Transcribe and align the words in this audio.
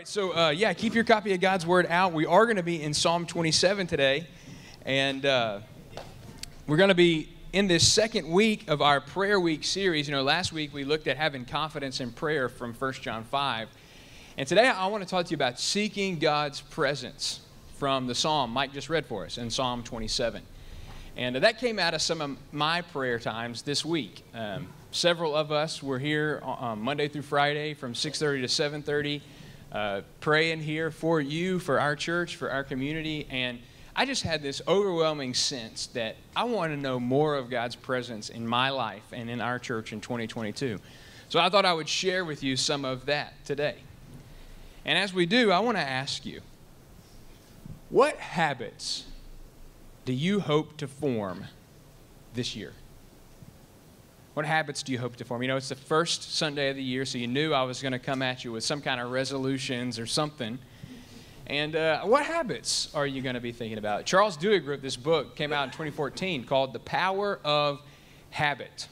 right, 0.00 0.08
so 0.08 0.34
uh, 0.34 0.48
yeah, 0.48 0.72
keep 0.72 0.94
your 0.94 1.04
copy 1.04 1.34
of 1.34 1.40
God's 1.42 1.66
Word 1.66 1.86
out. 1.90 2.14
We 2.14 2.24
are 2.24 2.46
going 2.46 2.56
to 2.56 2.62
be 2.62 2.82
in 2.82 2.94
Psalm 2.94 3.26
27 3.26 3.86
today, 3.86 4.26
and 4.86 5.26
uh, 5.26 5.58
we're 6.66 6.78
going 6.78 6.88
to 6.88 6.94
be 6.94 7.28
in 7.52 7.66
this 7.66 7.86
second 7.86 8.26
week 8.26 8.70
of 8.70 8.80
our 8.80 9.02
prayer 9.02 9.38
week 9.38 9.62
series. 9.62 10.08
You 10.08 10.14
know, 10.14 10.22
last 10.22 10.54
week 10.54 10.72
we 10.72 10.84
looked 10.84 11.06
at 11.06 11.18
having 11.18 11.44
confidence 11.44 12.00
in 12.00 12.12
prayer 12.12 12.48
from 12.48 12.72
1 12.72 12.92
John 12.94 13.24
5, 13.24 13.68
and 14.38 14.48
today 14.48 14.68
I 14.68 14.86
want 14.86 15.04
to 15.04 15.08
talk 15.08 15.26
to 15.26 15.32
you 15.32 15.34
about 15.34 15.60
seeking 15.60 16.18
God's 16.18 16.62
presence 16.62 17.40
from 17.76 18.06
the 18.06 18.14
psalm 18.14 18.52
Mike 18.52 18.72
just 18.72 18.88
read 18.88 19.04
for 19.04 19.26
us 19.26 19.36
in 19.36 19.50
Psalm 19.50 19.82
27. 19.82 20.40
And 21.18 21.36
uh, 21.36 21.40
that 21.40 21.58
came 21.58 21.78
out 21.78 21.92
of 21.92 22.00
some 22.00 22.22
of 22.22 22.38
my 22.52 22.80
prayer 22.80 23.18
times 23.18 23.60
this 23.60 23.84
week. 23.84 24.24
Um, 24.32 24.68
several 24.92 25.36
of 25.36 25.52
us 25.52 25.82
were 25.82 25.98
here 25.98 26.40
on 26.42 26.80
Monday 26.80 27.08
through 27.08 27.20
Friday 27.20 27.74
from 27.74 27.92
6:30 27.92 28.40
to 28.40 28.48
7:30 28.48 29.20
uh, 29.72 30.02
praying 30.20 30.60
here 30.60 30.90
for 30.90 31.20
you, 31.20 31.58
for 31.58 31.80
our 31.80 31.96
church, 31.96 32.36
for 32.36 32.50
our 32.50 32.64
community. 32.64 33.26
And 33.30 33.58
I 33.94 34.04
just 34.04 34.22
had 34.22 34.42
this 34.42 34.62
overwhelming 34.66 35.34
sense 35.34 35.86
that 35.88 36.16
I 36.34 36.44
want 36.44 36.72
to 36.72 36.76
know 36.76 36.98
more 36.98 37.36
of 37.36 37.50
God's 37.50 37.76
presence 37.76 38.28
in 38.28 38.46
my 38.46 38.70
life 38.70 39.04
and 39.12 39.28
in 39.28 39.40
our 39.40 39.58
church 39.58 39.92
in 39.92 40.00
2022. 40.00 40.78
So 41.28 41.38
I 41.38 41.48
thought 41.48 41.64
I 41.64 41.72
would 41.72 41.88
share 41.88 42.24
with 42.24 42.42
you 42.42 42.56
some 42.56 42.84
of 42.84 43.06
that 43.06 43.44
today. 43.44 43.76
And 44.84 44.98
as 44.98 45.12
we 45.12 45.26
do, 45.26 45.52
I 45.52 45.60
want 45.60 45.76
to 45.76 45.82
ask 45.82 46.24
you 46.24 46.40
what 47.88 48.16
habits 48.16 49.04
do 50.04 50.12
you 50.12 50.40
hope 50.40 50.76
to 50.78 50.88
form 50.88 51.44
this 52.34 52.56
year? 52.56 52.72
What 54.40 54.46
habits 54.46 54.82
do 54.82 54.92
you 54.92 54.98
hope 54.98 55.16
to 55.16 55.24
form? 55.26 55.42
You 55.42 55.48
know, 55.48 55.58
it's 55.58 55.68
the 55.68 55.74
first 55.74 56.34
Sunday 56.34 56.70
of 56.70 56.76
the 56.76 56.82
year, 56.82 57.04
so 57.04 57.18
you 57.18 57.26
knew 57.26 57.52
I 57.52 57.62
was 57.64 57.82
going 57.82 57.92
to 57.92 57.98
come 57.98 58.22
at 58.22 58.42
you 58.42 58.52
with 58.52 58.64
some 58.64 58.80
kind 58.80 58.98
of 58.98 59.10
resolutions 59.10 59.98
or 59.98 60.06
something. 60.06 60.58
And 61.46 61.76
uh, 61.76 62.04
what 62.04 62.24
habits 62.24 62.88
are 62.94 63.06
you 63.06 63.20
going 63.20 63.34
to 63.34 63.40
be 63.42 63.52
thinking 63.52 63.76
about? 63.76 64.06
Charles 64.06 64.38
Duhigg 64.38 64.66
wrote 64.66 64.80
this 64.80 64.96
book, 64.96 65.36
came 65.36 65.52
out 65.52 65.64
in 65.64 65.70
2014, 65.72 66.44
called 66.44 66.72
The 66.72 66.78
Power 66.78 67.38
of 67.44 67.82
Habit. 68.30 68.88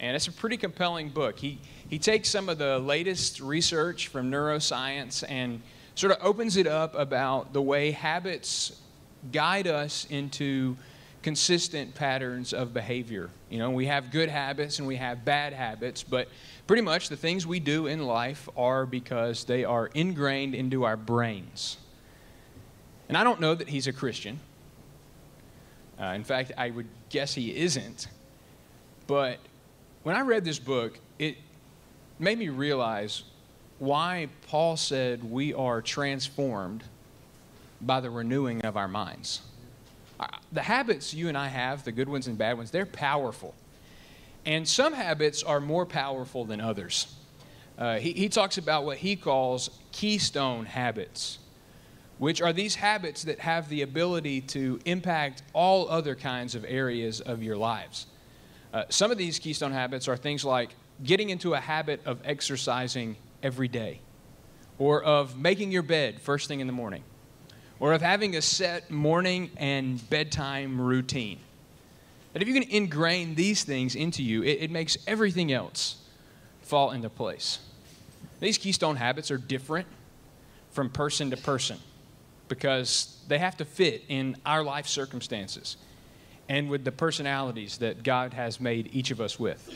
And 0.00 0.14
it's 0.14 0.26
a 0.26 0.32
pretty 0.32 0.58
compelling 0.58 1.08
book. 1.08 1.38
He, 1.38 1.60
he 1.88 1.98
takes 1.98 2.28
some 2.28 2.50
of 2.50 2.58
the 2.58 2.78
latest 2.78 3.40
research 3.40 4.08
from 4.08 4.30
neuroscience 4.30 5.24
and 5.26 5.62
sort 5.94 6.12
of 6.12 6.18
opens 6.22 6.58
it 6.58 6.66
up 6.66 6.94
about 6.94 7.54
the 7.54 7.62
way 7.62 7.90
habits 7.92 8.82
guide 9.32 9.66
us 9.66 10.06
into 10.10 10.76
consistent 11.24 11.94
patterns 11.94 12.52
of 12.52 12.74
behavior. 12.74 13.30
You 13.48 13.58
know, 13.58 13.70
we 13.70 13.86
have 13.86 14.10
good 14.10 14.28
habits 14.28 14.78
and 14.78 14.86
we 14.86 14.96
have 14.96 15.24
bad 15.24 15.54
habits, 15.54 16.02
but 16.02 16.28
pretty 16.66 16.82
much 16.82 17.08
the 17.08 17.16
things 17.16 17.46
we 17.46 17.60
do 17.60 17.86
in 17.86 18.06
life 18.06 18.46
are 18.58 18.84
because 18.84 19.44
they 19.44 19.64
are 19.64 19.86
ingrained 19.94 20.54
into 20.54 20.84
our 20.84 20.98
brains. 20.98 21.78
And 23.08 23.16
I 23.16 23.24
don't 23.24 23.40
know 23.40 23.54
that 23.54 23.70
he's 23.70 23.86
a 23.86 23.92
Christian. 23.92 24.38
Uh, 25.98 26.08
in 26.08 26.24
fact, 26.24 26.52
I 26.58 26.68
would 26.68 26.88
guess 27.08 27.34
he 27.34 27.56
isn't. 27.56 28.08
But 29.06 29.38
when 30.02 30.16
I 30.16 30.20
read 30.20 30.44
this 30.44 30.58
book, 30.58 31.00
it 31.18 31.38
made 32.18 32.38
me 32.38 32.50
realize 32.50 33.22
why 33.78 34.28
Paul 34.48 34.76
said 34.76 35.24
we 35.24 35.54
are 35.54 35.80
transformed 35.80 36.84
by 37.80 38.00
the 38.00 38.10
renewing 38.10 38.60
of 38.60 38.76
our 38.76 38.88
minds 38.88 39.40
the 40.52 40.62
habits 40.62 41.12
you 41.14 41.28
and 41.28 41.36
I 41.36 41.48
have, 41.48 41.84
the 41.84 41.92
good 41.92 42.08
ones 42.08 42.26
and 42.26 42.38
bad 42.38 42.56
ones, 42.56 42.70
they're 42.70 42.86
powerful. 42.86 43.54
And 44.46 44.68
some 44.68 44.92
habits 44.92 45.42
are 45.42 45.60
more 45.60 45.86
powerful 45.86 46.44
than 46.44 46.60
others. 46.60 47.14
Uh, 47.78 47.98
he, 47.98 48.12
he 48.12 48.28
talks 48.28 48.58
about 48.58 48.84
what 48.84 48.98
he 48.98 49.16
calls 49.16 49.70
keystone 49.90 50.66
habits, 50.66 51.38
which 52.18 52.40
are 52.40 52.52
these 52.52 52.76
habits 52.76 53.24
that 53.24 53.40
have 53.40 53.68
the 53.68 53.82
ability 53.82 54.40
to 54.40 54.78
impact 54.84 55.42
all 55.52 55.88
other 55.88 56.14
kinds 56.14 56.54
of 56.54 56.64
areas 56.68 57.20
of 57.20 57.42
your 57.42 57.56
lives. 57.56 58.06
Uh, 58.72 58.84
some 58.88 59.10
of 59.10 59.18
these 59.18 59.38
keystone 59.38 59.72
habits 59.72 60.06
are 60.08 60.16
things 60.16 60.44
like 60.44 60.70
getting 61.02 61.30
into 61.30 61.54
a 61.54 61.60
habit 61.60 62.00
of 62.06 62.20
exercising 62.24 63.16
every 63.42 63.68
day, 63.68 64.00
or 64.78 65.02
of 65.02 65.36
making 65.36 65.72
your 65.72 65.82
bed 65.82 66.20
first 66.20 66.46
thing 66.46 66.60
in 66.60 66.66
the 66.66 66.72
morning, 66.72 67.02
or 67.80 67.92
of 67.92 68.02
having 68.02 68.36
a 68.36 68.42
set 68.42 68.90
morning 68.90 69.50
and 69.56 70.08
bedtime 70.10 70.80
routine. 70.80 71.38
That 72.32 72.42
if 72.42 72.48
you 72.48 72.54
can 72.54 72.68
ingrain 72.70 73.34
these 73.34 73.64
things 73.64 73.94
into 73.94 74.22
you, 74.22 74.42
it, 74.42 74.62
it 74.62 74.70
makes 74.70 74.96
everything 75.06 75.52
else 75.52 75.96
fall 76.62 76.90
into 76.90 77.08
place. 77.08 77.58
These 78.40 78.58
keystone 78.58 78.96
habits 78.96 79.30
are 79.30 79.38
different 79.38 79.86
from 80.72 80.90
person 80.90 81.30
to 81.30 81.36
person 81.36 81.78
because 82.48 83.22
they 83.28 83.38
have 83.38 83.56
to 83.58 83.64
fit 83.64 84.04
in 84.08 84.36
our 84.44 84.62
life 84.62 84.86
circumstances 84.86 85.76
and 86.48 86.68
with 86.68 86.84
the 86.84 86.92
personalities 86.92 87.78
that 87.78 88.02
God 88.02 88.34
has 88.34 88.60
made 88.60 88.90
each 88.92 89.10
of 89.10 89.20
us 89.20 89.38
with. 89.38 89.72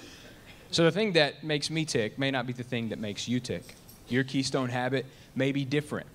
So 0.71 0.85
the 0.85 0.91
thing 0.91 1.13
that 1.13 1.43
makes 1.43 1.71
me 1.71 1.85
tick 1.85 2.19
may 2.19 2.31
not 2.31 2.47
be 2.47 2.53
the 2.53 2.63
thing 2.63 2.91
that 2.91 2.99
makes 2.99 3.27
you 3.27 3.41
tick. 3.41 3.75
Your 4.09 4.25
keystone 4.25 4.69
habit 4.69 5.07
may 5.35 5.53
be 5.53 5.65
different. 5.65 6.07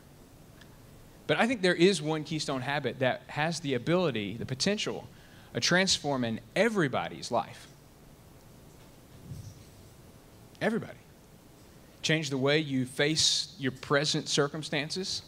But 1.26 1.40
I 1.40 1.48
think 1.48 1.62
there 1.62 1.76
is 1.76 2.02
one 2.02 2.24
keystone 2.24 2.62
habit 2.62 3.00
that 3.00 3.24
has 3.28 3.60
the 3.62 3.76
ability, 3.76 4.38
the 4.38 4.46
potential 4.46 5.08
of 5.54 5.62
transforming 5.62 6.40
everybody's 6.56 7.32
life. 7.32 7.68
Everybody. 10.62 10.98
Change 12.02 12.30
the 12.30 12.38
way 12.38 12.60
you 12.60 12.86
face 12.86 13.56
your 13.58 13.72
present 13.72 14.28
circumstances. 14.28 15.22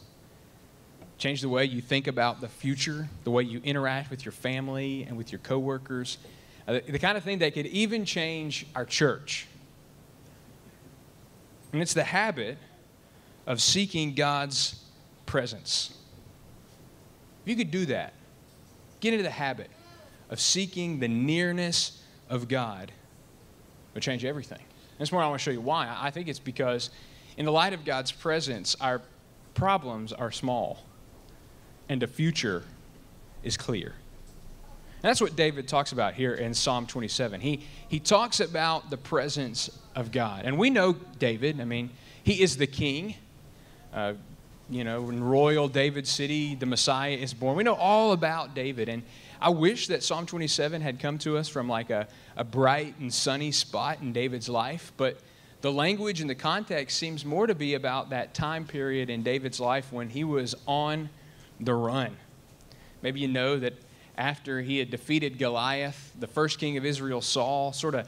Change 1.17 1.41
the 1.41 1.50
way 1.50 1.63
you 1.63 1.79
think 1.79 2.07
about 2.07 2.41
the 2.41 2.50
future, 2.50 3.07
the 3.23 3.31
way 3.31 3.44
you 3.44 3.62
interact 3.63 4.09
with 4.09 4.25
your 4.25 4.33
family 4.33 5.03
and 5.03 5.17
with 5.17 5.31
your 5.31 5.39
coworkers. 5.39 6.17
Uh, 6.67 6.79
the 6.88 7.00
kind 7.00 7.17
of 7.17 7.23
thing 7.23 7.39
that 7.39 7.53
could 7.53 7.67
even 7.67 8.03
change 8.03 8.66
our 8.75 8.83
church. 8.83 9.47
And 11.72 11.81
it's 11.81 11.94
the 11.94 12.03
habit 12.03 12.57
of 13.47 13.62
seeking 13.62 14.13
God's 14.16 14.84
presence. 15.25 15.97
If 17.44 17.50
you 17.50 17.56
could 17.56 17.72
do 17.72 17.86
that, 17.88 18.13
get 19.00 19.13
into 19.13 19.24
the 19.24 19.30
habit 19.30 19.69
of 20.30 20.40
seeking 20.40 21.00
the 21.00 21.08
nearness 21.08 22.02
of 22.30 22.47
God, 22.47 22.90
it 22.90 22.94
would 23.94 24.03
change 24.03 24.25
everything. 24.25 24.62
This 24.97 25.12
morning 25.12 25.28
I 25.28 25.30
want 25.30 25.41
to 25.41 25.44
show 25.44 25.52
you 25.52 25.62
why. 25.62 25.96
I 26.00 26.09
think 26.09 26.28
it's 26.28 26.40
because 26.40 26.90
in 27.38 27.46
the 27.46 27.52
light 27.52 27.74
of 27.74 27.86
God's 27.86 28.12
presence, 28.12 28.75
our 28.80 29.02
problems 29.53 30.13
are 30.13 30.31
small 30.31 30.84
and 31.90 32.02
the 32.02 32.07
future 32.07 32.63
is 33.44 33.57
clear. 33.57 33.90
And 33.90 35.09
that's 35.09 35.22
what 35.22 35.36
David 35.36 35.68
talks 35.68 35.92
about 35.92 36.16
here 36.16 36.34
in 36.34 36.53
Psalm 36.53 36.88
27. 36.88 37.42
He, 37.42 37.62
he 37.88 38.00
talks 38.00 38.40
about 38.40 38.90
the 38.90 38.97
presence 38.97 39.69
of 39.96 40.12
God. 40.12 40.46
And 40.46 40.57
we 40.57 40.69
know 40.69 40.94
David, 41.19 41.62
I 41.62 41.66
mean, 41.66 41.92
he 42.24 42.42
is 42.42 42.57
the 42.57 42.66
king. 42.66 43.16
Uh, 43.94 44.13
you 44.69 44.83
know, 44.83 45.09
in 45.09 45.23
royal 45.23 45.67
David 45.67 46.07
city, 46.07 46.55
the 46.55 46.65
Messiah 46.65 47.15
is 47.15 47.33
born. 47.33 47.55
We 47.55 47.63
know 47.63 47.75
all 47.75 48.11
about 48.11 48.55
David. 48.55 48.89
And 48.89 49.03
I 49.39 49.49
wish 49.49 49.87
that 49.87 50.03
Psalm 50.03 50.25
27 50.25 50.81
had 50.81 50.99
come 50.99 51.17
to 51.19 51.37
us 51.37 51.47
from 51.47 51.67
like 51.67 51.89
a, 51.89 52.07
a 52.35 52.43
bright 52.43 52.95
and 52.99 53.13
sunny 53.13 53.51
spot 53.51 53.99
in 54.01 54.11
David's 54.11 54.49
life. 54.49 54.91
But 54.97 55.19
the 55.61 55.71
language 55.71 56.21
and 56.21 56.29
the 56.29 56.35
context 56.35 56.97
seems 56.97 57.25
more 57.25 57.47
to 57.47 57.55
be 57.55 57.75
about 57.75 58.09
that 58.09 58.33
time 58.33 58.65
period 58.65 59.09
in 59.09 59.23
David's 59.23 59.59
life 59.59 59.91
when 59.91 60.09
he 60.09 60.23
was 60.23 60.55
on 60.67 61.09
the 61.59 61.73
run. 61.73 62.15
Maybe 63.01 63.19
you 63.19 63.27
know 63.27 63.59
that 63.59 63.73
after 64.17 64.61
he 64.61 64.79
had 64.79 64.89
defeated 64.89 65.37
Goliath, 65.37 66.11
the 66.19 66.27
first 66.27 66.59
king 66.59 66.77
of 66.77 66.85
Israel, 66.85 67.21
Saul, 67.21 67.71
sort 67.71 67.95
of 67.95 68.07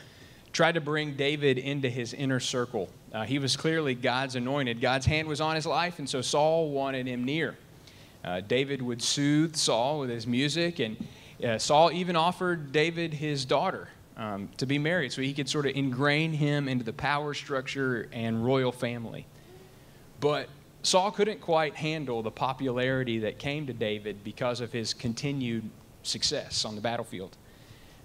tried 0.57 0.73
to 0.73 0.81
bring 0.81 1.13
David 1.13 1.59
into 1.59 1.88
his 1.88 2.16
inner 2.16 2.40
circle. 2.40 2.90
Uh, 3.13 3.23
he 3.23 3.38
was 3.38 3.56
clearly 3.56 3.94
God's 3.94 4.35
anointed. 4.35 4.81
God's 4.81 5.06
hand 5.06 5.28
was 5.28 5.40
on 5.40 5.53
his 5.53 5.68
life, 5.68 6.00
and 6.00 6.09
so 6.09 6.19
Saul 6.19 6.72
wanted 6.72 7.06
him 7.06 7.24
near. 7.24 7.56
Uh, 8.25 8.42
David 8.42 8.81
would 8.81 9.00
soothe 9.00 9.56
Saul 9.56 10.00
with 10.00 10.09
his 10.09 10.25
music, 10.25 10.80
and 10.80 10.98
uh, 11.45 11.59
Saul 11.59 11.92
even 11.92 12.15
offered 12.15 12.71
David 12.71 13.13
his 13.13 13.45
daughter 13.45 13.89
um, 14.18 14.50
to 14.57 14.65
be 14.65 14.80
married 14.80 15.12
so 15.12 15.21
he 15.21 15.31
could 15.31 15.48
sort 15.48 15.68
of 15.68 15.75
ingrain 15.75 16.33
him 16.33 16.68
into 16.68 16.83
the 16.83 16.92
power 16.92 17.36
structure 17.36 18.10
and 18.12 18.44
royal 18.44 18.71
family. 18.71 19.27
But 20.21 20.50
Saul 20.81 21.12
couldn't 21.12 21.39
quite 21.39 21.75
handle 21.75 22.24
the 22.24 22.31
popularity 22.31 23.19
that 23.19 23.38
came 23.38 23.68
to 23.68 23.74
David 23.74 24.24
because 24.24 24.60
of 24.60 24.71
his 24.71 24.95
continued 24.95 25.69
success 26.01 26.65
on 26.65 26.74
the 26.74 26.81
battlefield. 26.81 27.38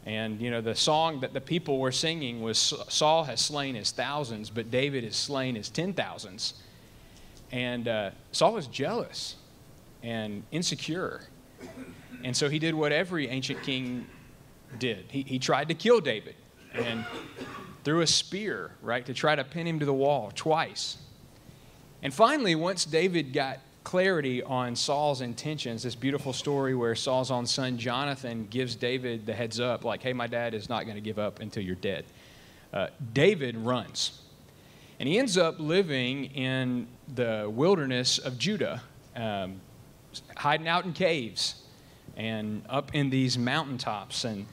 And, 0.04 0.40
you 0.40 0.50
know, 0.50 0.60
the 0.60 0.74
song 0.74 1.20
that 1.20 1.32
the 1.32 1.40
people 1.40 1.78
were 1.78 1.92
singing 1.92 2.42
was 2.42 2.58
Saul 2.88 3.24
has 3.24 3.40
slain 3.40 3.76
his 3.76 3.92
thousands, 3.92 4.50
but 4.50 4.70
David 4.70 5.04
has 5.04 5.14
slain 5.14 5.54
his 5.54 5.68
ten 5.68 5.92
thousands. 5.92 6.54
And 7.52 7.86
uh, 7.86 8.10
Saul 8.32 8.54
was 8.54 8.66
jealous 8.66 9.36
and 10.02 10.42
insecure. 10.50 11.20
And 12.24 12.36
so 12.36 12.48
he 12.48 12.58
did 12.58 12.74
what 12.74 12.92
every 12.92 13.28
ancient 13.28 13.62
king 13.62 14.06
did 14.78 15.04
he, 15.08 15.22
he 15.22 15.38
tried 15.38 15.68
to 15.68 15.74
kill 15.74 16.00
David 16.00 16.34
and 16.72 17.04
threw 17.84 18.00
a 18.00 18.06
spear, 18.06 18.72
right, 18.80 19.04
to 19.06 19.14
try 19.14 19.36
to 19.36 19.44
pin 19.44 19.66
him 19.66 19.78
to 19.80 19.84
the 19.84 19.92
wall 19.92 20.32
twice. 20.34 20.96
And 22.02 22.12
finally, 22.12 22.54
once 22.54 22.84
David 22.84 23.32
got 23.32 23.58
clarity 23.84 24.42
on 24.42 24.76
Saul's 24.76 25.20
intentions, 25.20 25.82
this 25.82 25.94
beautiful 25.94 26.32
story 26.32 26.74
where 26.74 26.94
Saul's 26.94 27.30
own 27.30 27.46
son 27.46 27.78
Jonathan 27.78 28.46
gives 28.48 28.76
David 28.76 29.26
the 29.26 29.34
heads 29.34 29.60
up, 29.60 29.84
like, 29.84 30.02
hey, 30.02 30.12
my 30.12 30.26
dad 30.26 30.54
is 30.54 30.68
not 30.68 30.84
going 30.84 30.96
to 30.96 31.00
give 31.00 31.18
up 31.18 31.40
until 31.40 31.62
you're 31.62 31.74
dead. 31.74 32.04
Uh, 32.72 32.88
David 33.12 33.56
runs. 33.56 34.20
And 34.98 35.08
he 35.08 35.18
ends 35.18 35.36
up 35.36 35.58
living 35.58 36.26
in 36.26 36.86
the 37.14 37.50
wilderness 37.52 38.18
of 38.18 38.38
Judah, 38.38 38.82
um, 39.16 39.60
hiding 40.36 40.68
out 40.68 40.84
in 40.84 40.92
caves 40.92 41.62
and 42.16 42.62
up 42.68 42.94
in 42.94 43.10
these 43.10 43.36
mountaintops. 43.36 44.24
And 44.24 44.46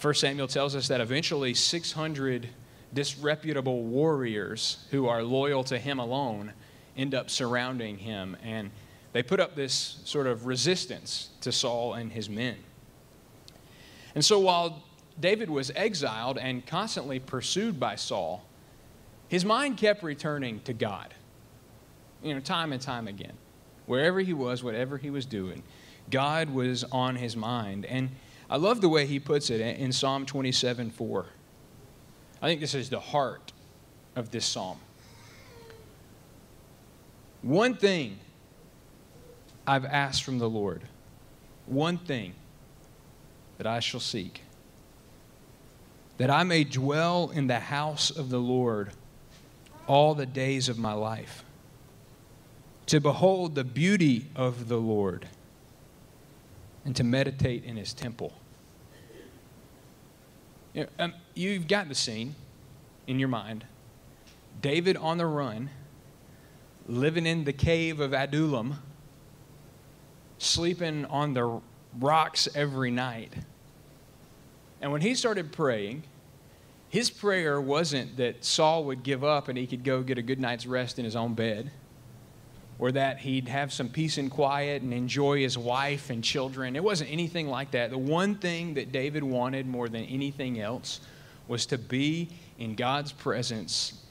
1 0.00 0.14
Samuel 0.14 0.48
tells 0.48 0.74
us 0.74 0.88
that 0.88 1.00
eventually 1.00 1.54
600 1.54 2.48
disreputable 2.94 3.82
warriors 3.84 4.86
who 4.90 5.06
are 5.06 5.22
loyal 5.22 5.62
to 5.64 5.78
him 5.78 5.98
alone 5.98 6.52
end 7.00 7.14
up 7.14 7.30
surrounding 7.30 7.98
him. 7.98 8.36
And 8.42 8.70
they 9.12 9.22
put 9.22 9.40
up 9.40 9.56
this 9.56 10.00
sort 10.04 10.26
of 10.26 10.46
resistance 10.46 11.30
to 11.40 11.50
Saul 11.50 11.94
and 11.94 12.12
his 12.12 12.28
men. 12.28 12.56
And 14.14 14.24
so 14.24 14.38
while 14.38 14.82
David 15.18 15.50
was 15.50 15.70
exiled 15.74 16.38
and 16.38 16.64
constantly 16.66 17.18
pursued 17.18 17.78
by 17.78 17.96
Saul, 17.96 18.44
his 19.28 19.44
mind 19.44 19.76
kept 19.76 20.02
returning 20.02 20.60
to 20.62 20.72
God, 20.72 21.14
you 22.22 22.34
know, 22.34 22.40
time 22.40 22.72
and 22.72 22.82
time 22.82 23.06
again. 23.06 23.34
Wherever 23.86 24.20
he 24.20 24.32
was, 24.32 24.62
whatever 24.62 24.98
he 24.98 25.10
was 25.10 25.26
doing, 25.26 25.62
God 26.10 26.50
was 26.50 26.84
on 26.84 27.16
his 27.16 27.36
mind. 27.36 27.86
And 27.86 28.10
I 28.48 28.56
love 28.56 28.80
the 28.80 28.88
way 28.88 29.06
he 29.06 29.20
puts 29.20 29.50
it 29.50 29.60
in 29.60 29.92
Psalm 29.92 30.26
27 30.26 30.90
4. 30.90 31.26
I 32.42 32.46
think 32.46 32.60
this 32.60 32.74
is 32.74 32.90
the 32.90 33.00
heart 33.00 33.52
of 34.16 34.30
this 34.30 34.46
psalm. 34.46 34.78
One 37.42 37.74
thing 37.74 38.18
I've 39.66 39.84
asked 39.84 40.24
from 40.24 40.38
the 40.38 40.48
Lord, 40.48 40.82
one 41.66 41.96
thing 41.96 42.34
that 43.58 43.66
I 43.66 43.80
shall 43.80 44.00
seek, 44.00 44.42
that 46.18 46.30
I 46.30 46.42
may 46.42 46.64
dwell 46.64 47.30
in 47.30 47.46
the 47.46 47.60
house 47.60 48.10
of 48.10 48.30
the 48.30 48.40
Lord 48.40 48.92
all 49.86 50.14
the 50.14 50.26
days 50.26 50.68
of 50.68 50.78
my 50.78 50.92
life, 50.92 51.44
to 52.86 53.00
behold 53.00 53.54
the 53.54 53.64
beauty 53.64 54.26
of 54.34 54.68
the 54.68 54.78
Lord 54.78 55.26
and 56.84 56.94
to 56.96 57.04
meditate 57.04 57.64
in 57.64 57.76
his 57.76 57.94
temple. 57.94 58.32
You 60.74 60.82
know, 60.82 60.88
um, 60.98 61.14
you've 61.34 61.68
got 61.68 61.88
the 61.88 61.94
scene 61.94 62.34
in 63.06 63.18
your 63.18 63.28
mind. 63.28 63.64
David 64.60 64.96
on 64.96 65.18
the 65.18 65.26
run, 65.26 65.70
living 66.90 67.24
in 67.24 67.44
the 67.44 67.52
cave 67.52 68.00
of 68.00 68.12
Adullam, 68.12 68.74
sleeping 70.38 71.04
on 71.06 71.34
the 71.34 71.60
rocks 71.98 72.48
every 72.54 72.90
night. 72.90 73.32
And 74.80 74.90
when 74.90 75.00
he 75.00 75.14
started 75.14 75.52
praying, 75.52 76.02
his 76.88 77.08
prayer 77.08 77.60
wasn't 77.60 78.16
that 78.16 78.44
Saul 78.44 78.84
would 78.84 79.04
give 79.04 79.22
up 79.22 79.48
and 79.48 79.56
he 79.56 79.66
could 79.66 79.84
go 79.84 80.02
get 80.02 80.18
a 80.18 80.22
good 80.22 80.40
night's 80.40 80.66
rest 80.66 80.98
in 80.98 81.04
his 81.04 81.14
own 81.14 81.34
bed 81.34 81.70
or 82.80 82.90
that 82.90 83.18
he'd 83.18 83.46
have 83.46 83.72
some 83.72 83.88
peace 83.90 84.16
and 84.16 84.30
quiet 84.30 84.82
and 84.82 84.92
enjoy 84.92 85.38
his 85.38 85.56
wife 85.56 86.10
and 86.10 86.24
children. 86.24 86.74
It 86.74 86.82
wasn't 86.82 87.10
anything 87.12 87.46
like 87.46 87.72
that. 87.72 87.90
The 87.90 87.98
one 87.98 88.34
thing 88.36 88.74
that 88.74 88.90
David 88.90 89.22
wanted 89.22 89.66
more 89.66 89.88
than 89.88 90.04
anything 90.04 90.60
else 90.60 91.00
was 91.46 91.66
to 91.66 91.78
be 91.78 92.30
in 92.58 92.74
God's 92.74 93.12
presence 93.12 94.02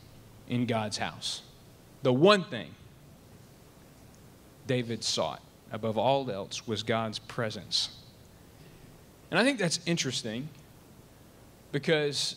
in 0.47 0.65
God's 0.67 0.97
house. 0.97 1.41
The 2.01 2.13
one 2.13 2.43
thing 2.43 2.73
David 4.67 5.03
sought 5.03 5.41
above 5.71 5.97
all 5.97 6.29
else 6.29 6.67
was 6.67 6.83
God's 6.83 7.19
presence. 7.19 7.89
And 9.31 9.39
I 9.39 9.43
think 9.43 9.59
that's 9.59 9.79
interesting 9.85 10.49
because 11.71 12.35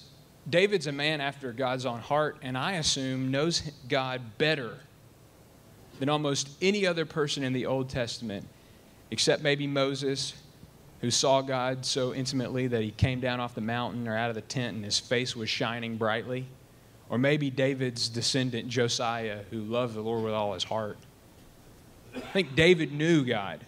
David's 0.48 0.86
a 0.86 0.92
man 0.92 1.20
after 1.20 1.52
God's 1.52 1.86
own 1.86 2.00
heart, 2.00 2.38
and 2.42 2.58
I 2.58 2.72
assume 2.72 3.30
knows 3.30 3.62
God 3.88 4.20
better 4.38 4.78
than 6.00 6.08
almost 6.08 6.48
any 6.60 6.86
other 6.86 7.06
person 7.06 7.44
in 7.44 7.52
the 7.52 7.66
Old 7.66 7.88
Testament, 7.88 8.46
except 9.10 9.42
maybe 9.42 9.66
Moses, 9.66 10.34
who 11.00 11.10
saw 11.10 11.40
God 11.42 11.86
so 11.86 12.14
intimately 12.14 12.66
that 12.68 12.82
he 12.82 12.90
came 12.90 13.20
down 13.20 13.40
off 13.40 13.54
the 13.54 13.60
mountain 13.60 14.08
or 14.08 14.16
out 14.16 14.28
of 14.28 14.34
the 14.34 14.40
tent 14.40 14.76
and 14.76 14.84
his 14.84 14.98
face 14.98 15.36
was 15.36 15.48
shining 15.48 15.96
brightly. 15.96 16.46
Or 17.12 17.18
maybe 17.18 17.50
David's 17.50 18.08
descendant, 18.08 18.68
Josiah, 18.68 19.40
who 19.50 19.60
loved 19.60 19.94
the 19.94 20.00
Lord 20.00 20.24
with 20.24 20.32
all 20.32 20.54
his 20.54 20.64
heart. 20.64 20.96
I 22.16 22.20
think 22.20 22.56
David 22.56 22.90
knew 22.90 23.22
God. 23.22 23.60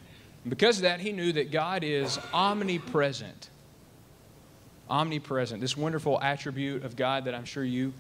And 0.45 0.49
because 0.49 0.79
of 0.79 0.85
that, 0.85 0.99
he 0.99 1.13
knew 1.13 1.31
that 1.33 1.53
God 1.53 1.85
is 1.85 2.19
omnipresent. 2.33 3.51
Omnipresent, 4.89 5.61
this 5.61 5.77
wonderful 5.77 6.19
attribute 6.23 6.85
of 6.85 6.97
God 6.97 7.27
that 7.27 7.35
I'm 7.35 7.45
sure 7.45 7.63
you 7.63 7.93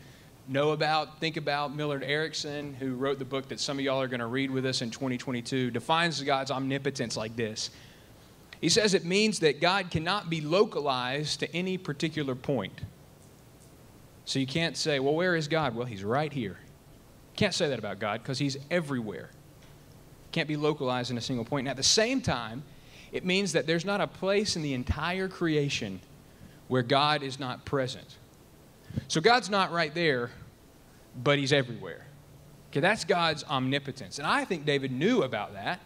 know 0.48 0.70
about, 0.70 1.20
think 1.20 1.36
about. 1.36 1.76
Millard 1.76 2.04
Erickson, 2.04 2.72
who 2.72 2.94
wrote 2.94 3.18
the 3.18 3.26
book 3.26 3.48
that 3.48 3.60
some 3.60 3.78
of 3.78 3.84
y'all 3.84 4.00
are 4.00 4.08
going 4.08 4.20
to 4.20 4.26
read 4.26 4.50
with 4.50 4.64
us 4.64 4.80
in 4.80 4.90
2022, 4.90 5.70
defines 5.70 6.22
God's 6.22 6.50
omnipotence 6.50 7.18
like 7.18 7.36
this. 7.36 7.68
He 8.62 8.70
says 8.70 8.94
it 8.94 9.04
means 9.04 9.40
that 9.40 9.60
God 9.60 9.90
cannot 9.90 10.30
be 10.30 10.40
localized 10.40 11.40
to 11.40 11.54
any 11.54 11.76
particular 11.76 12.34
point. 12.34 12.80
So 14.24 14.38
you 14.38 14.46
can't 14.46 14.76
say, 14.76 15.00
well, 15.00 15.14
where 15.14 15.36
is 15.36 15.48
God? 15.48 15.74
Well, 15.74 15.86
he's 15.86 16.02
right 16.02 16.32
here. 16.32 16.58
Can't 17.36 17.54
say 17.54 17.68
that 17.68 17.78
about 17.78 17.98
God 17.98 18.22
because 18.22 18.38
he's 18.38 18.56
everywhere. 18.70 19.30
Can't 20.32 20.48
be 20.48 20.56
localized 20.56 21.10
in 21.10 21.18
a 21.18 21.20
single 21.20 21.44
point. 21.44 21.66
And 21.66 21.68
at 21.68 21.76
the 21.76 21.82
same 21.82 22.20
time, 22.20 22.62
it 23.12 23.24
means 23.24 23.52
that 23.52 23.66
there's 23.66 23.84
not 23.84 24.00
a 24.00 24.06
place 24.06 24.56
in 24.56 24.62
the 24.62 24.74
entire 24.74 25.28
creation 25.28 26.00
where 26.68 26.82
God 26.82 27.22
is 27.22 27.38
not 27.38 27.64
present. 27.64 28.16
So 29.08 29.20
God's 29.20 29.50
not 29.50 29.72
right 29.72 29.94
there, 29.94 30.30
but 31.22 31.38
he's 31.38 31.52
everywhere. 31.52 32.06
Okay, 32.70 32.80
that's 32.80 33.04
God's 33.04 33.44
omnipotence. 33.44 34.18
And 34.18 34.26
I 34.26 34.44
think 34.44 34.64
David 34.64 34.90
knew 34.90 35.22
about 35.22 35.52
that. 35.52 35.80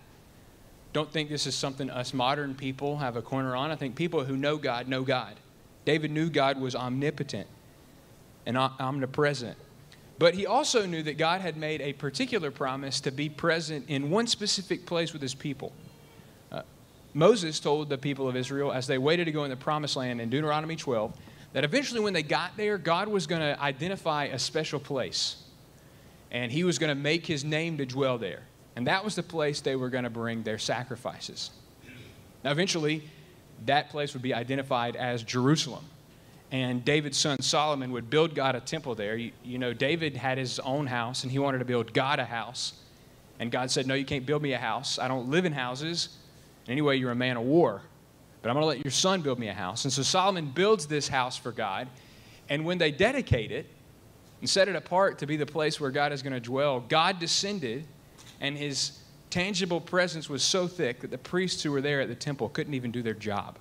Don't 0.92 1.10
think 1.12 1.28
this 1.28 1.46
is 1.46 1.54
something 1.54 1.90
us 1.90 2.14
modern 2.14 2.54
people 2.54 2.96
have 2.98 3.16
a 3.16 3.22
corner 3.22 3.54
on. 3.54 3.70
I 3.70 3.76
think 3.76 3.94
people 3.94 4.24
who 4.24 4.36
know 4.36 4.56
God 4.56 4.88
know 4.88 5.02
God. 5.02 5.34
David 5.84 6.10
knew 6.10 6.30
God 6.30 6.58
was 6.58 6.74
omnipotent 6.74 7.46
and 8.48 8.56
omnipresent. 8.56 9.56
But 10.18 10.34
he 10.34 10.46
also 10.46 10.86
knew 10.86 11.02
that 11.04 11.18
God 11.18 11.42
had 11.42 11.56
made 11.56 11.80
a 11.82 11.92
particular 11.92 12.50
promise 12.50 13.00
to 13.02 13.12
be 13.12 13.28
present 13.28 13.84
in 13.88 14.10
one 14.10 14.26
specific 14.26 14.86
place 14.86 15.12
with 15.12 15.22
his 15.22 15.34
people. 15.34 15.70
Uh, 16.50 16.62
Moses 17.12 17.60
told 17.60 17.90
the 17.90 17.98
people 17.98 18.26
of 18.26 18.34
Israel 18.34 18.72
as 18.72 18.86
they 18.86 18.98
waited 18.98 19.26
to 19.26 19.32
go 19.32 19.44
in 19.44 19.50
the 19.50 19.56
promised 19.56 19.96
land 19.96 20.20
in 20.20 20.30
Deuteronomy 20.30 20.76
12 20.76 21.14
that 21.52 21.62
eventually 21.62 22.00
when 22.00 22.14
they 22.14 22.22
got 22.22 22.56
there, 22.56 22.78
God 22.78 23.08
was 23.08 23.26
going 23.26 23.42
to 23.42 23.60
identify 23.62 24.24
a 24.24 24.38
special 24.38 24.80
place. 24.80 25.36
And 26.30 26.50
he 26.50 26.64
was 26.64 26.78
going 26.78 26.88
to 26.88 27.00
make 27.00 27.26
his 27.26 27.44
name 27.44 27.76
to 27.78 27.86
dwell 27.86 28.16
there. 28.18 28.42
And 28.76 28.86
that 28.86 29.04
was 29.04 29.14
the 29.14 29.22
place 29.22 29.60
they 29.60 29.76
were 29.76 29.90
going 29.90 30.04
to 30.04 30.10
bring 30.10 30.42
their 30.42 30.58
sacrifices. 30.58 31.50
Now, 32.42 32.50
eventually, 32.50 33.02
that 33.66 33.90
place 33.90 34.14
would 34.14 34.22
be 34.22 34.32
identified 34.32 34.96
as 34.96 35.22
Jerusalem. 35.22 35.84
And 36.50 36.84
David's 36.84 37.18
son 37.18 37.40
Solomon 37.42 37.92
would 37.92 38.08
build 38.08 38.34
God 38.34 38.54
a 38.54 38.60
temple 38.60 38.94
there. 38.94 39.16
You, 39.16 39.32
you, 39.44 39.58
know, 39.58 39.74
David 39.74 40.16
had 40.16 40.38
his 40.38 40.58
own 40.60 40.86
house 40.86 41.22
and 41.22 41.30
he 41.30 41.38
wanted 41.38 41.58
to 41.58 41.64
build 41.64 41.92
God 41.92 42.18
a 42.18 42.24
house. 42.24 42.72
And 43.38 43.50
God 43.50 43.70
said, 43.70 43.86
No, 43.86 43.94
you 43.94 44.04
can't 44.04 44.24
build 44.24 44.42
me 44.42 44.54
a 44.54 44.58
house. 44.58 44.98
I 44.98 45.08
don't 45.08 45.28
live 45.28 45.44
in 45.44 45.52
houses. 45.52 46.16
Anyway, 46.66 46.96
you're 46.98 47.10
a 47.10 47.16
man 47.16 47.36
of 47.36 47.44
war 47.44 47.82
but 48.42 48.50
I'm 48.50 48.54
going 48.54 48.62
to 48.62 48.68
let 48.68 48.84
your 48.84 48.92
son 48.92 49.20
build 49.20 49.38
me 49.38 49.48
a 49.48 49.54
house. 49.54 49.84
And 49.84 49.92
so 49.92 50.02
Solomon 50.02 50.46
builds 50.46 50.86
this 50.86 51.08
house 51.08 51.36
for 51.36 51.52
God. 51.52 51.88
And 52.48 52.64
when 52.64 52.78
they 52.78 52.90
dedicate 52.90 53.50
it 53.50 53.66
and 54.40 54.48
set 54.48 54.68
it 54.68 54.76
apart 54.76 55.18
to 55.18 55.26
be 55.26 55.36
the 55.36 55.46
place 55.46 55.80
where 55.80 55.90
God 55.90 56.12
is 56.12 56.22
going 56.22 56.32
to 56.32 56.40
dwell, 56.40 56.80
God 56.80 57.18
descended, 57.18 57.84
and 58.40 58.56
his 58.56 59.00
tangible 59.30 59.80
presence 59.80 60.28
was 60.30 60.42
so 60.42 60.66
thick 60.66 61.00
that 61.00 61.10
the 61.10 61.18
priests 61.18 61.62
who 61.62 61.72
were 61.72 61.80
there 61.80 62.00
at 62.00 62.08
the 62.08 62.14
temple 62.14 62.48
couldn't 62.48 62.74
even 62.74 62.90
do 62.90 63.02
their 63.02 63.14
job. 63.14 63.58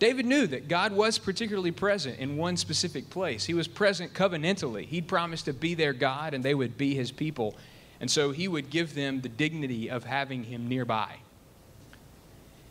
David 0.00 0.24
knew 0.24 0.46
that 0.46 0.66
God 0.66 0.92
was 0.92 1.18
particularly 1.18 1.72
present 1.72 2.18
in 2.18 2.38
one 2.38 2.56
specific 2.56 3.10
place. 3.10 3.44
He 3.44 3.52
was 3.52 3.68
present 3.68 4.14
covenantally. 4.14 4.86
He'd 4.86 5.06
promised 5.06 5.44
to 5.44 5.52
be 5.52 5.74
their 5.74 5.92
God 5.92 6.32
and 6.32 6.42
they 6.42 6.54
would 6.54 6.78
be 6.78 6.94
his 6.94 7.12
people. 7.12 7.54
And 8.00 8.10
so 8.10 8.30
he 8.30 8.48
would 8.48 8.70
give 8.70 8.94
them 8.94 9.20
the 9.20 9.28
dignity 9.28 9.90
of 9.90 10.04
having 10.04 10.44
him 10.44 10.66
nearby. 10.66 11.16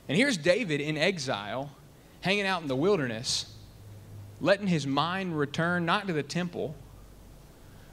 And 0.07 0.17
here's 0.17 0.38
David 0.38 0.81
in 0.81 0.98
exile, 0.98 1.69
hanging 2.21 2.48
out 2.48 2.63
in 2.63 2.67
the 2.67 2.75
wilderness, 2.75 3.53
letting 4.41 4.65
his 4.65 4.88
mind 4.88 5.38
return 5.38 5.86
not 5.86 6.07
to 6.07 6.13
the 6.13 6.24
temple, 6.24 6.75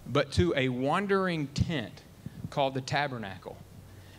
but 0.07 0.33
to 0.33 0.55
a 0.57 0.71
wandering 0.71 1.49
tent 1.49 2.03
called 2.49 2.73
the 2.73 2.81
tabernacle. 2.81 3.59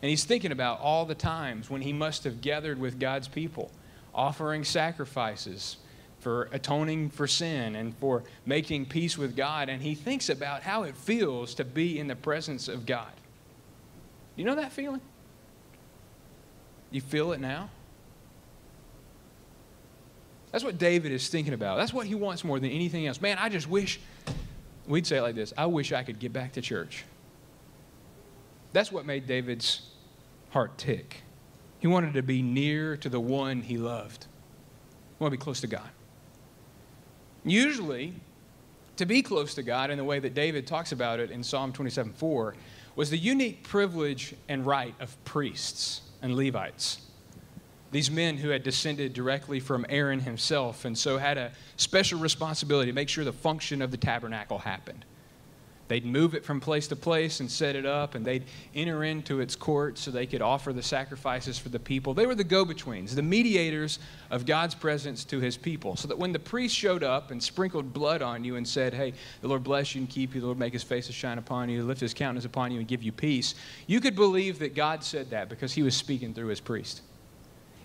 And 0.03 0.11
he's 0.11 0.25
thinking 0.25 0.51
about 0.51 0.79
all 0.79 1.05
the 1.05 1.15
times 1.15 1.71
when 1.71 1.81
he 1.81 1.91
must 1.91 2.23
have 2.23 2.39
gathered 2.39 2.79
with 2.79 2.99
God's 2.99 3.27
people, 3.27 3.71
offering 4.17 4.63
sacrifices 4.63 5.77
for 6.19 6.49
atoning 6.51 7.09
for 7.09 7.27
sin 7.27 7.75
and 7.75 7.95
for 7.97 8.23
making 8.45 8.87
peace 8.87 9.17
with 9.17 9.35
God, 9.35 9.69
and 9.69 9.81
he 9.81 9.95
thinks 9.95 10.29
about 10.29 10.63
how 10.63 10.83
it 10.83 10.95
feels 10.97 11.53
to 11.55 11.63
be 11.63 11.99
in 11.99 12.07
the 12.07 12.15
presence 12.15 12.67
of 12.67 12.85
God. 12.85 13.11
You 14.35 14.43
know 14.43 14.55
that 14.55 14.71
feeling? 14.71 15.01
You 16.91 17.01
feel 17.01 17.31
it 17.33 17.39
now? 17.39 17.69
That's 20.51 20.63
what 20.63 20.77
David 20.77 21.11
is 21.11 21.27
thinking 21.27 21.53
about. 21.53 21.77
That's 21.77 21.93
what 21.93 22.07
he 22.07 22.15
wants 22.15 22.43
more 22.43 22.59
than 22.59 22.71
anything 22.71 23.05
else. 23.05 23.21
Man, 23.21 23.37
I 23.37 23.49
just 23.49 23.69
wish, 23.69 23.99
we'd 24.87 25.05
say 25.05 25.17
it 25.17 25.21
like 25.21 25.35
this 25.35 25.53
I 25.57 25.65
wish 25.65 25.91
I 25.91 26.03
could 26.03 26.19
get 26.19 26.33
back 26.33 26.53
to 26.53 26.61
church. 26.61 27.03
That's 28.73 28.91
what 28.91 29.05
made 29.05 29.27
David's 29.27 29.81
heart 30.49 30.77
tick. 30.77 31.21
He 31.79 31.87
wanted 31.87 32.13
to 32.13 32.23
be 32.23 32.41
near 32.41 32.97
to 32.97 33.09
the 33.09 33.19
one 33.19 33.61
he 33.61 33.77
loved. 33.77 34.23
He 34.23 35.23
wanted 35.23 35.35
to 35.35 35.39
be 35.39 35.43
close 35.43 35.61
to 35.61 35.67
God. 35.67 35.89
Usually, 37.43 38.13
to 38.97 39.05
be 39.05 39.21
close 39.21 39.53
to 39.55 39.63
God 39.63 39.89
in 39.89 39.97
the 39.97 40.03
way 40.03 40.19
that 40.19 40.33
David 40.33 40.65
talks 40.65 40.91
about 40.91 41.19
it 41.19 41.31
in 41.31 41.43
Psalm 41.43 41.71
27 41.71 42.13
4 42.13 42.55
was 42.95 43.09
the 43.11 43.17
unique 43.17 43.63
privilege 43.63 44.33
and 44.49 44.65
right 44.65 44.95
of 44.99 45.23
priests 45.23 46.01
and 46.21 46.35
Levites. 46.35 47.01
These 47.91 48.11
men 48.11 48.37
who 48.37 48.49
had 48.49 48.63
descended 48.63 49.13
directly 49.13 49.59
from 49.59 49.85
Aaron 49.87 50.19
himself 50.19 50.83
and 50.83 50.97
so 50.97 51.17
had 51.17 51.37
a 51.37 51.51
special 51.77 52.19
responsibility 52.19 52.91
to 52.91 52.95
make 52.95 53.07
sure 53.07 53.23
the 53.23 53.31
function 53.31 53.81
of 53.81 53.91
the 53.91 53.97
tabernacle 53.97 54.57
happened. 54.57 55.05
They'd 55.87 56.05
move 56.05 56.35
it 56.35 56.43
from 56.43 56.59
place 56.59 56.87
to 56.89 56.95
place 56.95 57.39
and 57.39 57.49
set 57.49 57.75
it 57.75 57.85
up, 57.85 58.15
and 58.15 58.25
they'd 58.25 58.43
enter 58.75 59.03
into 59.03 59.39
its 59.39 59.55
court 59.55 59.97
so 59.97 60.11
they 60.11 60.25
could 60.25 60.41
offer 60.41 60.73
the 60.73 60.83
sacrifices 60.83 61.57
for 61.57 61.69
the 61.69 61.79
people. 61.79 62.13
They 62.13 62.25
were 62.25 62.35
the 62.35 62.43
go 62.43 62.65
betweens, 62.65 63.15
the 63.15 63.21
mediators 63.21 63.99
of 64.29 64.45
God's 64.45 64.75
presence 64.75 65.23
to 65.25 65.39
his 65.39 65.55
people. 65.55 65.95
So 65.95 66.07
that 66.09 66.17
when 66.17 66.33
the 66.33 66.39
priest 66.39 66.75
showed 66.75 67.03
up 67.03 67.31
and 67.31 67.41
sprinkled 67.41 67.93
blood 67.93 68.21
on 68.21 68.43
you 68.43 68.57
and 68.57 68.67
said, 68.67 68.93
Hey, 68.93 69.13
the 69.41 69.47
Lord 69.47 69.63
bless 69.63 69.95
you 69.95 70.01
and 70.01 70.09
keep 70.09 70.35
you, 70.35 70.41
the 70.41 70.47
Lord 70.47 70.59
make 70.59 70.73
his 70.73 70.83
face 70.83 71.07
to 71.07 71.13
shine 71.13 71.37
upon 71.37 71.69
you, 71.69 71.83
lift 71.83 72.01
his 72.01 72.13
countenance 72.13 72.45
upon 72.45 72.71
you, 72.71 72.79
and 72.79 72.87
give 72.87 73.01
you 73.01 73.13
peace, 73.13 73.55
you 73.87 74.01
could 74.01 74.15
believe 74.15 74.59
that 74.59 74.75
God 74.75 75.03
said 75.03 75.29
that 75.29 75.47
because 75.47 75.73
he 75.73 75.83
was 75.83 75.95
speaking 75.95 76.33
through 76.33 76.47
his 76.47 76.59
priest. 76.59 77.01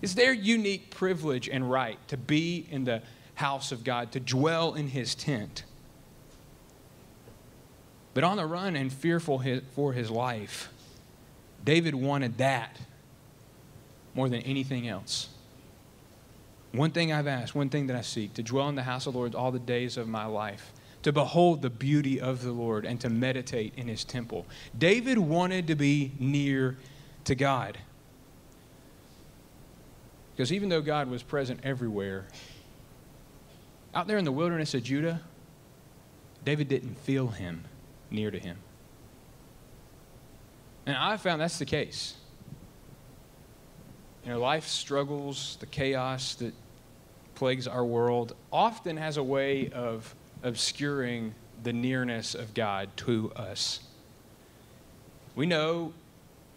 It's 0.01 0.13
their 0.13 0.33
unique 0.33 0.91
privilege 0.91 1.47
and 1.47 1.71
right 1.71 1.97
to 2.09 2.17
be 2.17 2.67
in 2.69 2.83
the 2.83 3.01
house 3.35 3.71
of 3.71 3.85
God, 3.85 4.11
to 4.11 4.19
dwell 4.19 4.73
in 4.73 4.87
his 4.89 5.15
tent 5.15 5.63
but 8.13 8.23
on 8.23 8.37
the 8.37 8.45
run 8.45 8.75
and 8.75 8.91
fearful 8.91 9.43
for 9.75 9.93
his 9.93 10.09
life, 10.11 10.69
David 11.63 11.95
wanted 11.95 12.37
that 12.37 12.77
more 14.13 14.29
than 14.29 14.41
anything 14.41 14.87
else. 14.87 15.29
One 16.71 16.91
thing 16.91 17.11
I've 17.11 17.27
asked, 17.27 17.55
one 17.55 17.69
thing 17.69 17.87
that 17.87 17.95
I 17.95 18.01
seek, 18.01 18.33
to 18.35 18.43
dwell 18.43 18.69
in 18.69 18.75
the 18.75 18.83
house 18.83 19.07
of 19.07 19.13
the 19.13 19.19
Lord 19.19 19.35
all 19.35 19.51
the 19.51 19.59
days 19.59 19.97
of 19.97 20.07
my 20.07 20.25
life, 20.25 20.73
to 21.03 21.11
behold 21.11 21.61
the 21.61 21.69
beauty 21.69 22.19
of 22.19 22.43
the 22.43 22.51
Lord 22.51 22.85
and 22.85 22.99
to 23.01 23.09
meditate 23.09 23.73
in 23.75 23.87
his 23.87 24.03
temple. 24.03 24.45
David 24.77 25.17
wanted 25.17 25.67
to 25.67 25.75
be 25.75 26.13
near 26.19 26.77
to 27.25 27.35
God. 27.35 27.77
Because 30.35 30.51
even 30.51 30.69
though 30.69 30.81
God 30.81 31.09
was 31.09 31.21
present 31.21 31.59
everywhere, 31.63 32.25
out 33.93 34.07
there 34.07 34.17
in 34.17 34.25
the 34.25 34.31
wilderness 34.31 34.73
of 34.73 34.83
Judah, 34.83 35.21
David 36.43 36.67
didn't 36.67 36.97
feel 36.99 37.27
him 37.27 37.65
near 38.13 38.31
to 38.31 38.39
him. 38.39 38.57
And 40.85 40.95
I 40.95 41.17
found 41.17 41.41
that's 41.41 41.59
the 41.59 41.65
case. 41.65 42.15
You 44.23 44.31
know, 44.31 44.39
life 44.39 44.67
struggles, 44.67 45.57
the 45.59 45.65
chaos 45.65 46.35
that 46.35 46.53
plagues 47.35 47.67
our 47.67 47.83
world 47.83 48.35
often 48.51 48.95
has 48.97 49.17
a 49.17 49.23
way 49.23 49.69
of 49.69 50.13
obscuring 50.43 51.33
the 51.63 51.73
nearness 51.73 52.35
of 52.35 52.53
God 52.53 52.89
to 52.97 53.31
us. 53.35 53.79
We 55.35 55.45
know 55.45 55.93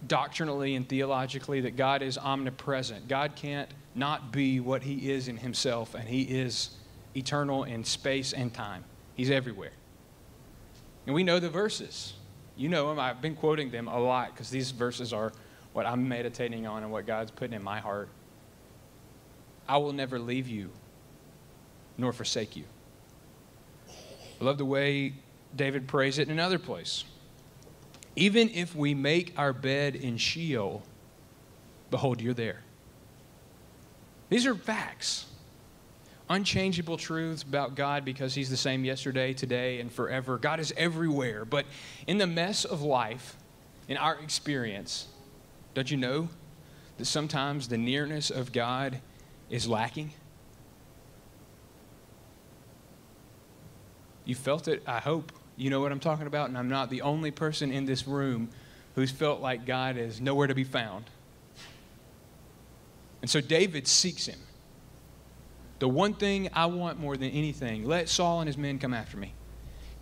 doctrinally 0.07 0.75
and 0.75 0.89
theologically 0.89 1.63
that 1.63 1.77
God 1.77 2.03
is 2.03 2.19
omnipresent. 2.19 3.09
God 3.09 3.35
can't 3.35 3.71
not 3.95 4.31
be 4.31 4.61
what 4.61 4.83
he 4.83 5.11
is 5.11 5.29
in 5.29 5.39
himself, 5.39 5.95
and 5.95 6.07
he 6.07 6.23
is 6.23 6.71
eternal 7.17 7.65
in 7.65 7.83
space 7.83 8.33
and 8.33 8.53
time. 8.53 8.85
He's 9.15 9.31
everywhere. 9.31 9.73
And 11.07 11.15
we 11.15 11.23
know 11.23 11.39
the 11.39 11.49
verses. 11.49 12.15
You 12.57 12.69
know 12.69 12.89
them. 12.89 12.99
I've 12.99 13.23
been 13.23 13.37
quoting 13.37 13.71
them 13.71 13.89
a 13.89 13.99
lot 13.99 14.33
because 14.33 14.51
these 14.51 14.71
verses 14.73 15.13
are 15.13 15.33
what 15.73 15.87
I'm 15.87 16.09
meditating 16.09 16.67
on 16.67 16.83
and 16.83 16.91
what 16.91 17.07
God's 17.07 17.31
putting 17.31 17.55
in 17.55 17.63
my 17.63 17.79
heart. 17.79 18.09
I 19.69 19.77
will 19.79 19.93
never 19.93 20.19
leave 20.19 20.49
you 20.49 20.71
nor 21.99 22.13
forsake 22.13 22.57
you. 22.57 22.65
I 24.41 24.45
love 24.45 24.59
the 24.59 24.65
way 24.65 25.15
David 25.55 25.89
prays 25.89 26.19
it 26.19 26.29
in 26.29 26.33
another 26.33 26.59
place. 26.59 27.05
Even 28.17 28.49
if 28.51 28.75
we 28.75 28.95
make 28.95 29.35
our 29.37 29.53
bed 29.53 29.95
in 29.95 30.17
Sheol, 30.17 30.83
behold, 31.91 32.21
you're 32.21 32.35
there. 32.35 32.63
These 34.29 34.47
are 34.47 34.55
facts 34.55 35.27
unchangeable 36.29 36.97
truths 36.97 37.43
about 37.43 37.75
God 37.75 38.05
because 38.05 38.35
He's 38.35 38.51
the 38.51 38.57
same 38.57 38.85
yesterday, 38.85 39.33
today, 39.33 39.81
and 39.81 39.93
forever. 39.93 40.39
God 40.39 40.61
is 40.61 40.73
everywhere. 40.77 41.45
But 41.45 41.67
in 42.07 42.19
the 42.19 42.27
mess 42.27 42.65
of 42.65 42.83
life, 42.83 43.37
in 43.89 43.97
our 43.97 44.17
experience, 44.17 45.07
don't 45.75 45.91
you 45.91 45.97
know 45.97 46.29
that 46.99 47.05
sometimes 47.05 47.69
the 47.69 47.79
nearness 47.79 48.31
of 48.31 48.53
God 48.53 49.01
is 49.51 49.69
lacking? 49.69 50.13
You 54.25 54.35
felt 54.35 54.67
it, 54.69 54.83
I 54.87 54.99
hope. 54.99 55.33
You 55.57 55.71
know 55.71 55.81
what 55.81 55.93
I'm 55.93 56.01
talking 56.01 56.27
about, 56.27 56.49
and 56.49 56.59
I'm 56.59 56.69
not 56.69 56.91
the 56.91 57.03
only 57.03 57.31
person 57.31 57.73
in 57.73 57.87
this 57.87 58.07
room 58.07 58.51
who's 58.95 59.11
felt 59.11 59.41
like 59.41 59.65
God 59.65 59.97
is 59.97 60.21
nowhere 60.21 60.49
to 60.49 60.55
be 60.55 60.65
found. 60.65 61.05
And 63.23 63.31
so 63.31 63.41
David 63.41 63.87
seeks 63.87 64.27
him. 64.27 64.39
The 65.79 65.89
one 65.89 66.15
thing 66.15 66.49
I 66.53 66.67
want 66.67 66.99
more 66.99 67.17
than 67.17 67.31
anything, 67.31 67.85
let 67.85 68.09
Saul 68.09 68.41
and 68.41 68.49
his 68.49 68.57
men 68.57 68.79
come 68.79 68.95
after 68.95 69.17
me. 69.17 69.35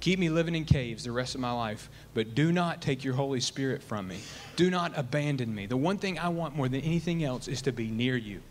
Keep 0.01 0.19
me 0.19 0.29
living 0.29 0.55
in 0.55 0.65
caves 0.65 1.05
the 1.05 1.13
rest 1.13 1.35
of 1.35 1.41
my 1.41 1.51
life, 1.51 1.89
but 2.13 2.35
do 2.35 2.53
not 2.53 2.83
take 2.83 3.05
your 3.05 3.15
Holy 3.15 3.41
Spirit 3.41 3.83
from 3.83 4.07
me. 4.07 4.19
Do 4.55 4.71
not 4.71 4.93
abandon 4.97 5.55
me. 5.55 5.67
The 5.67 5.77
one 5.77 5.99
thing 5.99 6.19
I 6.19 6.29
want 6.29 6.55
more 6.55 6.69
than 6.69 6.83
anything 6.83 7.25
else 7.25 7.49
is 7.49 7.63
to 7.63 7.73
be 7.73 7.89
near 7.89 8.17
you. 8.17 8.43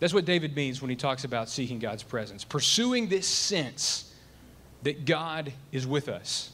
That's 0.00 0.14
what 0.14 0.24
David 0.24 0.54
means 0.54 0.80
when 0.80 0.90
he 0.90 0.96
talks 0.96 1.24
about 1.24 1.48
seeking 1.48 1.78
God's 1.78 2.02
presence, 2.02 2.44
pursuing 2.44 3.08
this 3.08 3.26
sense 3.26 4.14
that 4.82 5.06
God 5.06 5.52
is 5.72 5.86
with 5.86 6.08
us. 6.08 6.52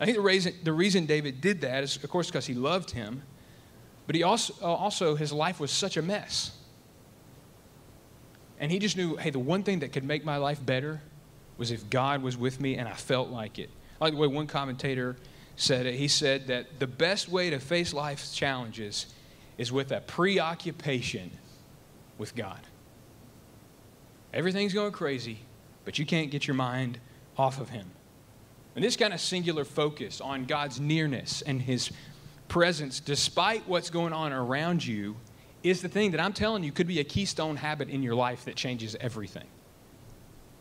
I 0.00 0.04
think 0.06 0.16
the 0.16 0.22
reason, 0.22 0.54
the 0.64 0.72
reason 0.72 1.06
David 1.06 1.40
did 1.40 1.60
that 1.60 1.84
is, 1.84 2.02
of 2.02 2.10
course, 2.10 2.26
because 2.26 2.46
he 2.46 2.54
loved 2.54 2.90
him, 2.90 3.22
but 4.06 4.16
he 4.16 4.24
also, 4.24 4.54
also, 4.64 5.14
his 5.14 5.32
life 5.32 5.60
was 5.60 5.70
such 5.70 5.96
a 5.96 6.02
mess. 6.02 6.58
And 8.62 8.70
he 8.70 8.78
just 8.78 8.96
knew, 8.96 9.16
hey, 9.16 9.30
the 9.30 9.40
one 9.40 9.64
thing 9.64 9.80
that 9.80 9.92
could 9.92 10.04
make 10.04 10.24
my 10.24 10.36
life 10.36 10.64
better 10.64 11.02
was 11.58 11.72
if 11.72 11.90
God 11.90 12.22
was 12.22 12.36
with 12.36 12.60
me 12.60 12.76
and 12.76 12.88
I 12.88 12.94
felt 12.94 13.28
like 13.28 13.58
it. 13.58 13.68
I 14.00 14.04
like 14.04 14.14
the 14.14 14.20
way 14.20 14.28
one 14.28 14.46
commentator 14.46 15.16
said 15.56 15.84
it. 15.84 15.96
He 15.96 16.06
said 16.06 16.46
that 16.46 16.78
the 16.78 16.86
best 16.86 17.28
way 17.28 17.50
to 17.50 17.58
face 17.58 17.92
life's 17.92 18.32
challenges 18.32 19.06
is 19.58 19.72
with 19.72 19.90
a 19.90 20.00
preoccupation 20.00 21.32
with 22.18 22.36
God. 22.36 22.60
Everything's 24.32 24.72
going 24.72 24.92
crazy, 24.92 25.40
but 25.84 25.98
you 25.98 26.06
can't 26.06 26.30
get 26.30 26.46
your 26.46 26.54
mind 26.54 27.00
off 27.36 27.60
of 27.60 27.68
Him. 27.68 27.90
And 28.76 28.84
this 28.84 28.96
kind 28.96 29.12
of 29.12 29.20
singular 29.20 29.64
focus 29.64 30.20
on 30.20 30.44
God's 30.44 30.78
nearness 30.78 31.42
and 31.42 31.60
His 31.60 31.90
presence, 32.46 33.00
despite 33.00 33.66
what's 33.66 33.90
going 33.90 34.12
on 34.12 34.32
around 34.32 34.86
you, 34.86 35.16
is 35.62 35.82
the 35.82 35.88
thing 35.88 36.10
that 36.12 36.20
I'm 36.20 36.32
telling 36.32 36.64
you 36.64 36.72
could 36.72 36.86
be 36.86 37.00
a 37.00 37.04
keystone 37.04 37.56
habit 37.56 37.88
in 37.88 38.02
your 38.02 38.14
life 38.14 38.44
that 38.46 38.56
changes 38.56 38.96
everything. 39.00 39.46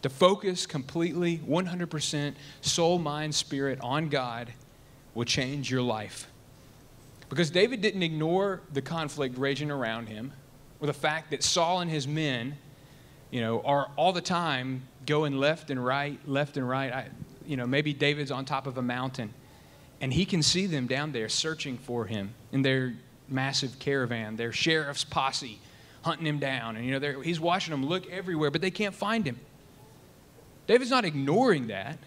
To 0.04 0.10
focus 0.10 0.66
completely, 0.66 1.38
100% 1.40 2.34
soul, 2.62 2.98
mind, 3.00 3.36
spirit 3.36 3.80
on 3.82 4.10
God 4.10 4.52
will 5.14 5.26
change 5.26 5.70
your 5.70 5.82
life. 5.82 6.28
Because 7.30 7.50
David 7.50 7.82
didn't 7.82 8.04
ignore 8.04 8.62
the 8.74 8.82
conflict 8.82 9.38
raging 9.38 9.72
around 9.72 10.08
him, 10.08 10.34
or 10.80 10.88
the 10.88 10.94
fact 10.94 11.32
that 11.32 11.44
Saul 11.44 11.82
and 11.82 11.90
his 11.90 12.08
men, 12.08 12.58
you 13.30 13.42
know, 13.42 13.62
are 13.62 13.92
all 13.96 14.12
the 14.12 14.22
time 14.22 14.84
going 15.06 15.38
left 15.38 15.70
and 15.70 15.84
right, 15.84 16.20
left 16.28 16.58
and 16.58 16.68
right. 16.68 16.92
I, 16.92 17.08
you 17.46 17.56
know, 17.56 17.68
maybe 17.68 17.94
David's 17.94 18.32
on 18.32 18.46
top 18.46 18.68
of 18.68 18.78
a 18.78 18.82
mountain, 18.82 19.34
and 20.02 20.12
he 20.12 20.26
can 20.26 20.42
see 20.42 20.66
them 20.66 20.88
down 20.88 21.12
there 21.12 21.30
searching 21.30 21.78
for 21.78 22.06
him, 22.06 22.34
and 22.52 22.66
they're 22.66 22.96
massive 23.32 23.80
caravan, 23.80 24.36
their 24.36 24.52
sheriff's 24.52 25.04
posse 25.04 25.60
hunting 26.04 26.26
him 26.26 26.40
down. 26.40 26.76
And, 26.76 26.86
you 26.86 27.00
know, 27.00 27.22
he's 27.22 27.40
watching 27.40 27.72
them 27.72 27.86
look 27.86 28.10
everywhere, 28.10 28.52
but 28.52 28.62
they 28.62 28.72
can't 28.72 28.96
find 28.96 29.26
him. 29.26 29.40
David's 30.68 30.92
not 30.92 31.06
ignoring 31.06 31.68
that. 31.68 31.98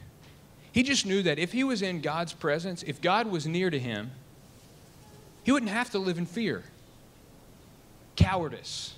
He 0.72 0.82
just 0.82 1.06
knew 1.06 1.22
that 1.22 1.38
if 1.38 1.52
he 1.52 1.62
was 1.62 1.82
in 1.82 2.00
God's 2.00 2.32
presence, 2.32 2.82
if 2.82 3.00
God 3.00 3.28
was 3.28 3.46
near 3.46 3.70
to 3.70 3.78
him, 3.78 4.10
he 5.44 5.52
wouldn't 5.52 5.70
have 5.70 5.90
to 5.90 5.98
live 5.98 6.18
in 6.18 6.26
fear, 6.26 6.64
cowardice. 8.16 8.94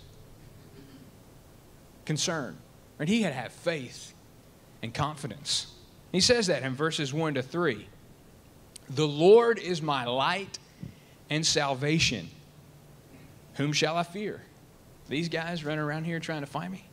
concern. 2.04 2.56
And 2.99 3.09
He 3.09 3.23
had 3.23 3.30
to 3.30 3.35
have 3.35 3.52
faith 3.52 4.14
and 4.83 4.95
confidence. 4.95 5.66
He 6.12 6.21
says 6.21 6.47
that 6.47 6.62
in 6.62 6.75
verses 6.75 7.12
1 7.12 7.35
to 7.35 7.42
3. 7.42 7.87
The 8.88 9.09
Lord 9.09 9.59
is 9.59 9.83
my 9.83 10.04
light 10.04 10.59
and 11.30 11.45
salvation. 11.45 12.28
Whom 13.54 13.73
shall 13.73 13.97
I 13.97 14.02
fear? 14.02 14.42
These 15.09 15.28
guys 15.28 15.64
running 15.64 15.85
around 15.85 16.04
here 16.04 16.21
trying 16.21 16.40
to 16.40 16.47
find 16.47 16.73
me? 16.73 16.85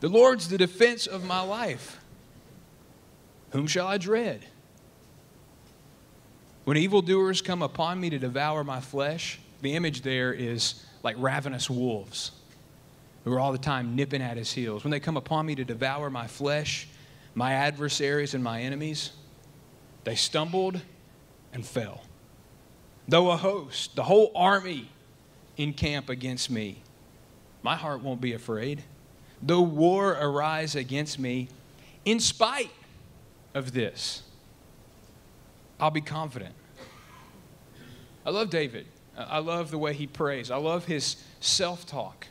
The 0.00 0.08
Lord's 0.08 0.48
the 0.48 0.58
defense 0.58 1.06
of 1.06 1.24
my 1.24 1.40
life. 1.40 2.00
Whom 3.50 3.66
shall 3.66 3.86
I 3.86 3.98
dread? 3.98 4.46
When 6.64 6.76
evildoers 6.76 7.42
come 7.42 7.62
upon 7.62 8.00
me 8.00 8.10
to 8.10 8.18
devour 8.18 8.64
my 8.64 8.80
flesh, 8.80 9.40
the 9.60 9.74
image 9.74 10.02
there 10.02 10.32
is 10.32 10.84
like 11.02 11.16
ravenous 11.18 11.68
wolves 11.68 12.32
who 13.24 13.32
are 13.32 13.40
all 13.40 13.52
the 13.52 13.58
time 13.58 13.96
nipping 13.96 14.22
at 14.22 14.36
his 14.36 14.52
heels. 14.52 14.84
When 14.84 14.90
they 14.90 15.00
come 15.00 15.16
upon 15.16 15.46
me 15.46 15.54
to 15.56 15.64
devour 15.64 16.10
my 16.10 16.26
flesh, 16.26 16.88
my 17.34 17.52
adversaries 17.52 18.34
and 18.34 18.42
my 18.42 18.62
enemies, 18.62 19.10
they 20.04 20.14
stumbled 20.14 20.80
and 21.52 21.66
fell. 21.66 22.02
Though 23.10 23.32
a 23.32 23.36
host, 23.36 23.96
the 23.96 24.04
whole 24.04 24.30
army, 24.36 24.88
encamp 25.56 26.08
against 26.08 26.48
me, 26.48 26.80
my 27.60 27.74
heart 27.74 28.02
won't 28.02 28.20
be 28.20 28.34
afraid. 28.34 28.84
Though 29.42 29.62
war 29.62 30.12
arise 30.12 30.76
against 30.76 31.18
me, 31.18 31.48
in 32.04 32.20
spite 32.20 32.70
of 33.52 33.72
this, 33.72 34.22
I'll 35.80 35.90
be 35.90 36.00
confident. 36.00 36.54
I 38.24 38.30
love 38.30 38.48
David. 38.48 38.86
I 39.16 39.40
love 39.40 39.72
the 39.72 39.78
way 39.78 39.92
he 39.92 40.06
prays. 40.06 40.52
I 40.52 40.58
love 40.58 40.84
his 40.84 41.16
self 41.40 41.86
talk 41.86 42.28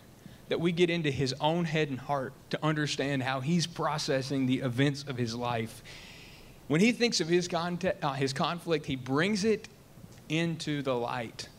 that 0.47 0.61
we 0.61 0.71
get 0.71 0.89
into 0.89 1.11
his 1.11 1.35
own 1.41 1.65
head 1.65 1.89
and 1.89 1.99
heart 1.99 2.31
to 2.51 2.65
understand 2.65 3.23
how 3.23 3.41
he's 3.41 3.67
processing 3.67 4.45
the 4.45 4.59
events 4.59 5.03
of 5.03 5.17
his 5.17 5.35
life. 5.35 5.83
When 6.69 6.79
he 6.79 6.93
thinks 6.93 7.19
of 7.19 7.27
his, 7.27 7.49
contact, 7.49 8.01
uh, 8.01 8.13
his 8.13 8.31
conflict, 8.31 8.85
he 8.85 8.95
brings 8.95 9.43
it 9.43 9.67
into 10.29 10.81
the 10.81 10.95
light 10.95 11.49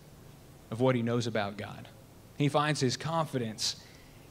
of 0.71 0.81
what 0.81 0.95
he 0.95 1.03
knows 1.03 1.27
about 1.27 1.57
God. 1.57 1.89
He 2.39 2.49
finds 2.49 2.81
his 2.81 2.97
confidence 2.97 3.77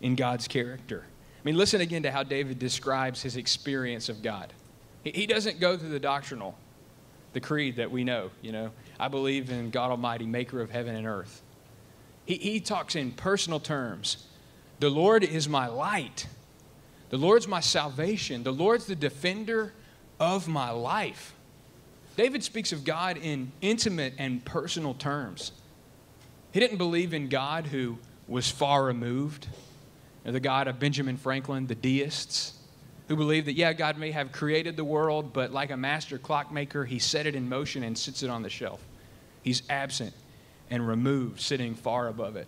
in 0.02 0.16
God's 0.16 0.48
character. 0.48 1.04
I 1.06 1.42
mean, 1.44 1.56
listen 1.56 1.82
again 1.82 2.04
to 2.04 2.12
how 2.12 2.24
David 2.24 2.60
describes 2.60 3.22
his 3.22 3.38
experience 3.38 4.10
of 4.10 4.24
God. 4.24 4.52
He 5.04 5.26
doesn't 5.26 5.60
go 5.60 5.78
through 5.78 5.90
the 5.90 6.00
doctrinal, 6.00 6.58
the 7.34 7.40
creed 7.40 7.78
that 7.78 7.92
we 7.92 8.04
know, 8.04 8.32
you 8.42 8.52
know. 8.52 8.72
I 9.00 9.08
believe 9.08 9.50
in 9.50 9.70
God 9.70 9.92
Almighty, 9.92 10.26
maker 10.26 10.60
of 10.60 10.72
heaven 10.72 10.96
and 10.96 11.08
earth. 11.08 11.42
He, 12.26 12.36
he 12.36 12.60
talks 12.60 12.96
in 12.96 13.12
personal 13.12 13.60
terms. 13.60 14.28
The 14.80 14.90
Lord 14.90 15.24
is 15.24 15.48
my 15.48 15.68
light. 15.68 16.28
The 17.10 17.18
Lord's 17.18 17.48
my 17.48 17.60
salvation. 17.60 18.44
The 18.44 18.54
Lord's 18.54 18.86
the 18.86 18.96
defender 18.96 19.74
of 20.20 20.48
my 20.48 20.70
life. 20.72 21.34
David 22.20 22.44
speaks 22.44 22.74
of 22.74 22.84
God 22.84 23.16
in 23.16 23.50
intimate 23.62 24.14
and 24.18 24.44
personal 24.44 24.94
terms. 24.94 25.54
He 26.52 26.60
didn't 26.60 26.76
believe 26.78 27.14
in 27.14 27.30
God 27.30 27.66
who 27.66 27.98
was 28.28 28.52
far 28.52 28.84
removed, 28.84 29.48
the 30.26 30.42
God 30.42 30.68
of 30.68 30.82
Benjamin 30.82 31.16
Franklin, 31.16 31.68
the 31.68 31.76
deists, 31.76 32.60
who 33.08 33.16
believed 33.16 33.48
that, 33.48 33.54
yeah, 33.54 33.72
God 33.72 33.98
may 33.98 34.12
have 34.12 34.34
created 34.34 34.76
the 34.76 34.84
world, 34.84 35.32
but 35.32 35.54
like 35.54 35.72
a 35.72 35.78
master 35.78 36.18
clockmaker, 36.18 36.84
he 36.84 37.00
set 37.00 37.26
it 37.26 37.36
in 37.36 37.48
motion 37.48 37.84
and 37.84 37.98
sits 37.98 38.22
it 38.22 38.30
on 38.30 38.44
the 38.44 38.50
shelf. 38.50 38.86
He's 39.42 39.64
absent 39.70 40.14
and 40.70 40.86
removed, 40.86 41.40
sitting 41.40 41.74
far 41.74 42.10
above 42.10 42.36
it. 42.36 42.48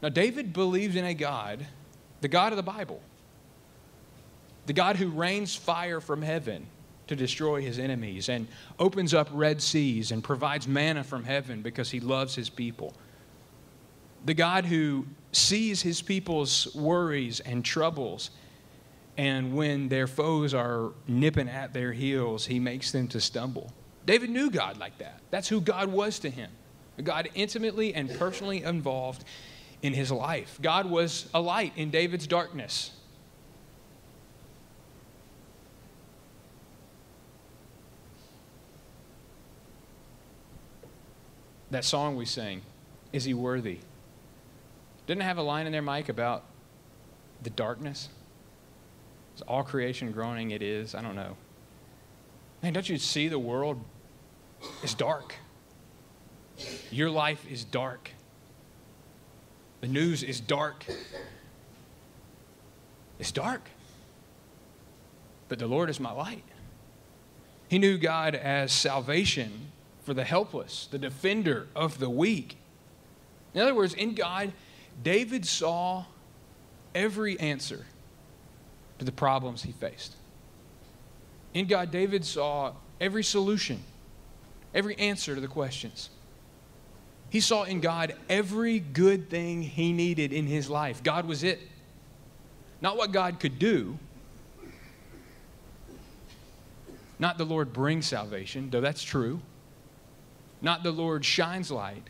Now, 0.00 0.10
David 0.10 0.52
believed 0.52 0.94
in 0.94 1.04
a 1.04 1.14
God, 1.14 1.66
the 2.20 2.28
God 2.28 2.52
of 2.52 2.56
the 2.56 2.62
Bible, 2.62 3.02
the 4.66 4.72
God 4.72 4.94
who 4.94 5.08
rains 5.08 5.56
fire 5.56 6.00
from 6.00 6.22
heaven 6.22 6.68
to 7.06 7.16
destroy 7.16 7.60
his 7.60 7.78
enemies 7.78 8.28
and 8.28 8.48
opens 8.78 9.14
up 9.14 9.28
red 9.32 9.60
seas 9.60 10.10
and 10.10 10.24
provides 10.24 10.66
manna 10.66 11.04
from 11.04 11.24
heaven 11.24 11.62
because 11.62 11.90
he 11.90 12.00
loves 12.00 12.34
his 12.34 12.48
people. 12.48 12.94
The 14.24 14.34
God 14.34 14.64
who 14.64 15.06
sees 15.32 15.82
his 15.82 16.00
people's 16.00 16.74
worries 16.74 17.40
and 17.40 17.64
troubles, 17.64 18.30
and 19.18 19.54
when 19.54 19.88
their 19.88 20.06
foes 20.06 20.54
are 20.54 20.92
nipping 21.06 21.48
at 21.48 21.74
their 21.74 21.92
heels, 21.92 22.46
he 22.46 22.58
makes 22.58 22.90
them 22.90 23.06
to 23.08 23.20
stumble. 23.20 23.70
David 24.06 24.30
knew 24.30 24.50
God 24.50 24.78
like 24.78 24.98
that. 24.98 25.20
That's 25.30 25.48
who 25.48 25.60
God 25.60 25.88
was 25.88 26.18
to 26.20 26.30
him. 26.30 26.50
God 27.02 27.28
intimately 27.34 27.94
and 27.94 28.10
personally 28.18 28.62
involved 28.62 29.24
in 29.82 29.92
his 29.92 30.10
life. 30.10 30.58
God 30.62 30.86
was 30.86 31.28
a 31.34 31.40
light 31.40 31.72
in 31.76 31.90
David's 31.90 32.26
darkness. 32.26 32.92
That 41.74 41.84
song 41.84 42.16
we 42.16 42.24
sang, 42.24 42.62
Is 43.12 43.24
He 43.24 43.34
Worthy? 43.34 43.78
Didn't 45.06 45.22
have 45.22 45.38
a 45.38 45.42
line 45.42 45.66
in 45.66 45.72
there, 45.72 45.82
Mike, 45.82 46.08
about 46.08 46.44
the 47.42 47.50
darkness? 47.50 48.08
Is 49.36 49.42
all 49.42 49.62
creation 49.62 50.12
groaning? 50.12 50.52
It 50.52 50.62
is. 50.62 50.94
I 50.94 51.02
don't 51.02 51.16
know. 51.16 51.36
Man, 52.62 52.72
don't 52.72 52.88
you 52.88 52.96
see 52.96 53.28
the 53.28 53.38
world 53.38 53.82
is 54.82 54.94
dark? 54.94 55.34
Your 56.90 57.10
life 57.10 57.44
is 57.50 57.64
dark. 57.64 58.10
The 59.80 59.88
news 59.88 60.22
is 60.22 60.40
dark. 60.40 60.84
It's 63.18 63.32
dark. 63.32 63.68
But 65.48 65.58
the 65.58 65.66
Lord 65.66 65.90
is 65.90 65.98
my 65.98 66.12
light. 66.12 66.44
He 67.68 67.78
knew 67.78 67.98
God 67.98 68.34
as 68.34 68.72
salvation 68.72 69.72
for 70.04 70.14
the 70.14 70.24
helpless, 70.24 70.86
the 70.90 70.98
defender 70.98 71.66
of 71.74 71.98
the 71.98 72.10
weak. 72.10 72.58
In 73.54 73.60
other 73.60 73.74
words, 73.74 73.94
in 73.94 74.14
God, 74.14 74.52
David 75.02 75.46
saw 75.46 76.04
every 76.94 77.40
answer 77.40 77.86
to 78.98 79.04
the 79.04 79.12
problems 79.12 79.62
he 79.62 79.72
faced. 79.72 80.14
In 81.54 81.66
God, 81.66 81.90
David 81.90 82.24
saw 82.24 82.74
every 83.00 83.24
solution, 83.24 83.82
every 84.74 84.96
answer 84.96 85.34
to 85.34 85.40
the 85.40 85.48
questions. 85.48 86.10
He 87.30 87.40
saw 87.40 87.64
in 87.64 87.80
God 87.80 88.14
every 88.28 88.78
good 88.78 89.30
thing 89.30 89.62
he 89.62 89.92
needed 89.92 90.32
in 90.32 90.46
his 90.46 90.68
life. 90.68 91.02
God 91.02 91.26
was 91.26 91.42
it. 91.42 91.60
Not 92.80 92.96
what 92.96 93.12
God 93.12 93.40
could 93.40 93.58
do, 93.58 93.98
not 97.18 97.38
the 97.38 97.44
Lord 97.44 97.72
brings 97.72 98.06
salvation, 98.06 98.68
though 98.68 98.82
that's 98.82 99.02
true 99.02 99.40
not 100.62 100.82
the 100.82 100.90
Lord 100.90 101.24
shines 101.24 101.70
light. 101.70 102.08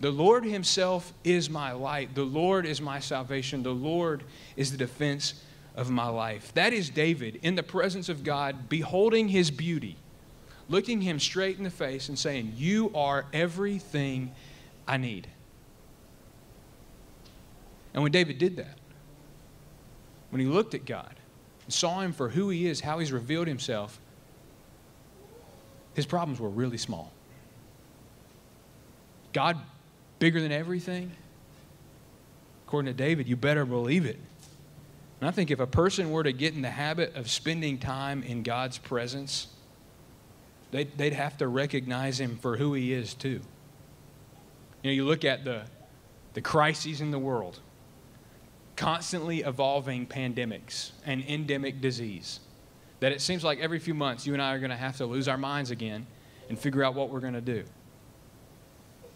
The 0.00 0.10
Lord 0.10 0.44
Himself 0.44 1.12
is 1.24 1.50
my 1.50 1.72
light. 1.72 2.14
The 2.14 2.24
Lord 2.24 2.64
is 2.64 2.80
my 2.80 3.00
salvation. 3.00 3.62
The 3.62 3.74
Lord 3.74 4.22
is 4.56 4.72
the 4.72 4.78
defense 4.78 5.42
of 5.76 5.90
my 5.90 6.08
life. 6.08 6.52
That 6.54 6.72
is 6.72 6.88
David 6.90 7.38
in 7.42 7.54
the 7.54 7.62
presence 7.62 8.08
of 8.08 8.24
God, 8.24 8.68
beholding 8.68 9.28
His 9.28 9.50
beauty, 9.50 9.96
looking 10.68 11.02
Him 11.02 11.18
straight 11.18 11.58
in 11.58 11.64
the 11.64 11.70
face 11.70 12.08
and 12.08 12.18
saying, 12.18 12.54
You 12.56 12.90
are 12.94 13.26
everything 13.32 14.32
I 14.88 14.96
need. 14.96 15.28
And 17.92 18.02
when 18.02 18.12
David 18.12 18.38
did 18.38 18.56
that, 18.56 18.78
when 20.30 20.40
he 20.40 20.46
looked 20.46 20.74
at 20.74 20.86
God 20.86 21.16
and 21.64 21.74
saw 21.74 22.00
Him 22.00 22.12
for 22.12 22.30
who 22.30 22.48
He 22.48 22.66
is, 22.66 22.80
how 22.80 23.00
He's 23.00 23.12
revealed 23.12 23.48
Himself, 23.48 24.00
his 25.94 26.06
problems 26.06 26.40
were 26.40 26.48
really 26.48 26.78
small. 26.78 27.12
God 29.32 29.58
bigger 30.18 30.40
than 30.40 30.52
everything? 30.52 31.12
According 32.66 32.94
to 32.94 32.96
David, 32.96 33.28
you 33.28 33.36
better 33.36 33.64
believe 33.64 34.06
it. 34.06 34.18
And 35.20 35.28
I 35.28 35.32
think 35.32 35.50
if 35.50 35.60
a 35.60 35.66
person 35.66 36.10
were 36.10 36.22
to 36.22 36.32
get 36.32 36.54
in 36.54 36.62
the 36.62 36.70
habit 36.70 37.14
of 37.14 37.28
spending 37.28 37.78
time 37.78 38.22
in 38.22 38.42
God's 38.42 38.78
presence, 38.78 39.48
they'd, 40.70 40.96
they'd 40.96 41.12
have 41.12 41.36
to 41.38 41.48
recognize 41.48 42.18
Him 42.18 42.38
for 42.38 42.56
who 42.56 42.72
He 42.74 42.92
is, 42.92 43.12
too. 43.12 43.40
You 44.82 44.90
know, 44.90 44.92
you 44.92 45.04
look 45.04 45.24
at 45.24 45.44
the, 45.44 45.64
the 46.34 46.40
crises 46.40 47.00
in 47.00 47.10
the 47.10 47.18
world, 47.18 47.60
constantly 48.76 49.40
evolving 49.40 50.06
pandemics 50.06 50.92
and 51.04 51.22
endemic 51.28 51.82
disease, 51.82 52.40
that 53.00 53.12
it 53.12 53.20
seems 53.20 53.44
like 53.44 53.58
every 53.58 53.78
few 53.78 53.94
months 53.94 54.26
you 54.26 54.32
and 54.32 54.40
I 54.40 54.54
are 54.54 54.58
going 54.58 54.70
to 54.70 54.76
have 54.76 54.96
to 54.98 55.06
lose 55.06 55.28
our 55.28 55.38
minds 55.38 55.70
again 55.70 56.06
and 56.48 56.58
figure 56.58 56.82
out 56.82 56.94
what 56.94 57.10
we're 57.10 57.20
going 57.20 57.34
to 57.34 57.40
do. 57.42 57.64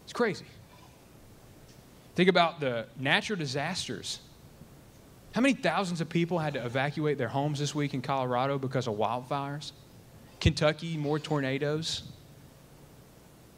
It's 0.04 0.12
crazy. 0.12 0.44
Think 2.14 2.28
about 2.28 2.60
the 2.60 2.86
natural 2.98 3.38
disasters. 3.38 4.20
How 5.32 5.40
many 5.40 5.54
thousands 5.54 6.00
of 6.00 6.08
people 6.08 6.38
had 6.38 6.54
to 6.54 6.64
evacuate 6.64 7.18
their 7.18 7.28
homes 7.28 7.58
this 7.58 7.74
week 7.74 7.92
in 7.92 8.02
Colorado 8.02 8.56
because 8.56 8.86
of 8.86 8.94
wildfires? 8.94 9.72
Kentucky, 10.40 10.96
more 10.96 11.18
tornadoes. 11.18 12.04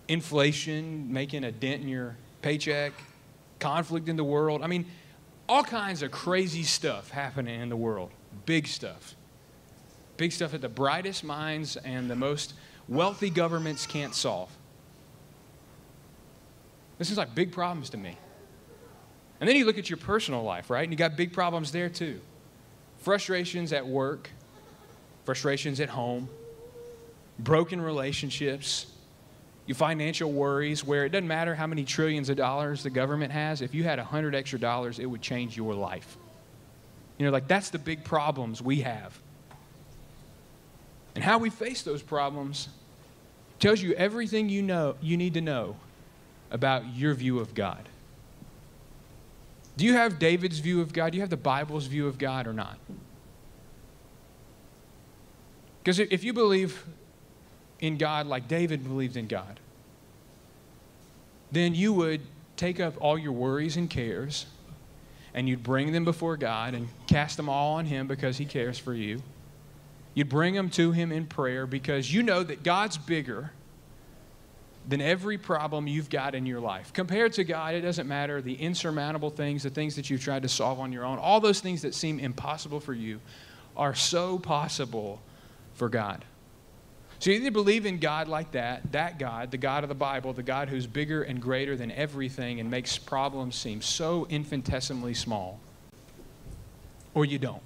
Inflation 0.09 1.13
making 1.13 1.45
a 1.45 1.53
dent 1.53 1.83
in 1.83 1.89
your 1.89 2.17
paycheck. 2.41 2.93
Conflict 3.59 4.09
in 4.09 4.17
the 4.17 4.25
world. 4.25 4.63
I 4.63 4.69
mean, 4.69 4.87
all 5.49 5.65
kinds 5.65 6.03
of 6.03 6.11
crazy 6.11 6.63
stuff 6.63 7.11
happening 7.11 7.61
in 7.61 7.69
the 7.69 7.77
world. 7.77 8.11
Big 8.47 8.67
stuff. 8.67 9.15
Big 10.17 10.33
stuff 10.33 10.53
that 10.53 10.63
the 10.63 10.69
brightest 10.69 11.25
minds 11.25 11.77
and 11.77 12.09
the 12.09 12.17
most 12.17 12.55
wealthy 12.89 13.29
governments 13.29 13.87
can't 13.87 14.15
solve. 14.15 14.51
This 16.99 17.11
is 17.11 17.19
like 17.19 17.35
big 17.35 17.53
problems 17.53 17.91
to 17.91 17.97
me. 17.97 18.17
And 19.41 19.49
then 19.49 19.57
you 19.57 19.67
look 19.67 19.79
at 19.79 19.91
your 19.91 19.99
personal 19.99 20.43
life, 20.43 20.71
right? 20.71 20.83
And 20.83 20.93
you 20.93 20.97
got 20.97 21.17
big 21.17 21.33
problems 21.33 21.73
there 21.73 21.89
too. 21.89 22.21
Frustrations 22.99 23.73
at 23.73 23.87
work, 23.87 24.31
frustrations 25.25 25.81
at 25.81 25.91
home, 25.91 26.29
broken 27.39 27.81
relationships, 27.81 28.87
your 29.67 29.75
financial 29.75 30.33
worries, 30.33 30.85
where 30.85 31.05
it 31.05 31.11
doesn't 31.11 31.29
matter 31.29 31.55
how 31.55 31.67
many 31.67 31.85
trillions 31.85 32.31
of 32.31 32.37
dollars 32.37 32.83
the 32.83 32.91
government 32.91 33.33
has, 33.33 33.61
if 33.61 33.75
you 33.75 33.85
had 33.85 33.99
a 33.99 34.05
hundred 34.05 34.35
extra 34.35 34.59
dollars, 34.59 34.99
it 34.99 35.07
would 35.07 35.21
change 35.21 35.57
your 35.57 35.75
life. 35.75 36.17
You 37.19 37.27
know, 37.27 37.33
like 37.33 37.49
that's 37.49 37.71
the 37.71 37.79
big 37.79 38.05
problems 38.05 38.63
we 38.63 38.81
have. 38.81 39.19
And 41.15 41.25
how 41.25 41.39
we 41.39 41.51
face 41.51 41.83
those 41.83 42.03
problems 42.03 42.69
tells 43.59 43.81
you 43.83 43.93
everything 43.95 44.49
you 44.49 44.63
know 44.63 44.97
you 45.01 45.17
need 45.17 45.35
to 45.35 45.41
know 45.41 45.77
about 46.51 46.95
your 46.95 47.15
view 47.15 47.39
of 47.39 47.55
God. 47.55 47.89
Do 49.77 49.85
you 49.85 49.95
have 49.95 50.19
David's 50.19 50.59
view 50.59 50.81
of 50.81 50.93
God? 50.93 51.13
Do 51.13 51.17
you 51.17 51.23
have 51.23 51.31
the 51.31 51.37
Bible's 51.37 51.87
view 51.87 52.07
of 52.07 52.19
God 52.19 52.47
or 52.47 52.53
not? 52.53 52.79
Because 55.83 55.99
if 55.99 56.25
you 56.25 56.33
believe 56.33 56.85
in 57.81 57.99
God 57.99 58.27
like 58.27 58.49
David 58.49 58.83
believed 58.83 59.17
in 59.17 59.27
God, 59.27 59.61
then 61.53 61.75
you 61.75 61.93
would 61.93 62.23
take 62.57 62.81
up 62.81 62.95
all 63.01 63.19
your 63.19 63.33
worries 63.33 63.77
and 63.77 63.89
cares 63.89 64.47
and 65.35 65.49
you'd 65.49 65.63
bring 65.63 65.93
them 65.93 66.05
before 66.05 66.37
God 66.37 66.75
and 66.75 66.89
cast 67.07 67.37
them 67.37 67.49
all 67.49 67.75
on 67.75 67.85
Him 67.85 68.07
because 68.07 68.39
He 68.39 68.47
cares 68.47 68.79
for 68.79 68.95
you. 68.95 69.23
You'd 70.15 70.31
bring 70.31 70.55
them 70.55 70.71
to 70.71 70.93
Him 70.93 71.13
in 71.13 71.27
prayer 71.27 71.67
because 71.67 72.13
you 72.13 72.23
know 72.23 72.43
that 72.43 72.63
God's 72.63 72.97
bigger 72.97 73.53
than 74.87 75.01
every 75.01 75.37
problem 75.37 75.89
you've 75.89 76.11
got 76.11 76.35
in 76.35 76.47
your 76.47 76.61
life. 76.61 76.93
Compared 76.93 77.33
to 77.35 77.45
God, 77.45 77.75
it 77.75 77.81
doesn't 77.81 78.07
matter 78.07 78.41
the 78.41 78.55
insurmountable 78.55 79.31
things, 79.31 79.65
the 79.65 79.71
things 79.71 79.97
that 79.97 80.09
you've 80.09 80.23
tried 80.23 80.43
to 80.43 80.49
solve 80.49 80.79
on 80.79 80.93
your 80.93 81.05
own, 81.05 81.19
all 81.19 81.41
those 81.41 81.61
things 81.61 81.83
that 81.83 81.95
seem 81.95 82.21
impossible 82.21 82.79
for 82.79 82.95
you 82.95 83.21
are 83.77 83.95
so 83.95 84.39
possible 84.39 85.21
for 85.75 85.89
God. 85.89 86.25
So 87.19 87.31
you 87.31 87.37
either 87.37 87.51
believe 87.51 87.87
in 87.87 87.99
God 87.99 88.29
like 88.29 88.53
that, 88.53 88.93
that 88.93 89.19
God, 89.19 89.51
the 89.51 89.57
God 89.57 89.83
of 89.83 89.89
the 89.89 89.95
Bible, 89.95 90.33
the 90.33 90.43
God 90.43 90.69
who's 90.69 90.87
bigger 90.87 91.23
and 91.23 91.41
greater 91.41 91.75
than 91.75 91.91
everything 91.91 92.61
and 92.61 92.71
makes 92.71 92.99
problems 92.99 93.57
seem 93.57 93.81
so 93.81 94.27
infinitesimally 94.29 95.15
small, 95.15 95.59
or 97.15 97.25
you 97.25 97.39
don't. 97.39 97.63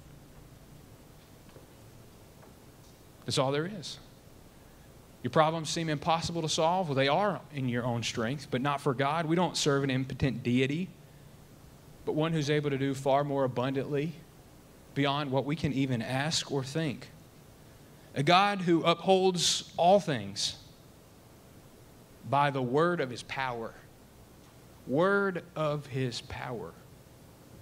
That's 3.25 3.37
all 3.37 3.51
there 3.51 3.67
is. 3.67 3.99
Your 5.23 5.31
problems 5.31 5.69
seem 5.69 5.89
impossible 5.89 6.41
to 6.41 6.49
solve. 6.49 6.87
Well, 6.89 6.95
they 6.95 7.07
are 7.07 7.41
in 7.53 7.69
your 7.69 7.85
own 7.85 8.03
strength, 8.03 8.47
but 8.49 8.61
not 8.61 8.81
for 8.81 8.93
God. 8.93 9.25
We 9.25 9.35
don't 9.35 9.55
serve 9.55 9.83
an 9.83 9.89
impotent 9.89 10.41
deity, 10.41 10.89
but 12.05 12.13
one 12.13 12.33
who's 12.33 12.49
able 12.49 12.71
to 12.71 12.77
do 12.77 12.93
far 12.93 13.23
more 13.23 13.43
abundantly 13.43 14.13
beyond 14.95 15.31
what 15.31 15.45
we 15.45 15.55
can 15.55 15.73
even 15.73 16.01
ask 16.01 16.51
or 16.51 16.63
think 16.63 17.07
a 18.13 18.23
God 18.23 18.61
who 18.61 18.83
upholds 18.83 19.71
all 19.77 19.99
things 19.99 20.57
by 22.29 22.49
the 22.49 22.61
word 22.61 22.99
of 22.99 23.09
his 23.09 23.23
power. 23.23 23.73
Word 24.87 25.43
of 25.55 25.85
his 25.85 26.21
power. 26.21 26.73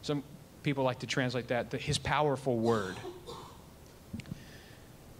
Some 0.01 0.23
people 0.63 0.83
like 0.83 0.99
to 0.99 1.07
translate 1.07 1.49
that, 1.49 1.69
the, 1.69 1.77
his 1.77 1.97
powerful 1.97 2.57
word. 2.57 2.95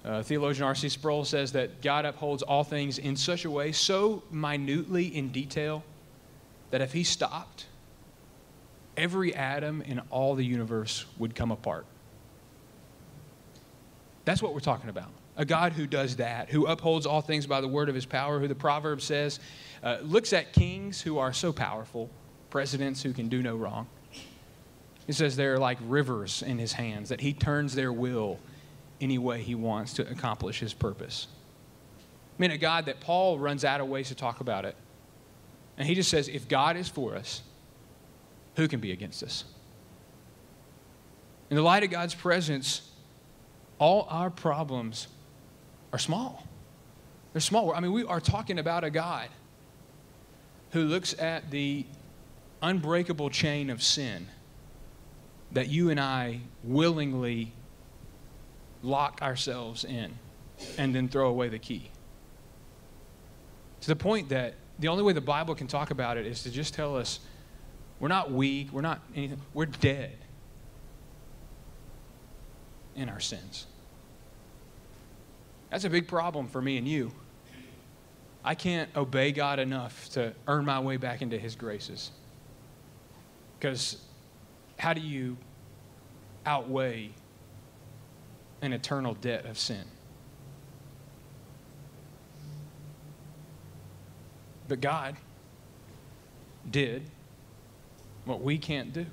Uh, 0.03 0.23
theologian 0.23 0.65
R.C. 0.65 0.89
Sproul 0.89 1.25
says 1.25 1.51
that 1.51 1.81
God 1.81 2.05
upholds 2.05 2.41
all 2.41 2.63
things 2.63 2.97
in 2.97 3.15
such 3.15 3.45
a 3.45 3.51
way, 3.51 3.71
so 3.71 4.23
minutely 4.31 5.07
in 5.15 5.29
detail, 5.29 5.83
that 6.71 6.81
if 6.81 6.93
he 6.93 7.03
stopped, 7.03 7.65
every 8.95 9.35
atom 9.35 9.81
in 9.81 9.99
all 10.09 10.35
the 10.35 10.45
universe 10.45 11.05
would 11.17 11.35
come 11.35 11.51
apart. 11.51 11.85
That's 14.25 14.41
what 14.41 14.53
we're 14.53 14.59
talking 14.59 14.89
about 14.89 15.09
a 15.39 15.45
God 15.45 15.71
who 15.71 15.87
does 15.87 16.17
that, 16.17 16.49
who 16.49 16.65
upholds 16.65 17.05
all 17.05 17.21
things 17.21 17.47
by 17.47 17.61
the 17.61 17.67
word 17.67 17.87
of 17.87 17.95
his 17.95 18.05
power, 18.05 18.39
who 18.39 18.47
the 18.49 18.55
proverb 18.55 19.01
says 19.01 19.39
uh, 19.81 19.97
looks 20.01 20.33
at 20.33 20.51
kings 20.51 21.01
who 21.01 21.17
are 21.17 21.31
so 21.31 21.53
powerful, 21.53 22.09
presidents 22.49 23.01
who 23.01 23.13
can 23.13 23.29
do 23.29 23.41
no 23.41 23.55
wrong. 23.55 23.87
He 25.07 25.13
says 25.13 25.37
they're 25.37 25.57
like 25.57 25.77
rivers 25.87 26.43
in 26.43 26.59
his 26.59 26.73
hands, 26.73 27.07
that 27.07 27.21
he 27.21 27.31
turns 27.31 27.73
their 27.73 27.93
will 27.93 28.37
any 29.01 29.17
way 29.17 29.41
he 29.41 29.55
wants 29.55 29.93
to 29.93 30.09
accomplish 30.09 30.59
his 30.59 30.73
purpose. 30.73 31.27
I 32.37 32.41
mean, 32.41 32.51
a 32.51 32.57
God 32.57 32.85
that 32.85 32.99
Paul 32.99 33.39
runs 33.39 33.65
out 33.65 33.81
of 33.81 33.87
ways 33.87 34.09
to 34.09 34.15
talk 34.15 34.39
about 34.39 34.65
it. 34.65 34.75
And 35.77 35.87
he 35.87 35.95
just 35.95 36.09
says, 36.09 36.27
if 36.27 36.47
God 36.47 36.77
is 36.77 36.87
for 36.87 37.15
us, 37.15 37.41
who 38.55 38.67
can 38.67 38.79
be 38.79 38.91
against 38.91 39.23
us? 39.23 39.45
In 41.49 41.55
the 41.55 41.61
light 41.61 41.83
of 41.83 41.89
God's 41.89 42.13
presence, 42.13 42.89
all 43.77 44.07
our 44.09 44.29
problems 44.29 45.07
are 45.91 45.99
small. 45.99 46.45
They're 47.33 47.41
small. 47.41 47.73
I 47.73 47.79
mean, 47.79 47.91
we 47.91 48.03
are 48.03 48.19
talking 48.19 48.59
about 48.59 48.83
a 48.83 48.89
God 48.89 49.29
who 50.71 50.83
looks 50.83 51.17
at 51.17 51.49
the 51.49 51.85
unbreakable 52.61 53.29
chain 53.29 53.69
of 53.69 53.81
sin 53.81 54.27
that 55.51 55.69
you 55.69 55.89
and 55.89 55.99
I 55.99 56.41
willingly 56.63 57.53
lock 58.81 59.21
ourselves 59.21 59.83
in 59.83 60.13
and 60.77 60.93
then 60.93 61.07
throw 61.07 61.29
away 61.29 61.49
the 61.49 61.59
key. 61.59 61.91
To 63.81 63.87
the 63.87 63.95
point 63.95 64.29
that 64.29 64.55
the 64.77 64.87
only 64.87 65.03
way 65.03 65.13
the 65.13 65.21
Bible 65.21 65.55
can 65.55 65.67
talk 65.67 65.91
about 65.91 66.17
it 66.17 66.25
is 66.25 66.43
to 66.43 66.51
just 66.51 66.73
tell 66.73 66.97
us 66.97 67.19
we're 67.99 68.07
not 68.07 68.31
weak, 68.31 68.71
we're 68.71 68.81
not 68.81 69.01
anything, 69.15 69.41
we're 69.53 69.65
dead 69.65 70.17
in 72.95 73.09
our 73.09 73.19
sins. 73.19 73.65
That's 75.69 75.83
a 75.83 75.89
big 75.89 76.07
problem 76.07 76.47
for 76.47 76.61
me 76.61 76.77
and 76.77 76.87
you. 76.87 77.11
I 78.43 78.55
can't 78.55 78.89
obey 78.95 79.31
God 79.31 79.59
enough 79.59 80.09
to 80.11 80.33
earn 80.47 80.65
my 80.65 80.79
way 80.79 80.97
back 80.97 81.21
into 81.21 81.37
His 81.37 81.55
graces. 81.55 82.11
Because 83.59 83.97
how 84.77 84.93
do 84.93 85.01
you 85.01 85.37
outweigh 86.45 87.11
an 88.61 88.73
eternal 88.73 89.13
debt 89.13 89.45
of 89.45 89.57
sin? 89.57 89.83
But 94.67 94.81
God 94.81 95.15
did 96.69 97.03
what 98.25 98.41
we 98.41 98.57
can't 98.57 98.93
do. 98.93 99.07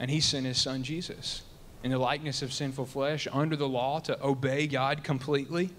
And 0.00 0.10
He 0.10 0.20
sent 0.20 0.46
His 0.46 0.60
Son 0.60 0.82
Jesus 0.82 1.42
in 1.82 1.90
the 1.92 1.98
likeness 1.98 2.42
of 2.42 2.52
sinful 2.52 2.86
flesh 2.86 3.28
under 3.32 3.56
the 3.56 3.68
law 3.68 4.00
to 4.00 4.20
obey 4.24 4.66
God 4.66 5.04
completely, 5.04 5.70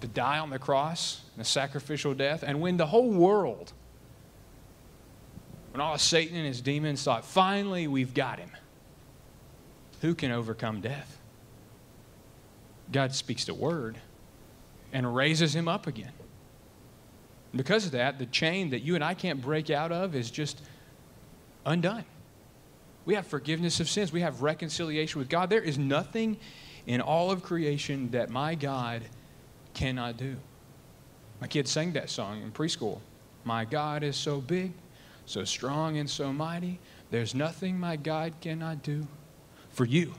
to 0.00 0.06
die 0.06 0.38
on 0.38 0.50
the 0.50 0.58
cross 0.58 1.22
in 1.34 1.40
a 1.40 1.44
sacrificial 1.44 2.14
death. 2.14 2.44
And 2.46 2.60
when 2.60 2.76
the 2.76 2.86
whole 2.86 3.10
world, 3.10 3.72
when 5.72 5.80
all 5.80 5.98
Satan 5.98 6.36
and 6.36 6.46
his 6.46 6.60
demons 6.60 7.02
thought, 7.02 7.24
finally 7.24 7.88
we've 7.88 8.14
got 8.14 8.38
him, 8.38 8.50
who 10.00 10.14
can 10.14 10.30
overcome 10.30 10.80
death? 10.80 11.13
God 12.92 13.14
speaks 13.14 13.44
the 13.44 13.54
word 13.54 13.98
and 14.92 15.14
raises 15.14 15.54
him 15.54 15.68
up 15.68 15.86
again. 15.86 16.12
And 17.52 17.58
because 17.58 17.86
of 17.86 17.92
that, 17.92 18.18
the 18.18 18.26
chain 18.26 18.70
that 18.70 18.80
you 18.80 18.94
and 18.94 19.04
I 19.04 19.14
can't 19.14 19.40
break 19.40 19.70
out 19.70 19.92
of 19.92 20.14
is 20.14 20.30
just 20.30 20.60
undone. 21.66 22.04
We 23.04 23.14
have 23.14 23.26
forgiveness 23.26 23.80
of 23.80 23.88
sins. 23.88 24.12
We 24.12 24.22
have 24.22 24.42
reconciliation 24.42 25.18
with 25.18 25.28
God. 25.28 25.50
There 25.50 25.62
is 25.62 25.78
nothing 25.78 26.38
in 26.86 27.00
all 27.00 27.30
of 27.30 27.42
creation 27.42 28.10
that 28.12 28.30
my 28.30 28.54
God 28.54 29.02
cannot 29.74 30.16
do. 30.16 30.36
My 31.40 31.46
kids 31.46 31.70
sang 31.70 31.92
that 31.92 32.10
song 32.10 32.42
in 32.42 32.52
preschool. 32.52 33.00
My 33.44 33.64
God 33.64 34.02
is 34.02 34.16
so 34.16 34.40
big, 34.40 34.72
so 35.26 35.44
strong, 35.44 35.98
and 35.98 36.08
so 36.08 36.32
mighty. 36.32 36.78
There's 37.10 37.34
nothing 37.34 37.78
my 37.78 37.96
God 37.96 38.32
cannot 38.40 38.82
do 38.82 39.06
for 39.70 39.84
you. 39.84 40.14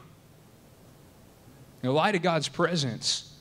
In 1.85 1.89
the 1.89 1.93
light 1.93 2.15
of 2.15 2.23
God's 2.23 2.47
presence, 2.47 3.31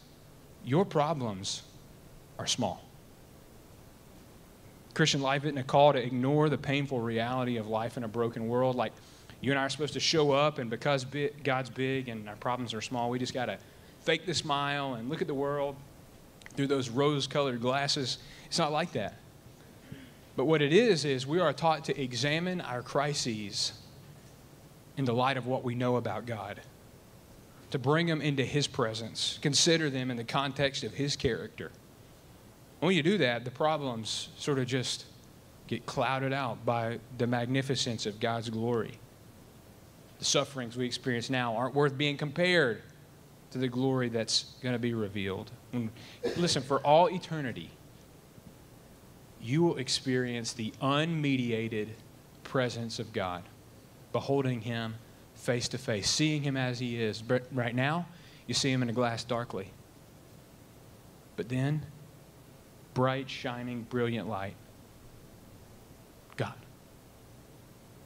your 0.67 0.85
problems 0.85 1.63
are 2.39 2.47
small. 2.47 2.85
Christian 4.93 5.23
life 5.23 5.45
isn't 5.45 5.57
a 5.57 5.63
call 5.63 5.95
to 5.95 5.99
ignore 5.99 6.51
the 6.51 6.59
painful 6.59 7.01
reality 7.01 7.57
of 7.57 7.69
life 7.69 7.97
in 7.97 8.05
a 8.05 8.09
broken 8.09 8.47
world. 8.47 8.77
Like, 8.77 8.93
you 9.41 9.51
and 9.51 9.59
I 9.59 9.63
are 9.63 9.71
supposed 9.71 9.95
to 9.95 10.01
show 10.01 10.33
up, 10.33 10.59
and 10.59 10.69
because 10.69 11.07
God's 11.43 11.71
big 11.71 12.11
and 12.11 12.29
our 12.29 12.37
problems 12.37 12.75
are 12.75 12.83
small, 12.83 13.09
we 13.09 13.19
just 13.19 13.33
got 13.33 13.47
to 13.47 13.57
fake 14.03 14.27
the 14.27 14.35
smile 14.35 14.93
and 14.93 15.09
look 15.09 15.23
at 15.23 15.27
the 15.27 15.33
world 15.33 15.75
through 16.55 16.67
those 16.67 16.91
rose 16.91 17.27
colored 17.27 17.63
glasses. 17.63 18.19
It's 18.45 18.59
not 18.59 18.73
like 18.73 18.93
that. 18.93 19.15
But 20.37 20.45
what 20.45 20.61
it 20.61 20.75
is, 20.75 21.07
is 21.07 21.27
we 21.27 21.41
are 21.41 21.55
taught 21.55 21.87
to 21.87 21.99
examine 21.99 22.61
our 22.61 22.83
crises 22.83 23.73
in 24.99 25.07
the 25.07 25.15
light 25.15 25.39
of 25.39 25.47
what 25.47 25.65
we 25.65 25.75
know 25.75 25.97
about 25.97 26.27
God, 26.27 26.61
to 27.75 27.79
bring 27.81 28.07
them 28.07 28.21
into 28.21 28.45
His 28.45 28.69
presence, 28.69 29.41
consider 29.43 29.91
them 29.91 30.09
in 30.09 30.17
the 30.17 30.23
context 30.23 30.85
of 30.85 30.95
His 30.95 31.17
character. 31.17 31.73
When 32.79 32.95
you 32.95 33.03
do 33.03 33.19
that, 33.19 33.45
the 33.45 33.51
problems 33.51 34.29
sort 34.37 34.61
of 34.61 34.69
just 34.69 35.07
get 35.67 35.85
clouded 35.85 36.33
out 36.33 36.65
by 36.65 37.01
the 37.19 37.27
magnificence 37.27 38.07
of 38.07 38.21
God's 38.21 38.49
glory. 38.49 38.97
The 40.21 40.25
sufferings 40.25 40.77
we 40.77 40.87
experience 40.87 41.29
now 41.29 41.57
aren't 41.57 41.75
worth 41.75 41.99
being 41.99 42.17
compared 42.17 42.81
to 43.51 43.59
the 43.59 43.67
glory 43.67 44.09
that's 44.09 44.55
going 44.63 44.75
to 44.75 44.79
be 44.79 44.95
revealed. 44.95 45.51
And 45.73 45.91
listen, 46.37 46.63
for 46.63 46.79
all 46.87 47.11
eternity, 47.11 47.71
you 49.43 49.65
will 49.65 49.79
experience 49.79 50.53
the 50.53 50.73
unmediated 50.81 51.89
presence 52.45 53.01
of 53.01 53.13
God, 53.13 53.43
beholding 54.13 54.61
Him 54.61 54.95
face 55.45 55.69
to 55.69 55.79
face, 55.79 56.09
seeing 56.09 56.43
Him 56.43 56.57
as 56.57 56.79
He 56.79 57.01
is. 57.01 57.23
But 57.23 57.45
right 57.53 57.75
now, 57.75 58.07
you 58.47 58.55
see 58.55 58.71
Him 58.71 58.83
in 58.83 58.89
a 58.89 58.93
glass 58.93 59.25
darkly. 59.25 59.69
But 61.37 61.49
then, 61.49 61.85
bright, 62.95 63.29
shining, 63.29 63.83
brilliant 63.83 64.29
light 64.29 64.55
God. 66.37 66.55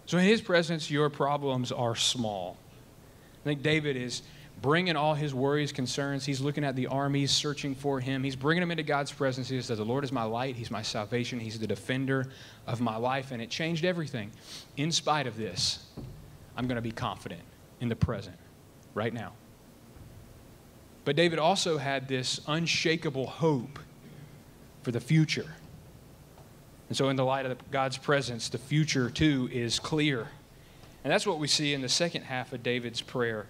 So 0.06 0.18
in 0.18 0.24
His 0.24 0.40
presence, 0.40 0.90
your 0.90 1.10
problems 1.10 1.72
are 1.72 1.94
small. 1.94 2.56
I 3.42 3.44
think 3.44 3.62
David 3.62 3.96
is 3.96 4.22
bringing 4.60 4.96
all 4.96 5.14
his 5.14 5.32
worries, 5.32 5.72
concerns. 5.72 6.24
He's 6.24 6.40
looking 6.40 6.64
at 6.64 6.74
the 6.76 6.88
armies 6.88 7.30
searching 7.30 7.74
for 7.74 8.00
him. 8.00 8.24
He's 8.24 8.36
bringing 8.36 8.60
them 8.60 8.70
into 8.70 8.82
God's 8.82 9.12
presence. 9.12 9.48
He 9.48 9.60
says, 9.60 9.78
The 9.78 9.84
Lord 9.84 10.04
is 10.04 10.12
my 10.12 10.24
light. 10.24 10.56
He's 10.56 10.70
my 10.70 10.82
salvation. 10.82 11.38
He's 11.38 11.58
the 11.58 11.66
defender 11.66 12.26
of 12.66 12.80
my 12.80 12.96
life. 12.96 13.30
And 13.30 13.40
it 13.40 13.50
changed 13.50 13.84
everything. 13.84 14.30
In 14.76 14.90
spite 14.92 15.26
of 15.26 15.36
this, 15.36 15.86
I'm 16.58 16.66
going 16.66 16.76
to 16.76 16.82
be 16.82 16.90
confident 16.90 17.40
in 17.80 17.88
the 17.88 17.96
present 17.96 18.36
right 18.92 19.14
now. 19.14 19.32
But 21.04 21.14
David 21.14 21.38
also 21.38 21.78
had 21.78 22.08
this 22.08 22.40
unshakable 22.48 23.28
hope 23.28 23.78
for 24.82 24.90
the 24.90 25.00
future. 25.00 25.54
And 26.88 26.96
so, 26.96 27.10
in 27.10 27.16
the 27.16 27.24
light 27.24 27.46
of 27.46 27.56
God's 27.70 27.96
presence, 27.96 28.48
the 28.48 28.58
future 28.58 29.08
too 29.08 29.48
is 29.52 29.78
clear. 29.78 30.26
And 31.04 31.12
that's 31.12 31.26
what 31.26 31.38
we 31.38 31.46
see 31.46 31.74
in 31.74 31.80
the 31.80 31.88
second 31.88 32.22
half 32.22 32.52
of 32.52 32.64
David's 32.64 33.00
prayer, 33.00 33.46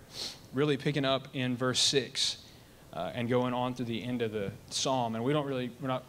really 0.52 0.76
picking 0.76 1.06
up 1.06 1.28
in 1.32 1.56
verse 1.56 1.80
6 1.80 2.44
uh, 2.92 3.12
and 3.14 3.28
going 3.28 3.54
on 3.54 3.72
to 3.74 3.84
the 3.84 4.04
end 4.04 4.20
of 4.20 4.32
the 4.32 4.52
psalm. 4.68 5.14
And 5.14 5.24
we 5.24 5.32
don't 5.32 5.46
really, 5.46 5.70
we're 5.80 5.88
not 5.88 6.04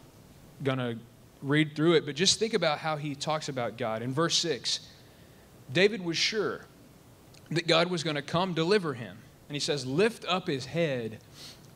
going 0.62 0.78
to 0.78 0.98
read 1.40 1.74
through 1.74 1.94
it, 1.94 2.04
but 2.04 2.14
just 2.14 2.38
think 2.38 2.52
about 2.52 2.78
how 2.78 2.96
he 2.96 3.14
talks 3.14 3.48
about 3.48 3.78
God. 3.78 4.02
In 4.02 4.12
verse 4.12 4.36
6, 4.36 4.80
David 5.72 6.04
was 6.04 6.18
sure 6.18 6.66
that 7.50 7.66
God 7.66 7.90
was 7.90 8.02
going 8.02 8.16
to 8.16 8.22
come 8.22 8.54
deliver 8.54 8.94
him. 8.94 9.16
And 9.48 9.56
he 9.56 9.60
says, 9.60 9.86
Lift 9.86 10.24
up 10.26 10.46
his 10.46 10.66
head 10.66 11.18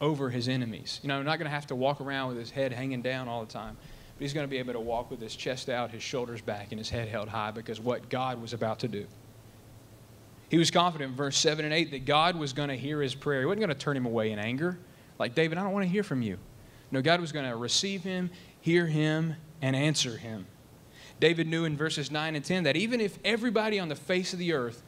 over 0.00 0.30
his 0.30 0.48
enemies. 0.48 1.00
You 1.02 1.08
know, 1.08 1.22
not 1.22 1.38
going 1.38 1.46
to 1.46 1.54
have 1.54 1.66
to 1.68 1.74
walk 1.74 2.00
around 2.00 2.28
with 2.28 2.38
his 2.38 2.50
head 2.50 2.72
hanging 2.72 3.02
down 3.02 3.28
all 3.28 3.44
the 3.44 3.52
time 3.52 3.76
but 4.16 4.22
he's 4.22 4.32
going 4.32 4.46
to 4.46 4.50
be 4.50 4.58
able 4.58 4.72
to 4.72 4.80
walk 4.80 5.10
with 5.10 5.20
his 5.20 5.34
chest 5.34 5.68
out, 5.68 5.90
his 5.90 6.02
shoulders 6.02 6.40
back, 6.40 6.68
and 6.70 6.78
his 6.78 6.88
head 6.88 7.08
held 7.08 7.28
high 7.28 7.50
because 7.50 7.80
what 7.80 8.08
God 8.08 8.40
was 8.40 8.52
about 8.52 8.78
to 8.80 8.88
do. 8.88 9.06
He 10.48 10.58
was 10.58 10.70
confident 10.70 11.10
in 11.10 11.16
verse 11.16 11.36
7 11.36 11.64
and 11.64 11.74
8 11.74 11.90
that 11.90 12.04
God 12.04 12.36
was 12.36 12.52
going 12.52 12.68
to 12.68 12.76
hear 12.76 13.02
his 13.02 13.14
prayer. 13.14 13.40
He 13.40 13.46
wasn't 13.46 13.60
going 13.60 13.70
to 13.70 13.74
turn 13.74 13.96
him 13.96 14.06
away 14.06 14.30
in 14.30 14.38
anger. 14.38 14.78
Like, 15.18 15.34
David, 15.34 15.58
I 15.58 15.64
don't 15.64 15.72
want 15.72 15.84
to 15.84 15.90
hear 15.90 16.04
from 16.04 16.22
you. 16.22 16.38
No, 16.92 17.02
God 17.02 17.20
was 17.20 17.32
going 17.32 17.48
to 17.48 17.56
receive 17.56 18.04
him, 18.04 18.30
hear 18.60 18.86
him, 18.86 19.34
and 19.60 19.74
answer 19.74 20.16
him. 20.16 20.46
David 21.18 21.48
knew 21.48 21.64
in 21.64 21.76
verses 21.76 22.10
9 22.10 22.36
and 22.36 22.44
10 22.44 22.64
that 22.64 22.76
even 22.76 23.00
if 23.00 23.18
everybody 23.24 23.80
on 23.80 23.88
the 23.88 23.96
face 23.96 24.32
of 24.32 24.38
the 24.38 24.52
earth 24.52 24.82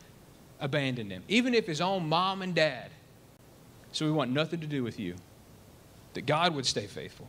abandoned 0.60 1.10
him, 1.10 1.22
even 1.28 1.54
if 1.54 1.66
his 1.66 1.80
own 1.80 2.08
mom 2.08 2.42
and 2.42 2.54
dad, 2.54 2.90
so 3.92 4.04
we 4.04 4.12
want 4.12 4.30
nothing 4.30 4.60
to 4.60 4.66
do 4.66 4.82
with 4.82 4.98
you, 4.98 5.14
that 6.14 6.26
God 6.26 6.54
would 6.54 6.66
stay 6.66 6.86
faithful. 6.86 7.28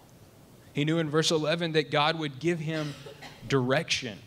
He 0.74 0.86
knew 0.86 1.00
in 1.00 1.10
verse 1.10 1.32
11 1.32 1.72
that 1.74 1.92
God 1.92 2.20
would 2.20 2.40
give 2.40 2.60
him 2.60 2.94
direction. 3.48 4.20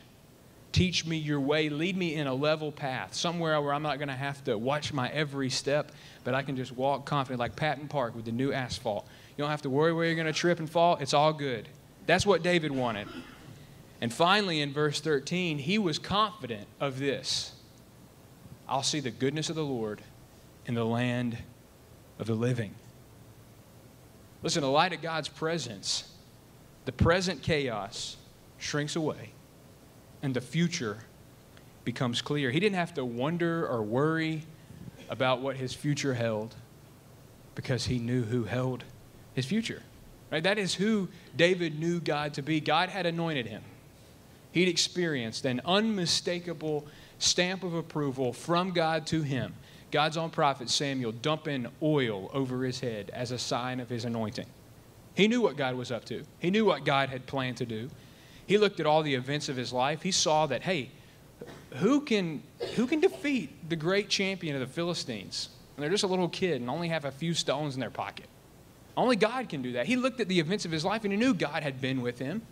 Teach 0.72 1.06
me 1.06 1.16
your 1.16 1.40
way. 1.40 1.68
Lead 1.68 1.96
me 1.96 2.14
in 2.14 2.26
a 2.26 2.34
level 2.34 2.72
path, 2.72 3.14
somewhere 3.14 3.60
where 3.60 3.72
I'm 3.72 3.82
not 3.82 3.98
going 3.98 4.08
to 4.08 4.14
have 4.14 4.42
to 4.44 4.56
watch 4.58 4.92
my 4.92 5.08
every 5.10 5.50
step, 5.50 5.92
but 6.24 6.34
I 6.34 6.42
can 6.42 6.56
just 6.56 6.72
walk 6.72 7.06
confident, 7.06 7.40
like 7.40 7.56
Patton 7.56 7.88
Park 7.88 8.14
with 8.14 8.24
the 8.24 8.32
new 8.32 8.52
asphalt. 8.52 9.06
You 9.36 9.42
don't 9.42 9.50
have 9.50 9.62
to 9.62 9.70
worry 9.70 9.92
where 9.92 10.06
you're 10.06 10.14
going 10.14 10.26
to 10.26 10.32
trip 10.32 10.58
and 10.58 10.68
fall. 10.68 10.96
It's 10.96 11.14
all 11.14 11.32
good. 11.32 11.68
That's 12.06 12.26
what 12.26 12.42
David 12.42 12.72
wanted. 12.72 13.08
And 14.00 14.12
finally, 14.12 14.60
in 14.60 14.72
verse 14.72 15.00
13, 15.00 15.58
he 15.58 15.78
was 15.78 15.98
confident 15.98 16.66
of 16.80 16.98
this 16.98 17.52
I'll 18.70 18.84
see 18.84 19.00
the 19.00 19.10
goodness 19.10 19.50
of 19.50 19.56
the 19.56 19.64
Lord 19.64 20.00
in 20.64 20.74
the 20.74 20.84
land 20.84 21.36
of 22.20 22.28
the 22.28 22.34
living. 22.34 22.72
Listen, 24.44 24.62
the 24.62 24.70
light 24.70 24.92
of 24.92 25.02
God's 25.02 25.28
presence 25.28 26.04
the 26.86 26.92
present 26.92 27.42
chaos 27.42 28.16
shrinks 28.58 28.96
away 28.96 29.32
and 30.22 30.34
the 30.34 30.40
future 30.40 30.98
becomes 31.84 32.22
clear. 32.22 32.50
He 32.50 32.58
didn't 32.58 32.76
have 32.76 32.94
to 32.94 33.04
wonder 33.04 33.66
or 33.66 33.82
worry 33.82 34.44
about 35.08 35.40
what 35.40 35.56
his 35.56 35.74
future 35.74 36.14
held 36.14 36.54
because 37.54 37.86
he 37.86 37.98
knew 37.98 38.22
who 38.22 38.44
held 38.44 38.84
his 39.34 39.44
future. 39.44 39.82
Right? 40.30 40.42
That 40.42 40.58
is 40.58 40.74
who 40.74 41.08
David 41.36 41.78
knew 41.78 42.00
God 42.00 42.34
to 42.34 42.42
be. 42.42 42.60
God 42.60 42.88
had 42.88 43.04
anointed 43.04 43.46
him. 43.46 43.62
He'd 44.52 44.68
experienced 44.68 45.44
an 45.44 45.60
unmistakable 45.64 46.86
stamp 47.20 47.62
of 47.62 47.74
approval 47.74 48.32
from 48.32 48.72
God 48.72 49.06
to 49.08 49.22
him. 49.22 49.54
God's 49.90 50.16
own 50.16 50.30
prophet 50.30 50.70
Samuel 50.70 51.12
dumping 51.12 51.66
oil 51.82 52.30
over 52.32 52.64
his 52.64 52.80
head 52.80 53.10
as 53.12 53.30
a 53.30 53.38
sign 53.38 53.78
of 53.80 53.88
his 53.88 54.04
anointing. 54.04 54.46
He 55.14 55.28
knew 55.28 55.40
what 55.40 55.56
God 55.56 55.74
was 55.74 55.92
up 55.92 56.04
to, 56.06 56.24
he 56.38 56.50
knew 56.50 56.64
what 56.64 56.84
God 56.84 57.08
had 57.08 57.26
planned 57.26 57.58
to 57.58 57.66
do. 57.66 57.90
He 58.46 58.58
looked 58.58 58.80
at 58.80 58.86
all 58.86 59.04
the 59.04 59.14
events 59.14 59.48
of 59.48 59.56
his 59.56 59.72
life. 59.72 60.02
He 60.02 60.10
saw 60.10 60.46
that, 60.46 60.62
hey, 60.62 60.90
who 61.74 62.00
can, 62.00 62.42
who 62.74 62.88
can 62.88 62.98
defeat 62.98 63.68
the 63.68 63.76
great 63.76 64.08
champion 64.08 64.56
of 64.56 64.60
the 64.60 64.66
Philistines? 64.66 65.50
And 65.76 65.82
they're 65.84 65.90
just 65.90 66.02
a 66.02 66.08
little 66.08 66.28
kid 66.28 66.60
and 66.60 66.68
only 66.68 66.88
have 66.88 67.04
a 67.04 67.12
few 67.12 67.32
stones 67.32 67.74
in 67.74 67.80
their 67.80 67.90
pocket. 67.90 68.26
Only 68.96 69.14
God 69.14 69.48
can 69.48 69.62
do 69.62 69.72
that. 69.72 69.86
He 69.86 69.94
looked 69.94 70.18
at 70.18 70.26
the 70.26 70.40
events 70.40 70.64
of 70.64 70.72
his 70.72 70.84
life 70.84 71.04
and 71.04 71.12
he 71.12 71.18
knew 71.18 71.32
God 71.32 71.62
had 71.62 71.80
been 71.80 72.02
with 72.02 72.18
him. 72.18 72.42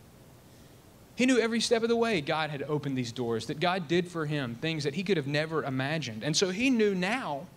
He 1.19 1.27
knew 1.27 1.41
every 1.41 1.59
step 1.59 1.83
of 1.83 1.89
the 1.89 1.97
way 1.97 2.21
God 2.21 2.51
had 2.51 2.63
opened 2.63 2.97
these 2.97 3.11
doors, 3.11 3.47
that 3.47 3.59
God 3.59 3.89
did 3.89 4.07
for 4.07 4.25
him 4.25 4.55
things 4.55 4.85
that 4.85 4.95
he 4.95 5.03
could 5.03 5.17
have 5.17 5.27
never 5.27 5.65
imagined. 5.65 6.23
And 6.23 6.37
so 6.37 6.51
he 6.51 6.71
knew 6.71 6.95
now 6.95 7.49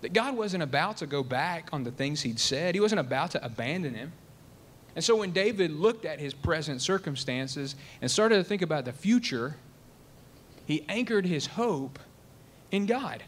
that 0.00 0.14
God 0.14 0.34
wasn't 0.34 0.62
about 0.62 0.96
to 0.96 1.06
go 1.06 1.22
back 1.22 1.68
on 1.70 1.84
the 1.84 1.90
things 1.90 2.22
he'd 2.22 2.40
said, 2.40 2.74
he 2.74 2.80
wasn't 2.80 3.00
about 3.00 3.32
to 3.32 3.44
abandon 3.44 3.92
him. 3.92 4.14
And 4.96 5.04
so 5.04 5.16
when 5.16 5.32
David 5.32 5.70
looked 5.70 6.06
at 6.06 6.18
his 6.18 6.32
present 6.32 6.80
circumstances 6.80 7.76
and 8.00 8.10
started 8.10 8.36
to 8.36 8.44
think 8.44 8.62
about 8.62 8.86
the 8.86 8.92
future, 8.94 9.56
he 10.64 10.82
anchored 10.88 11.26
his 11.26 11.46
hope 11.46 11.98
in 12.70 12.86
God 12.86 13.22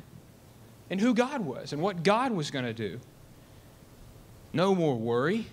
and 0.89 0.99
who 0.99 1.13
God 1.13 1.43
was 1.43 1.75
and 1.75 1.83
what 1.83 2.03
God 2.03 2.33
was 2.33 2.51
going 2.51 2.65
to 2.65 2.73
do. 2.73 2.99
No 4.55 4.75
more 4.75 4.97
worry. 4.97 5.49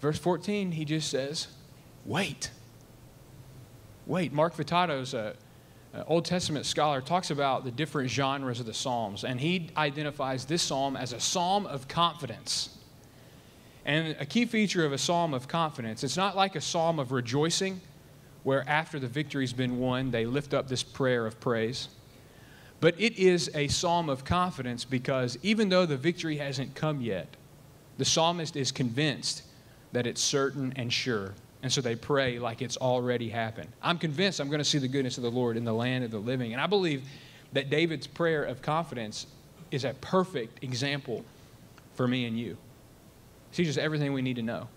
Verse 0.00 0.20
14, 0.20 0.70
he 0.70 0.84
just 0.84 1.10
says, 1.10 1.48
wait. 2.08 2.50
Wait. 4.06 4.32
Mark 4.32 4.56
Futato's 4.56 5.14
a 5.14 5.36
uh, 5.94 6.04
Old 6.06 6.24
Testament 6.24 6.66
scholar 6.66 7.00
talks 7.00 7.30
about 7.30 7.64
the 7.64 7.70
different 7.70 8.10
genres 8.10 8.60
of 8.60 8.66
the 8.66 8.74
Psalms, 8.74 9.24
and 9.24 9.40
he 9.40 9.70
identifies 9.76 10.44
this 10.44 10.62
psalm 10.62 10.96
as 10.96 11.12
a 11.12 11.20
psalm 11.20 11.66
of 11.66 11.88
confidence. 11.88 12.70
And 13.86 14.16
a 14.20 14.26
key 14.26 14.44
feature 14.44 14.84
of 14.84 14.92
a 14.92 14.98
psalm 14.98 15.32
of 15.32 15.48
confidence, 15.48 16.04
it's 16.04 16.16
not 16.16 16.36
like 16.36 16.56
a 16.56 16.60
psalm 16.60 16.98
of 16.98 17.10
rejoicing, 17.10 17.80
where 18.42 18.68
after 18.68 18.98
the 18.98 19.06
victory's 19.06 19.54
been 19.54 19.78
won, 19.78 20.10
they 20.10 20.26
lift 20.26 20.52
up 20.52 20.68
this 20.68 20.82
prayer 20.82 21.26
of 21.26 21.40
praise. 21.40 21.88
But 22.80 22.94
it 22.98 23.18
is 23.18 23.50
a 23.54 23.68
psalm 23.68 24.08
of 24.10 24.24
confidence 24.24 24.84
because 24.84 25.38
even 25.42 25.70
though 25.70 25.86
the 25.86 25.96
victory 25.96 26.36
hasn't 26.36 26.74
come 26.74 27.00
yet, 27.00 27.28
the 27.96 28.04
psalmist 28.04 28.56
is 28.56 28.70
convinced 28.70 29.42
that 29.92 30.06
it's 30.06 30.20
certain 30.20 30.72
and 30.76 30.92
sure 30.92 31.34
and 31.62 31.72
so 31.72 31.80
they 31.80 31.96
pray 31.96 32.38
like 32.38 32.62
it's 32.62 32.76
already 32.76 33.28
happened. 33.28 33.68
I'm 33.82 33.98
convinced 33.98 34.40
I'm 34.40 34.48
going 34.48 34.58
to 34.58 34.64
see 34.64 34.78
the 34.78 34.88
goodness 34.88 35.16
of 35.16 35.24
the 35.24 35.30
Lord 35.30 35.56
in 35.56 35.64
the 35.64 35.74
land 35.74 36.04
of 36.04 36.10
the 36.10 36.18
living. 36.18 36.52
And 36.52 36.60
I 36.60 36.66
believe 36.66 37.02
that 37.52 37.70
David's 37.70 38.06
prayer 38.06 38.44
of 38.44 38.62
confidence 38.62 39.26
is 39.70 39.84
a 39.84 39.94
perfect 39.94 40.62
example 40.62 41.24
for 41.94 42.06
me 42.06 42.26
and 42.26 42.38
you. 42.38 42.56
See 43.52 43.64
just 43.64 43.78
everything 43.78 44.12
we 44.12 44.22
need 44.22 44.36
to 44.36 44.42
know. 44.42 44.68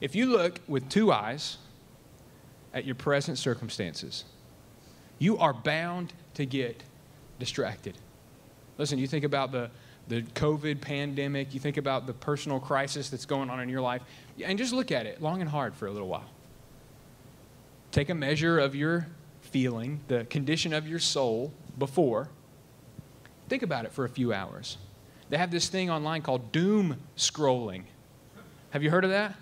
If 0.00 0.14
you 0.14 0.26
look 0.26 0.60
with 0.66 0.88
two 0.88 1.12
eyes 1.12 1.58
at 2.72 2.84
your 2.84 2.94
present 2.94 3.38
circumstances, 3.38 4.24
you 5.18 5.38
are 5.38 5.52
bound 5.52 6.12
to 6.34 6.46
get 6.46 6.82
distracted. 7.38 7.96
Listen, 8.78 8.98
you 8.98 9.06
think 9.06 9.24
about 9.24 9.52
the 9.52 9.70
the 10.08 10.22
COVID 10.22 10.80
pandemic, 10.80 11.54
you 11.54 11.60
think 11.60 11.76
about 11.76 12.06
the 12.06 12.12
personal 12.12 12.60
crisis 12.60 13.10
that's 13.10 13.26
going 13.26 13.50
on 13.50 13.60
in 13.60 13.68
your 13.68 13.80
life, 13.80 14.02
and 14.42 14.58
just 14.58 14.72
look 14.72 14.92
at 14.92 15.06
it 15.06 15.22
long 15.22 15.40
and 15.40 15.50
hard 15.50 15.74
for 15.74 15.86
a 15.86 15.90
little 15.90 16.08
while. 16.08 16.30
Take 17.90 18.10
a 18.10 18.14
measure 18.14 18.58
of 18.58 18.74
your 18.74 19.06
feeling, 19.40 20.00
the 20.08 20.24
condition 20.24 20.72
of 20.72 20.88
your 20.88 20.98
soul, 20.98 21.52
before, 21.78 22.28
think 23.48 23.62
about 23.62 23.84
it 23.84 23.92
for 23.92 24.04
a 24.04 24.08
few 24.08 24.32
hours. 24.32 24.78
They 25.30 25.38
have 25.38 25.50
this 25.50 25.68
thing 25.68 25.90
online 25.90 26.22
called 26.22 26.52
doom 26.52 27.00
scrolling. 27.16 27.84
Have 28.70 28.82
you 28.82 28.90
heard 28.90 29.04
of 29.04 29.10
that? 29.10 29.34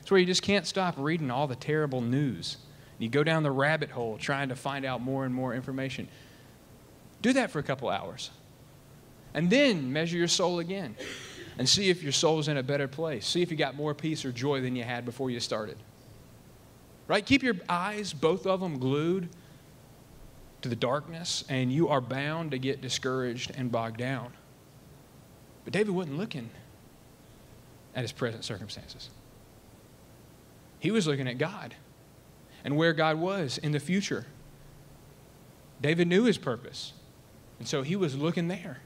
It's 0.00 0.10
where 0.10 0.20
you 0.20 0.26
just 0.26 0.42
can't 0.42 0.66
stop 0.66 0.94
reading 0.98 1.30
all 1.30 1.46
the 1.46 1.56
terrible 1.56 2.00
news. 2.00 2.58
You 2.98 3.08
go 3.08 3.24
down 3.24 3.42
the 3.42 3.50
rabbit 3.50 3.90
hole 3.90 4.18
trying 4.18 4.50
to 4.50 4.56
find 4.56 4.84
out 4.84 5.00
more 5.00 5.24
and 5.24 5.34
more 5.34 5.54
information. 5.54 6.08
Do 7.22 7.32
that 7.32 7.50
for 7.50 7.58
a 7.58 7.62
couple 7.62 7.88
hours. 7.88 8.30
And 9.34 9.50
then 9.50 9.92
measure 9.92 10.16
your 10.16 10.28
soul 10.28 10.60
again 10.60 10.96
and 11.58 11.68
see 11.68 11.90
if 11.90 12.02
your 12.02 12.12
soul's 12.12 12.48
in 12.48 12.56
a 12.56 12.62
better 12.62 12.88
place. 12.88 13.26
See 13.26 13.42
if 13.42 13.50
you 13.50 13.56
got 13.56 13.74
more 13.74 13.94
peace 13.94 14.24
or 14.24 14.32
joy 14.32 14.60
than 14.60 14.76
you 14.76 14.84
had 14.84 15.04
before 15.04 15.30
you 15.30 15.40
started. 15.40 15.76
Right? 17.06 17.24
Keep 17.24 17.42
your 17.42 17.56
eyes, 17.68 18.12
both 18.12 18.46
of 18.46 18.60
them, 18.60 18.78
glued 18.78 19.28
to 20.62 20.68
the 20.68 20.76
darkness, 20.76 21.44
and 21.48 21.70
you 21.70 21.88
are 21.88 22.00
bound 22.00 22.52
to 22.52 22.58
get 22.58 22.80
discouraged 22.80 23.52
and 23.54 23.70
bogged 23.70 23.98
down. 23.98 24.32
But 25.64 25.72
David 25.72 25.94
wasn't 25.94 26.16
looking 26.16 26.48
at 27.94 28.02
his 28.02 28.12
present 28.12 28.44
circumstances. 28.44 29.10
He 30.78 30.90
was 30.90 31.06
looking 31.06 31.28
at 31.28 31.38
God 31.38 31.74
and 32.64 32.76
where 32.76 32.92
God 32.92 33.18
was 33.18 33.58
in 33.58 33.72
the 33.72 33.80
future. 33.80 34.26
David 35.80 36.08
knew 36.08 36.24
his 36.24 36.38
purpose, 36.38 36.94
and 37.58 37.68
so 37.68 37.82
he 37.82 37.96
was 37.96 38.16
looking 38.16 38.48
there. 38.48 38.78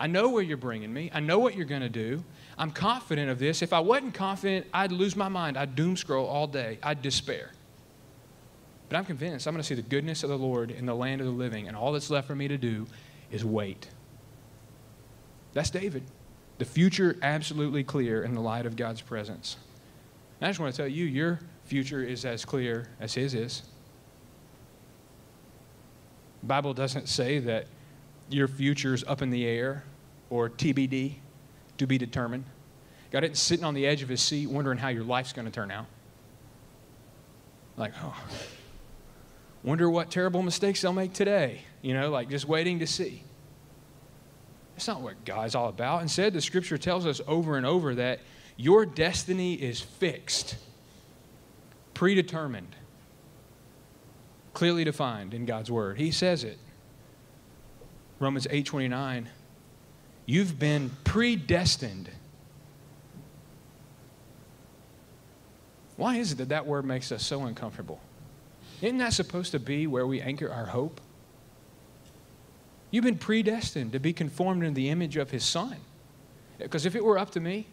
I 0.00 0.06
know 0.06 0.30
where 0.30 0.42
you're 0.42 0.56
bringing 0.56 0.90
me. 0.90 1.10
I 1.12 1.20
know 1.20 1.38
what 1.38 1.54
you're 1.54 1.66
going 1.66 1.82
to 1.82 1.90
do. 1.90 2.24
I'm 2.56 2.70
confident 2.70 3.30
of 3.30 3.38
this. 3.38 3.60
If 3.60 3.74
I 3.74 3.80
wasn't 3.80 4.14
confident, 4.14 4.66
I'd 4.72 4.92
lose 4.92 5.14
my 5.14 5.28
mind. 5.28 5.58
I'd 5.58 5.76
doom 5.76 5.94
scroll 5.94 6.26
all 6.26 6.46
day. 6.46 6.78
I'd 6.82 7.02
despair. 7.02 7.52
But 8.88 8.96
I'm 8.96 9.04
convinced 9.04 9.46
I'm 9.46 9.52
going 9.52 9.62
to 9.62 9.68
see 9.68 9.74
the 9.74 9.82
goodness 9.82 10.22
of 10.22 10.30
the 10.30 10.38
Lord 10.38 10.70
in 10.70 10.86
the 10.86 10.94
land 10.94 11.20
of 11.20 11.26
the 11.26 11.32
living, 11.34 11.68
and 11.68 11.76
all 11.76 11.92
that's 11.92 12.08
left 12.08 12.26
for 12.26 12.34
me 12.34 12.48
to 12.48 12.56
do 12.56 12.86
is 13.30 13.44
wait. 13.44 13.88
That's 15.52 15.68
David. 15.68 16.02
The 16.56 16.64
future 16.64 17.18
absolutely 17.20 17.84
clear 17.84 18.24
in 18.24 18.34
the 18.34 18.40
light 18.40 18.64
of 18.64 18.76
God's 18.76 19.02
presence. 19.02 19.58
And 20.40 20.46
I 20.46 20.50
just 20.50 20.60
want 20.60 20.74
to 20.74 20.76
tell 20.80 20.88
you, 20.88 21.04
your 21.04 21.40
future 21.66 22.02
is 22.02 22.24
as 22.24 22.46
clear 22.46 22.88
as 23.00 23.12
his 23.12 23.34
is. 23.34 23.64
The 26.40 26.46
Bible 26.46 26.72
doesn't 26.72 27.06
say 27.06 27.38
that 27.40 27.66
your 28.30 28.48
future's 28.48 29.04
up 29.04 29.20
in 29.20 29.28
the 29.28 29.44
air 29.46 29.84
or 30.30 30.48
TBD, 30.48 31.16
to 31.78 31.86
be 31.86 31.98
determined. 31.98 32.44
God 33.10 33.24
isn't 33.24 33.36
sitting 33.36 33.64
on 33.64 33.74
the 33.74 33.86
edge 33.86 34.02
of 34.02 34.08
his 34.08 34.22
seat 34.22 34.48
wondering 34.48 34.78
how 34.78 34.88
your 34.88 35.04
life's 35.04 35.32
going 35.32 35.46
to 35.46 35.50
turn 35.50 35.70
out. 35.70 35.86
Like, 37.76 37.92
oh, 38.02 38.16
wonder 39.62 39.90
what 39.90 40.10
terrible 40.10 40.42
mistakes 40.42 40.82
they'll 40.82 40.92
make 40.92 41.12
today. 41.12 41.62
You 41.82 41.94
know, 41.94 42.10
like 42.10 42.28
just 42.28 42.46
waiting 42.46 42.78
to 42.78 42.86
see. 42.86 43.22
That's 44.74 44.86
not 44.86 45.00
what 45.00 45.24
God's 45.24 45.54
all 45.54 45.68
about. 45.68 46.02
Instead, 46.02 46.32
the 46.32 46.40
scripture 46.40 46.78
tells 46.78 47.06
us 47.06 47.20
over 47.26 47.56
and 47.56 47.66
over 47.66 47.94
that 47.96 48.20
your 48.56 48.86
destiny 48.86 49.54
is 49.54 49.80
fixed, 49.80 50.56
predetermined, 51.94 52.76
clearly 54.52 54.84
defined 54.84 55.34
in 55.34 55.46
God's 55.46 55.70
word. 55.70 55.98
He 55.98 56.10
says 56.10 56.44
it. 56.44 56.58
Romans 58.18 58.46
8:29, 58.50 59.26
you've 60.30 60.60
been 60.60 60.92
predestined. 61.02 62.08
Why 65.96 66.18
is 66.18 66.30
it 66.30 66.38
that 66.38 66.50
that 66.50 66.66
word 66.66 66.84
makes 66.84 67.10
us 67.10 67.24
so 67.24 67.42
uncomfortable? 67.42 68.00
Isn't 68.80 68.98
that 68.98 69.12
supposed 69.12 69.50
to 69.52 69.58
be 69.58 69.88
where 69.88 70.06
we 70.06 70.20
anchor 70.20 70.48
our 70.48 70.66
hope? 70.66 71.00
You've 72.92 73.04
been 73.04 73.18
predestined 73.18 73.90
to 73.92 73.98
be 73.98 74.12
conformed 74.12 74.62
into 74.62 74.76
the 74.76 74.88
image 74.88 75.16
of 75.16 75.32
his 75.32 75.44
son. 75.44 75.76
Because 76.58 76.86
if 76.86 76.94
it 76.94 77.04
were 77.04 77.18
up 77.18 77.30
to 77.30 77.40
me, 77.40 77.66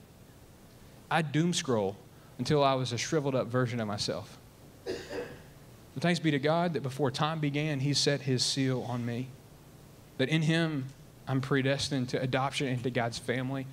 I'd 1.11 1.31
doom 1.31 1.53
scroll 1.53 1.95
until 2.39 2.63
I 2.63 2.73
was 2.73 2.91
a 2.91 2.97
shriveled 2.97 3.35
up 3.35 3.47
version 3.47 3.79
of 3.79 3.87
myself. 3.87 4.39
But 4.83 6.01
thanks 6.01 6.19
be 6.19 6.31
to 6.31 6.39
God 6.39 6.73
that 6.73 6.81
before 6.81 7.11
time 7.11 7.39
began, 7.39 7.79
he 7.79 7.93
set 7.93 8.21
his 8.21 8.43
seal 8.43 8.81
on 8.89 9.05
me 9.05 9.27
that 10.17 10.29
in 10.29 10.41
Him 10.43 10.85
I'm 11.27 11.41
predestined 11.41 12.09
to 12.09 12.21
adoption 12.21 12.67
into 12.67 12.89
God's 12.89 13.17
family, 13.17 13.67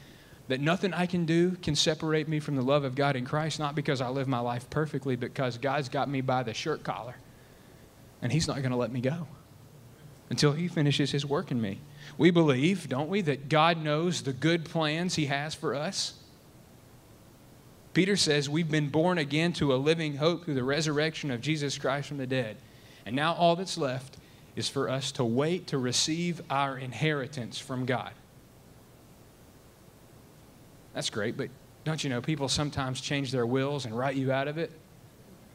that 0.49 0.61
nothing 0.61 0.93
I 0.93 1.07
can 1.07 1.25
do 1.25 1.53
can 1.53 1.75
separate 1.75 2.29
me 2.29 2.41
from 2.41 2.57
the 2.57 2.63
love 2.63 2.85
of 2.85 2.95
God 2.95 3.17
in 3.17 3.25
Christ, 3.25 3.59
not 3.59 3.75
because 3.75 4.01
I 4.01 4.09
live 4.09 4.29
my 4.29 4.41
life 4.41 4.69
perfectly, 4.69 5.17
but 5.17 5.33
because 5.33 5.57
God's 5.59 5.89
got 5.89 6.09
me 6.09 6.21
by 6.21 6.43
the 6.43 6.53
shirt 6.53 6.83
collar, 6.83 7.15
and 8.21 8.33
He's 8.33 8.49
not 8.49 8.59
going 8.59 8.71
to 8.71 8.77
let 8.77 8.93
me 8.93 9.01
go 9.01 9.27
until 10.31 10.53
He 10.53 10.69
finishes 10.69 11.13
His 11.13 11.25
work 11.25 11.51
in 11.51 11.61
me. 11.61 11.81
We 12.19 12.31
believe, 12.31 12.89
don't 12.89 13.09
we, 13.09 13.21
that 13.23 13.49
God 13.49 13.83
knows 13.83 14.23
the 14.23 14.33
good 14.33 14.65
plans 14.65 15.15
He 15.15 15.27
has 15.27 15.55
for 15.55 15.75
us. 15.75 16.15
Peter 17.95 18.17
says 18.17 18.51
we've 18.51 18.71
been 18.71 18.89
born 18.89 19.19
again 19.19 19.53
to 19.55 19.73
a 19.73 19.77
living 19.77 20.17
hope 20.17 20.45
through 20.45 20.55
the 20.55 20.65
resurrection 20.65 21.31
of 21.31 21.41
Jesus 21.41 21.79
Christ 21.79 22.09
from 22.09 22.19
the 22.19 22.27
dead. 22.27 22.57
And 23.07 23.15
now 23.15 23.35
all 23.35 23.55
that's 23.55 23.79
left 23.79 24.17
is 24.57 24.69
for 24.69 24.89
us 24.89 25.13
to 25.13 25.25
wait 25.25 25.67
to 25.69 25.79
receive 25.79 26.41
our 26.49 26.79
inheritance 26.79 27.59
from 27.59 27.85
God. 27.85 28.13
That's 30.95 31.11
great, 31.11 31.37
but 31.37 31.51
don't 31.83 32.03
you 32.03 32.11
know 32.11 32.21
people 32.21 32.49
sometimes 32.49 33.01
change 33.01 33.33
their 33.33 33.47
wills 33.47 33.85
and 33.85 33.97
write 33.97 34.17
you 34.17 34.33
out 34.33 34.49
of 34.49 34.59
it? 34.59 34.71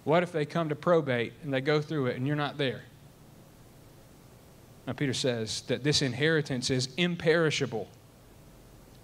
What 0.04 0.22
if 0.24 0.32
they 0.32 0.46
come 0.46 0.70
to 0.70 0.76
probate 0.76 1.34
and 1.44 1.54
they 1.54 1.62
go 1.62 1.82
through 1.82 2.08
it 2.08 2.18
and 2.18 2.28
you're 2.28 2.36
not 2.36 2.58
there? 2.58 2.82
Now, 4.86 4.94
Peter 4.94 5.14
says 5.14 5.62
that 5.68 5.84
this 5.84 6.02
inheritance 6.02 6.70
is 6.70 6.90
imperishable, 6.98 7.88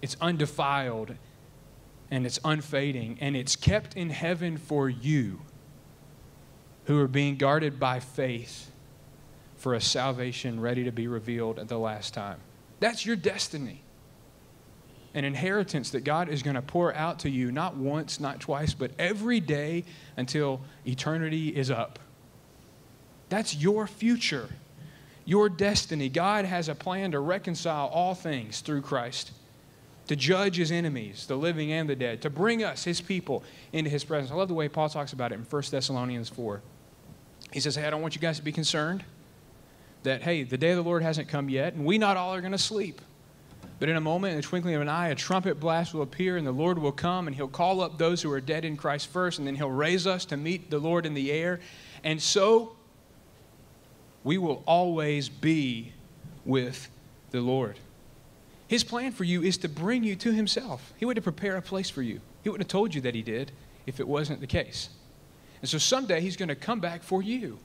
it's 0.02 0.16
undefiled, 0.20 1.14
and 2.10 2.26
it's 2.26 2.38
unfading, 2.44 3.18
and 3.20 3.36
it's 3.36 3.56
kept 3.56 3.96
in 3.96 4.10
heaven 4.10 4.56
for 4.56 4.88
you 4.88 5.40
who 6.84 7.00
are 7.00 7.08
being 7.08 7.36
guarded 7.36 7.80
by 7.80 8.00
faith 8.00 8.70
for 9.66 9.74
a 9.74 9.80
salvation 9.80 10.60
ready 10.60 10.84
to 10.84 10.92
be 10.92 11.08
revealed 11.08 11.58
at 11.58 11.66
the 11.66 11.76
last 11.76 12.14
time. 12.14 12.38
That's 12.78 13.04
your 13.04 13.16
destiny. 13.16 13.82
An 15.12 15.24
inheritance 15.24 15.90
that 15.90 16.04
God 16.04 16.28
is 16.28 16.44
going 16.44 16.54
to 16.54 16.62
pour 16.62 16.94
out 16.94 17.18
to 17.18 17.28
you, 17.28 17.50
not 17.50 17.76
once, 17.76 18.20
not 18.20 18.38
twice, 18.38 18.74
but 18.74 18.92
every 18.96 19.40
day 19.40 19.82
until 20.16 20.60
eternity 20.86 21.48
is 21.48 21.68
up. 21.68 21.98
That's 23.28 23.56
your 23.56 23.88
future, 23.88 24.50
your 25.24 25.48
destiny. 25.48 26.10
God 26.10 26.44
has 26.44 26.68
a 26.68 26.74
plan 26.76 27.10
to 27.10 27.18
reconcile 27.18 27.88
all 27.88 28.14
things 28.14 28.60
through 28.60 28.82
Christ, 28.82 29.32
to 30.06 30.14
judge 30.14 30.58
his 30.58 30.70
enemies, 30.70 31.26
the 31.26 31.34
living 31.34 31.72
and 31.72 31.88
the 31.88 31.96
dead, 31.96 32.22
to 32.22 32.30
bring 32.30 32.62
us, 32.62 32.84
his 32.84 33.00
people, 33.00 33.42
into 33.72 33.90
his 33.90 34.04
presence. 34.04 34.30
I 34.30 34.36
love 34.36 34.46
the 34.46 34.54
way 34.54 34.68
Paul 34.68 34.88
talks 34.88 35.12
about 35.12 35.32
it 35.32 35.40
in 35.40 35.40
1 35.40 35.62
Thessalonians 35.72 36.28
4. 36.28 36.62
He 37.50 37.58
says, 37.58 37.74
Hey, 37.74 37.84
I 37.84 37.90
don't 37.90 38.00
want 38.00 38.14
you 38.14 38.20
guys 38.20 38.36
to 38.36 38.44
be 38.44 38.52
concerned 38.52 39.02
that, 40.06 40.22
hey, 40.22 40.44
the 40.44 40.56
day 40.56 40.70
of 40.70 40.76
the 40.76 40.82
Lord 40.82 41.02
hasn't 41.02 41.28
come 41.28 41.48
yet, 41.48 41.74
and 41.74 41.84
we 41.84 41.98
not 41.98 42.16
all 42.16 42.34
are 42.34 42.40
going 42.40 42.52
to 42.52 42.58
sleep. 42.58 43.00
But 43.78 43.88
in 43.88 43.96
a 43.96 44.00
moment, 44.00 44.32
in 44.32 44.36
the 44.36 44.42
twinkling 44.42 44.74
of 44.74 44.80
an 44.80 44.88
eye, 44.88 45.08
a 45.08 45.14
trumpet 45.14 45.60
blast 45.60 45.92
will 45.92 46.02
appear, 46.02 46.36
and 46.36 46.46
the 46.46 46.52
Lord 46.52 46.78
will 46.78 46.92
come, 46.92 47.26
and 47.26 47.36
he'll 47.36 47.48
call 47.48 47.80
up 47.80 47.98
those 47.98 48.22
who 48.22 48.30
are 48.32 48.40
dead 48.40 48.64
in 48.64 48.76
Christ 48.76 49.08
first, 49.08 49.38
and 49.38 49.46
then 49.46 49.54
he'll 49.54 49.70
raise 49.70 50.06
us 50.06 50.24
to 50.26 50.36
meet 50.36 50.70
the 50.70 50.78
Lord 50.78 51.06
in 51.06 51.14
the 51.14 51.30
air. 51.30 51.60
And 52.04 52.22
so 52.22 52.76
we 54.24 54.38
will 54.38 54.62
always 54.66 55.28
be 55.28 55.92
with 56.44 56.88
the 57.32 57.40
Lord. 57.40 57.78
His 58.68 58.82
plan 58.82 59.12
for 59.12 59.24
you 59.24 59.42
is 59.42 59.58
to 59.58 59.68
bring 59.68 60.04
you 60.04 60.16
to 60.16 60.32
himself. 60.32 60.94
He 60.96 61.04
would 61.04 61.16
have 61.16 61.24
prepared 61.24 61.58
a 61.58 61.62
place 61.62 61.90
for 61.90 62.02
you. 62.02 62.20
He 62.42 62.48
wouldn't 62.48 62.64
have 62.64 62.72
told 62.72 62.94
you 62.94 63.00
that 63.02 63.14
he 63.14 63.22
did 63.22 63.52
if 63.86 64.00
it 64.00 64.08
wasn't 64.08 64.40
the 64.40 64.46
case. 64.46 64.88
And 65.60 65.68
so 65.68 65.78
someday 65.78 66.20
he's 66.20 66.36
going 66.36 66.48
to 66.48 66.54
come 66.54 66.80
back 66.80 67.02
for 67.02 67.22
you 67.22 67.58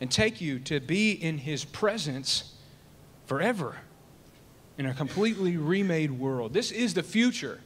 and 0.00 0.10
take 0.10 0.40
you 0.40 0.58
to 0.60 0.80
be 0.80 1.12
in 1.12 1.38
His 1.38 1.64
presence 1.64 2.54
forever 3.26 3.76
in 4.76 4.86
a 4.86 4.94
completely 4.94 5.56
remade 5.56 6.10
world. 6.10 6.52
This 6.52 6.70
is 6.70 6.94
the 6.94 7.02
future. 7.02 7.60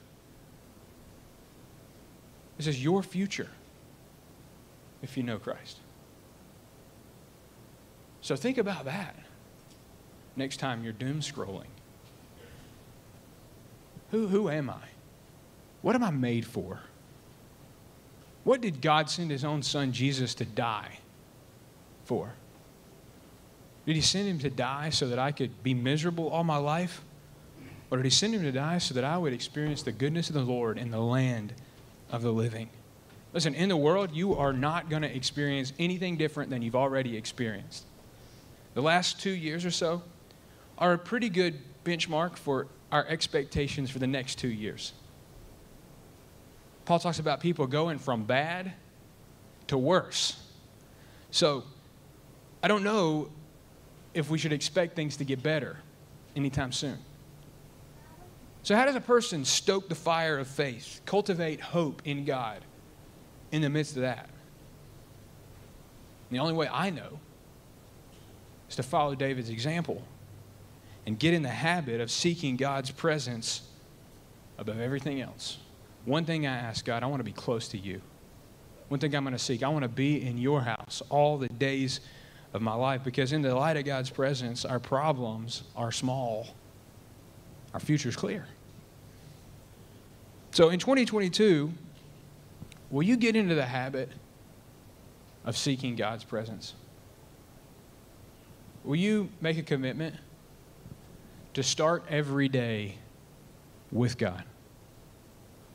This 2.56 2.66
is 2.66 2.82
your 2.82 3.02
future 3.02 3.48
if 5.02 5.16
you 5.16 5.22
know 5.22 5.38
Christ. 5.38 5.78
So 8.20 8.36
think 8.36 8.58
about 8.58 8.84
that 8.84 9.16
next 10.36 10.58
time 10.58 10.84
you're 10.84 10.92
doom 10.92 11.20
scrolling. 11.20 11.66
Who, 14.10 14.28
who 14.28 14.48
am 14.48 14.70
I? 14.70 14.88
What 15.82 15.94
am 15.94 16.02
I 16.02 16.10
made 16.10 16.46
for? 16.46 16.80
What 18.44 18.60
did 18.60 18.80
God 18.80 19.10
send 19.10 19.30
His 19.30 19.44
own 19.44 19.62
Son 19.62 19.92
Jesus 19.92 20.34
to 20.36 20.44
die? 20.44 20.98
For? 22.08 22.32
Did 23.86 23.94
he 23.94 24.02
send 24.02 24.26
him 24.26 24.38
to 24.40 24.50
die 24.50 24.90
so 24.90 25.08
that 25.08 25.18
I 25.18 25.30
could 25.30 25.62
be 25.62 25.74
miserable 25.74 26.28
all 26.28 26.42
my 26.42 26.56
life? 26.56 27.02
Or 27.90 27.98
did 27.98 28.04
he 28.04 28.10
send 28.10 28.34
him 28.34 28.42
to 28.42 28.52
die 28.52 28.78
so 28.78 28.94
that 28.94 29.04
I 29.04 29.16
would 29.16 29.32
experience 29.32 29.82
the 29.82 29.92
goodness 29.92 30.28
of 30.28 30.34
the 30.34 30.42
Lord 30.42 30.78
in 30.78 30.90
the 30.90 31.00
land 31.00 31.52
of 32.10 32.22
the 32.22 32.32
living? 32.32 32.70
Listen, 33.32 33.54
in 33.54 33.68
the 33.68 33.76
world, 33.76 34.10
you 34.12 34.34
are 34.34 34.54
not 34.54 34.88
going 34.88 35.02
to 35.02 35.14
experience 35.14 35.74
anything 35.78 36.16
different 36.16 36.50
than 36.50 36.62
you've 36.62 36.76
already 36.76 37.16
experienced. 37.16 37.84
The 38.74 38.82
last 38.82 39.20
two 39.20 39.30
years 39.30 39.66
or 39.66 39.70
so 39.70 40.02
are 40.78 40.94
a 40.94 40.98
pretty 40.98 41.28
good 41.28 41.58
benchmark 41.84 42.36
for 42.36 42.68
our 42.90 43.06
expectations 43.06 43.90
for 43.90 43.98
the 43.98 44.06
next 44.06 44.38
two 44.38 44.48
years. 44.48 44.92
Paul 46.86 46.98
talks 46.98 47.18
about 47.18 47.40
people 47.40 47.66
going 47.66 47.98
from 47.98 48.24
bad 48.24 48.72
to 49.66 49.76
worse. 49.76 50.42
So, 51.30 51.64
I 52.62 52.68
don't 52.68 52.82
know 52.82 53.30
if 54.14 54.30
we 54.30 54.38
should 54.38 54.52
expect 54.52 54.96
things 54.96 55.16
to 55.18 55.24
get 55.24 55.42
better 55.42 55.76
anytime 56.34 56.72
soon. 56.72 56.98
So, 58.62 58.74
how 58.74 58.84
does 58.84 58.96
a 58.96 59.00
person 59.00 59.44
stoke 59.44 59.88
the 59.88 59.94
fire 59.94 60.38
of 60.38 60.46
faith, 60.46 61.00
cultivate 61.06 61.60
hope 61.60 62.02
in 62.04 62.24
God 62.24 62.64
in 63.52 63.62
the 63.62 63.70
midst 63.70 63.96
of 63.96 64.02
that? 64.02 64.28
the 66.30 66.38
only 66.38 66.52
way 66.52 66.68
I 66.70 66.90
know 66.90 67.20
is 68.68 68.76
to 68.76 68.82
follow 68.82 69.14
David's 69.14 69.48
example 69.48 70.02
and 71.06 71.18
get 71.18 71.32
in 71.32 71.42
the 71.42 71.48
habit 71.48 72.00
of 72.00 72.10
seeking 72.10 72.56
God's 72.56 72.90
presence 72.90 73.62
above 74.58 74.78
everything 74.78 75.22
else. 75.22 75.58
One 76.04 76.24
thing 76.24 76.46
I 76.46 76.54
ask 76.54 76.84
God, 76.84 77.02
I 77.02 77.06
want 77.06 77.20
to 77.20 77.24
be 77.24 77.32
close 77.32 77.68
to 77.68 77.78
you. 77.78 78.02
One 78.88 79.00
thing 79.00 79.14
I'm 79.14 79.24
going 79.24 79.32
to 79.32 79.38
seek, 79.38 79.62
I 79.62 79.68
want 79.68 79.84
to 79.84 79.88
be 79.88 80.22
in 80.22 80.38
your 80.38 80.60
house 80.60 81.02
all 81.08 81.38
the 81.38 81.48
days 81.48 82.00
of 82.52 82.62
my 82.62 82.74
life 82.74 83.04
because 83.04 83.32
in 83.32 83.42
the 83.42 83.54
light 83.54 83.76
of 83.76 83.84
God's 83.84 84.10
presence, 84.10 84.64
our 84.64 84.78
problems 84.78 85.62
are 85.76 85.92
small, 85.92 86.46
our 87.74 87.80
future 87.80 88.08
is 88.08 88.16
clear. 88.16 88.46
So 90.52 90.70
in 90.70 90.78
2022, 90.78 91.72
will 92.90 93.02
you 93.02 93.16
get 93.16 93.36
into 93.36 93.54
the 93.54 93.66
habit 93.66 94.10
of 95.44 95.56
seeking 95.56 95.94
God's 95.94 96.24
presence? 96.24 96.74
Will 98.84 98.96
you 98.96 99.28
make 99.40 99.58
a 99.58 99.62
commitment 99.62 100.16
to 101.54 101.62
start 101.62 102.04
every 102.08 102.48
day 102.48 102.96
with 103.92 104.16
God? 104.16 104.42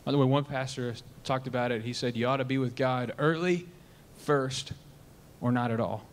By 0.04 0.12
the 0.12 0.18
way, 0.18 0.26
one 0.26 0.44
pastor 0.44 0.96
talked 1.24 1.48
about 1.48 1.72
it. 1.72 1.84
He 1.84 1.94
said, 1.94 2.18
You 2.18 2.28
ought 2.28 2.38
to 2.38 2.46
be 2.46 2.58
with 2.58 2.76
God 2.76 3.14
early, 3.18 3.68
first, 4.18 4.74
or 5.40 5.52
not 5.52 5.72
at 5.72 5.80
all. 5.80 6.06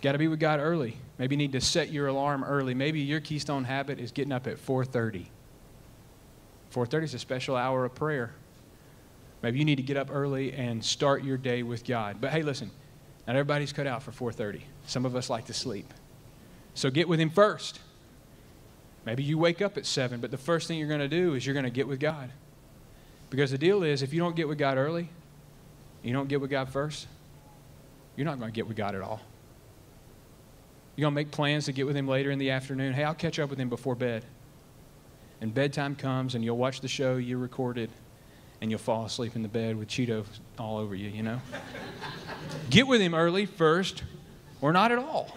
Got 0.00 0.12
to 0.12 0.18
be 0.18 0.28
with 0.28 0.38
God 0.38 0.60
early. 0.60 0.96
Maybe 1.18 1.34
you 1.34 1.38
need 1.38 1.52
to 1.52 1.60
set 1.60 1.90
your 1.90 2.06
alarm 2.06 2.44
early. 2.44 2.74
Maybe 2.74 3.00
your 3.00 3.20
keystone 3.20 3.64
habit 3.64 3.98
is 3.98 4.12
getting 4.12 4.32
up 4.32 4.46
at 4.46 4.58
4:30. 4.58 5.26
4:30 6.72 7.02
is 7.02 7.14
a 7.14 7.18
special 7.18 7.56
hour 7.56 7.84
of 7.84 7.94
prayer. 7.94 8.32
Maybe 9.42 9.58
you 9.58 9.64
need 9.64 9.76
to 9.76 9.82
get 9.82 9.96
up 9.96 10.08
early 10.10 10.52
and 10.52 10.84
start 10.84 11.24
your 11.24 11.36
day 11.36 11.62
with 11.62 11.84
God. 11.84 12.20
But 12.20 12.30
hey, 12.30 12.42
listen, 12.42 12.70
not 13.26 13.36
everybody's 13.36 13.72
cut 13.72 13.86
out 13.86 14.02
for 14.02 14.12
4:30. 14.12 14.62
Some 14.86 15.04
of 15.04 15.16
us 15.16 15.28
like 15.28 15.46
to 15.46 15.54
sleep. 15.54 15.92
So 16.74 16.90
get 16.90 17.08
with 17.08 17.18
him 17.18 17.30
first. 17.30 17.80
Maybe 19.04 19.22
you 19.22 19.38
wake 19.38 19.62
up 19.62 19.76
at 19.76 19.86
7, 19.86 20.20
but 20.20 20.30
the 20.30 20.38
first 20.38 20.68
thing 20.68 20.78
you're 20.78 20.88
going 20.88 21.00
to 21.00 21.08
do 21.08 21.34
is 21.34 21.46
you're 21.46 21.54
going 21.54 21.64
to 21.64 21.70
get 21.70 21.88
with 21.88 21.98
God. 21.98 22.30
Because 23.30 23.50
the 23.50 23.58
deal 23.58 23.82
is 23.82 24.02
if 24.02 24.12
you 24.12 24.20
don't 24.20 24.36
get 24.36 24.48
with 24.48 24.58
God 24.58 24.76
early, 24.76 25.08
you 26.02 26.12
don't 26.12 26.28
get 26.28 26.40
with 26.40 26.50
God 26.50 26.68
first, 26.68 27.06
you're 28.16 28.26
not 28.26 28.38
going 28.38 28.50
to 28.50 28.54
get 28.54 28.66
with 28.66 28.76
God 28.76 28.94
at 28.94 29.00
all. 29.02 29.20
You're 30.98 31.04
going 31.04 31.14
to 31.14 31.20
make 31.20 31.30
plans 31.30 31.66
to 31.66 31.72
get 31.72 31.86
with 31.86 31.96
him 31.96 32.08
later 32.08 32.32
in 32.32 32.40
the 32.40 32.50
afternoon. 32.50 32.92
Hey, 32.92 33.04
I'll 33.04 33.14
catch 33.14 33.38
up 33.38 33.50
with 33.50 33.60
him 33.60 33.68
before 33.68 33.94
bed 33.94 34.24
and 35.40 35.54
bedtime 35.54 35.94
comes 35.94 36.34
and 36.34 36.44
you'll 36.44 36.56
watch 36.56 36.80
the 36.80 36.88
show 36.88 37.18
you 37.18 37.38
recorded 37.38 37.88
and 38.60 38.68
you'll 38.68 38.80
fall 38.80 39.04
asleep 39.04 39.36
in 39.36 39.42
the 39.42 39.48
bed 39.48 39.76
with 39.76 39.86
Cheetos 39.86 40.26
all 40.58 40.76
over 40.76 40.96
you, 40.96 41.08
you 41.08 41.22
know? 41.22 41.40
Get 42.70 42.88
with 42.88 43.00
him 43.00 43.14
early 43.14 43.46
first 43.46 44.02
or 44.60 44.72
not 44.72 44.90
at 44.90 44.98
all. 44.98 45.36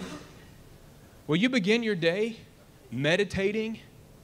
Will 1.27 1.35
you 1.35 1.47
begin 1.47 1.83
your 1.83 1.93
day 1.93 2.37
meditating 2.89 3.77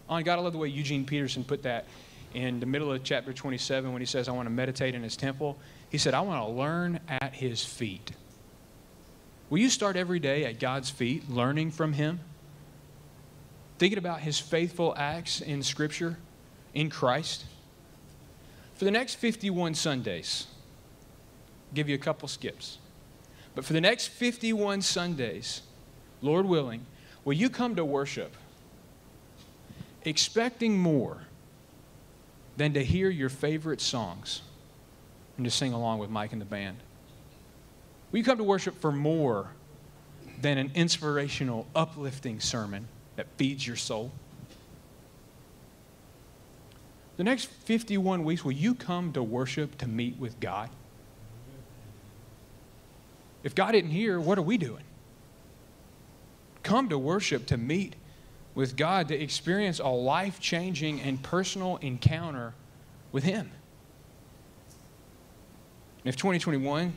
oh, 0.10 0.16
on 0.16 0.24
God? 0.24 0.40
I 0.40 0.42
love 0.42 0.54
the 0.54 0.58
way 0.58 0.70
Eugene 0.70 1.06
Peterson 1.06 1.44
put 1.44 1.62
that 1.62 1.86
in 2.34 2.60
the 2.60 2.66
middle 2.66 2.92
of 2.92 3.04
chapter 3.04 3.32
27 3.32 3.94
when 3.94 4.02
he 4.02 4.08
says, 4.08 4.28
I 4.28 4.32
want 4.32 4.48
to 4.48 4.52
meditate 4.52 4.96
in 4.96 5.04
his 5.04 5.16
temple. 5.16 5.60
He 5.92 6.00
said, 6.00 6.16
I 6.16 6.22
want 6.22 6.44
to 6.44 6.52
learn 6.52 7.00
at 7.08 7.36
his 7.36 7.64
feet. 7.64 8.10
Will 9.50 9.60
you 9.60 9.70
start 9.70 9.96
every 9.96 10.20
day 10.20 10.46
at 10.46 10.60
God's 10.60 10.90
feet, 10.90 11.30
learning 11.30 11.72
from 11.72 11.94
him? 11.94 12.20
thinking 13.78 13.98
about 13.98 14.22
his 14.22 14.40
faithful 14.40 14.94
acts 14.98 15.42
in 15.42 15.62
Scripture, 15.62 16.18
in 16.74 16.90
Christ. 16.90 17.46
For 18.76 18.86
the 18.86 18.92
next 18.92 19.16
51 19.16 19.76
Sundays, 19.76 20.48
I'll 21.70 21.76
give 21.76 21.90
you 21.90 21.96
a 21.96 22.00
couple 22.00 22.28
skips. 22.28 22.80
But 23.56 23.66
for 23.66 23.74
the 23.74 23.82
next 23.82 24.08
51 24.08 24.82
Sundays, 24.82 25.62
Lord 26.22 26.46
willing, 26.46 26.86
will 27.24 27.34
you 27.34 27.50
come 27.50 27.76
to 27.76 27.86
worship 27.86 28.36
expecting 30.04 30.78
more 30.78 31.24
than 32.56 32.74
to 32.74 32.84
hear 32.84 33.10
your 33.10 33.30
favorite 33.30 33.82
songs 33.82 34.42
and 35.36 35.46
to 35.46 35.52
sing 35.52 35.74
along 35.74 36.00
with 36.00 36.10
Mike 36.10 36.32
and 36.32 36.42
the 36.42 36.46
band? 36.46 36.78
You 38.12 38.24
come 38.24 38.38
to 38.38 38.44
worship 38.44 38.80
for 38.80 38.92
more 38.92 39.52
than 40.42 40.58
an 40.58 40.72
inspirational, 40.76 41.68
uplifting 41.76 42.40
sermon? 42.40 42.88
that 43.18 43.28
feeds 43.36 43.68
your 43.68 43.76
soul? 43.76 44.12
The 47.18 47.24
next 47.24 47.46
51 47.46 48.24
weeks, 48.24 48.46
will 48.46 48.54
you 48.54 48.74
come 48.74 49.12
to 49.14 49.24
worship 49.24 49.78
to 49.80 49.88
meet 49.88 50.18
with 50.18 50.40
God? 50.40 50.70
If 53.44 53.54
God 53.54 53.76
isn't 53.76 53.90
here, 53.90 54.20
what 54.20 54.38
are 54.38 54.44
we 54.44 54.58
doing? 54.58 54.84
Come 56.64 56.90
to 56.90 56.98
worship 56.98 57.48
to 57.48 57.58
meet 57.58 57.96
with 58.54 58.76
God, 58.76 59.08
to 59.08 59.16
experience 59.16 59.80
a 59.80 59.88
life 59.88 60.40
changing 60.40 61.02
and 61.02 61.22
personal 61.22 61.78
encounter 61.78 62.54
with 63.12 63.24
Him. 63.24 63.52
If 66.04 66.16
2021 66.18 66.94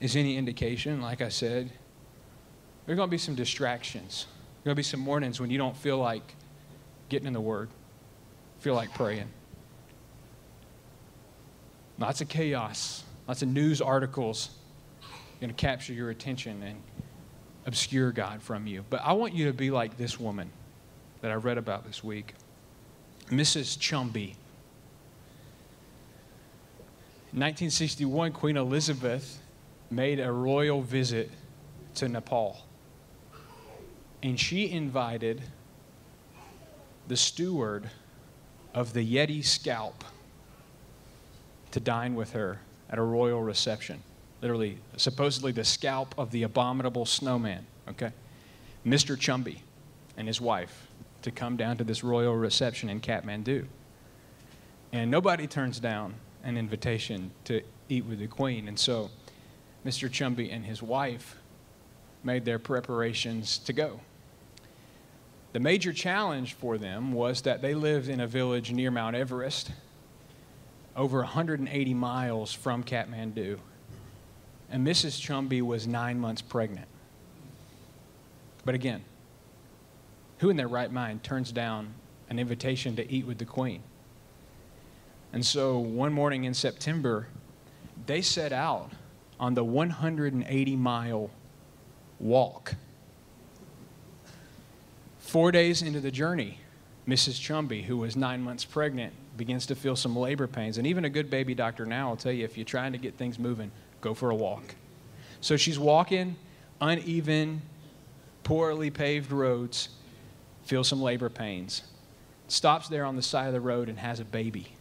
is 0.00 0.16
any 0.16 0.36
indication, 0.36 1.00
like 1.00 1.20
I 1.20 1.28
said, 1.28 1.70
there 2.86 2.94
are 2.94 2.96
going 2.96 3.08
to 3.08 3.10
be 3.10 3.18
some 3.18 3.34
distractions. 3.34 4.26
There 4.62 4.70
are 4.70 4.74
going 4.74 4.76
to 4.76 4.78
be 4.78 4.82
some 4.82 5.00
mornings 5.00 5.40
when 5.40 5.50
you 5.50 5.58
don't 5.58 5.76
feel 5.76 5.98
like 5.98 6.34
getting 7.08 7.26
in 7.26 7.32
the 7.32 7.40
Word, 7.40 7.68
feel 8.58 8.74
like 8.74 8.92
praying. 8.94 9.28
Lots 11.98 12.20
of 12.20 12.28
chaos, 12.28 13.04
lots 13.28 13.42
of 13.42 13.48
news 13.48 13.80
articles 13.80 14.50
going 15.40 15.50
to 15.50 15.56
capture 15.56 15.94
your 15.94 16.10
attention 16.10 16.62
and 16.62 16.82
obscure 17.66 18.12
God 18.12 18.42
from 18.42 18.66
you. 18.66 18.84
But 18.90 19.00
I 19.02 19.12
want 19.12 19.34
you 19.34 19.46
to 19.46 19.52
be 19.52 19.70
like 19.70 19.96
this 19.96 20.20
woman 20.20 20.50
that 21.22 21.30
I 21.30 21.34
read 21.34 21.56
about 21.56 21.86
this 21.86 22.04
week, 22.04 22.34
Mrs. 23.28 23.78
Chumbi. 23.78 24.34
1961, 27.32 28.32
Queen 28.32 28.56
Elizabeth 28.56 29.40
made 29.90 30.20
a 30.20 30.30
royal 30.30 30.82
visit 30.82 31.30
to 31.94 32.08
Nepal 32.08 32.64
and 34.22 34.38
she 34.38 34.70
invited 34.70 35.42
the 37.08 37.16
steward 37.16 37.90
of 38.74 38.92
the 38.92 39.14
Yeti 39.14 39.44
scalp 39.44 40.04
to 41.70 41.80
dine 41.80 42.14
with 42.14 42.32
her 42.32 42.60
at 42.88 42.98
a 42.98 43.02
royal 43.02 43.42
reception. 43.42 44.02
Literally, 44.42 44.78
supposedly 44.96 45.52
the 45.52 45.64
scalp 45.64 46.14
of 46.18 46.30
the 46.30 46.42
abominable 46.42 47.06
snowman, 47.06 47.66
okay? 47.88 48.12
Mr. 48.86 49.16
Chumbi 49.16 49.60
and 50.16 50.26
his 50.26 50.40
wife 50.40 50.88
to 51.22 51.30
come 51.30 51.56
down 51.56 51.76
to 51.76 51.84
this 51.84 52.02
royal 52.02 52.34
reception 52.34 52.88
in 52.88 53.00
Kathmandu. 53.00 53.66
And 54.92 55.10
nobody 55.10 55.46
turns 55.46 55.78
down 55.78 56.14
an 56.42 56.56
invitation 56.56 57.30
to 57.44 57.62
eat 57.88 58.04
with 58.04 58.18
the 58.18 58.26
queen. 58.26 58.68
And 58.68 58.78
so 58.78 59.10
Mr. 59.84 60.10
Chumbi 60.10 60.52
and 60.52 60.64
his 60.64 60.82
wife 60.82 61.36
made 62.22 62.44
their 62.44 62.58
preparations 62.58 63.58
to 63.58 63.72
go. 63.72 64.00
The 65.52 65.60
major 65.60 65.92
challenge 65.92 66.54
for 66.54 66.78
them 66.78 67.12
was 67.12 67.42
that 67.42 67.62
they 67.62 67.74
lived 67.74 68.08
in 68.08 68.20
a 68.20 68.26
village 68.26 68.70
near 68.72 68.90
Mount 68.90 69.16
Everest, 69.16 69.72
over 70.94 71.18
180 71.18 71.94
miles 71.94 72.52
from 72.52 72.84
Kathmandu. 72.84 73.58
And 74.70 74.86
Mrs. 74.86 75.20
Chumbi 75.20 75.62
was 75.62 75.86
nine 75.86 76.20
months 76.20 76.42
pregnant. 76.42 76.86
But 78.64 78.74
again, 78.74 79.02
who 80.38 80.50
in 80.50 80.56
their 80.56 80.68
right 80.68 80.92
mind 80.92 81.22
turns 81.22 81.50
down 81.50 81.94
an 82.28 82.38
invitation 82.38 82.94
to 82.96 83.10
eat 83.10 83.26
with 83.26 83.38
the 83.38 83.44
Queen? 83.44 83.82
And 85.32 85.44
so 85.44 85.78
one 85.78 86.12
morning 86.12 86.44
in 86.44 86.54
September, 86.54 87.26
they 88.06 88.22
set 88.22 88.52
out 88.52 88.92
on 89.40 89.54
the 89.54 89.64
180 89.64 90.76
mile 90.76 91.30
walk 92.20 92.76
Four 95.30 95.52
days 95.52 95.80
into 95.80 96.00
the 96.00 96.10
journey, 96.10 96.58
Mrs. 97.06 97.38
Chumbi, 97.40 97.84
who 97.84 97.98
was 97.98 98.16
nine 98.16 98.42
months 98.42 98.64
pregnant, 98.64 99.12
begins 99.36 99.64
to 99.66 99.76
feel 99.76 99.94
some 99.94 100.16
labor 100.16 100.48
pains. 100.48 100.76
And 100.76 100.88
even 100.88 101.04
a 101.04 101.08
good 101.08 101.30
baby 101.30 101.54
doctor 101.54 101.86
now 101.86 102.08
will 102.08 102.16
tell 102.16 102.32
you 102.32 102.44
if 102.44 102.58
you're 102.58 102.64
trying 102.64 102.90
to 102.90 102.98
get 102.98 103.14
things 103.16 103.38
moving, 103.38 103.70
go 104.00 104.12
for 104.12 104.30
a 104.30 104.34
walk. 104.34 104.74
So 105.40 105.56
she's 105.56 105.78
walking 105.78 106.34
uneven, 106.80 107.62
poorly 108.42 108.90
paved 108.90 109.30
roads 109.30 109.90
feels 110.64 110.88
some 110.88 111.00
labor 111.00 111.28
pains, 111.28 111.82
stops 112.48 112.88
there 112.88 113.04
on 113.04 113.14
the 113.14 113.22
side 113.22 113.46
of 113.46 113.52
the 113.52 113.60
road 113.60 113.88
and 113.88 114.00
has 114.00 114.18
a 114.18 114.24
baby. 114.24 114.72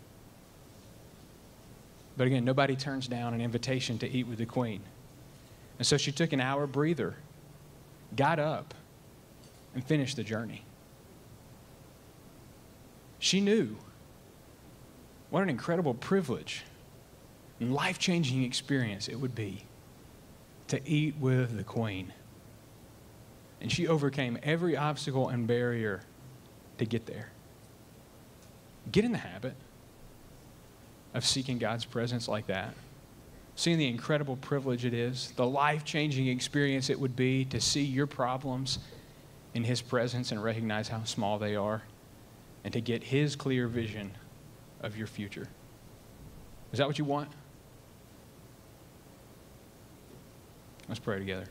But 2.19 2.27
again, 2.27 2.43
nobody 2.43 2.75
turns 2.75 3.07
down 3.07 3.33
an 3.33 3.39
invitation 3.39 3.97
to 3.99 4.09
eat 4.09 4.27
with 4.27 4.39
the 4.39 4.45
queen. 4.45 4.81
And 5.77 5.87
so 5.87 5.95
she 5.95 6.11
took 6.11 6.33
an 6.33 6.41
hour 6.41 6.67
breather, 6.67 7.15
got 8.13 8.39
up, 8.39 8.73
and 9.73 9.81
finished 9.81 10.17
the 10.17 10.23
journey. 10.25 10.65
She 13.19 13.39
knew 13.39 13.77
what 15.29 15.43
an 15.43 15.49
incredible 15.49 15.93
privilege 15.93 16.65
and 17.61 17.73
life 17.73 17.99
changing 17.99 18.43
experience 18.43 19.07
it 19.07 19.15
would 19.15 19.33
be 19.33 19.63
to 20.67 20.81
eat 20.85 21.15
with 21.21 21.55
the 21.55 21.63
queen. 21.63 22.11
And 23.61 23.71
she 23.71 23.87
overcame 23.87 24.37
every 24.43 24.75
obstacle 24.75 25.29
and 25.29 25.47
barrier 25.47 26.01
to 26.79 26.85
get 26.85 27.05
there. 27.05 27.29
Get 28.91 29.05
in 29.05 29.13
the 29.13 29.19
habit 29.19 29.55
of 31.13 31.25
seeking 31.25 31.57
God's 31.57 31.85
presence 31.85 32.27
like 32.27 32.47
that. 32.47 32.73
Seeing 33.55 33.77
the 33.77 33.87
incredible 33.87 34.37
privilege 34.37 34.85
it 34.85 34.93
is, 34.93 35.33
the 35.35 35.45
life 35.45 35.83
changing 35.83 36.27
experience 36.27 36.89
it 36.89 36.99
would 36.99 37.15
be 37.15 37.45
to 37.45 37.59
see 37.59 37.83
your 37.83 38.07
problems 38.07 38.79
in 39.53 39.63
His 39.63 39.81
presence 39.81 40.31
and 40.31 40.41
recognize 40.41 40.87
how 40.87 41.03
small 41.03 41.39
they 41.39 41.55
are, 41.55 41.83
and 42.63 42.71
to 42.73 42.81
get 42.81 43.03
His 43.03 43.35
clear 43.35 43.67
vision 43.67 44.11
of 44.81 44.95
your 44.97 45.07
future. 45.07 45.47
Is 46.71 46.79
that 46.79 46.87
what 46.87 46.99
you 46.99 47.05
want? 47.05 47.29
Let's 50.87 50.99
pray 50.99 51.19
together. 51.19 51.45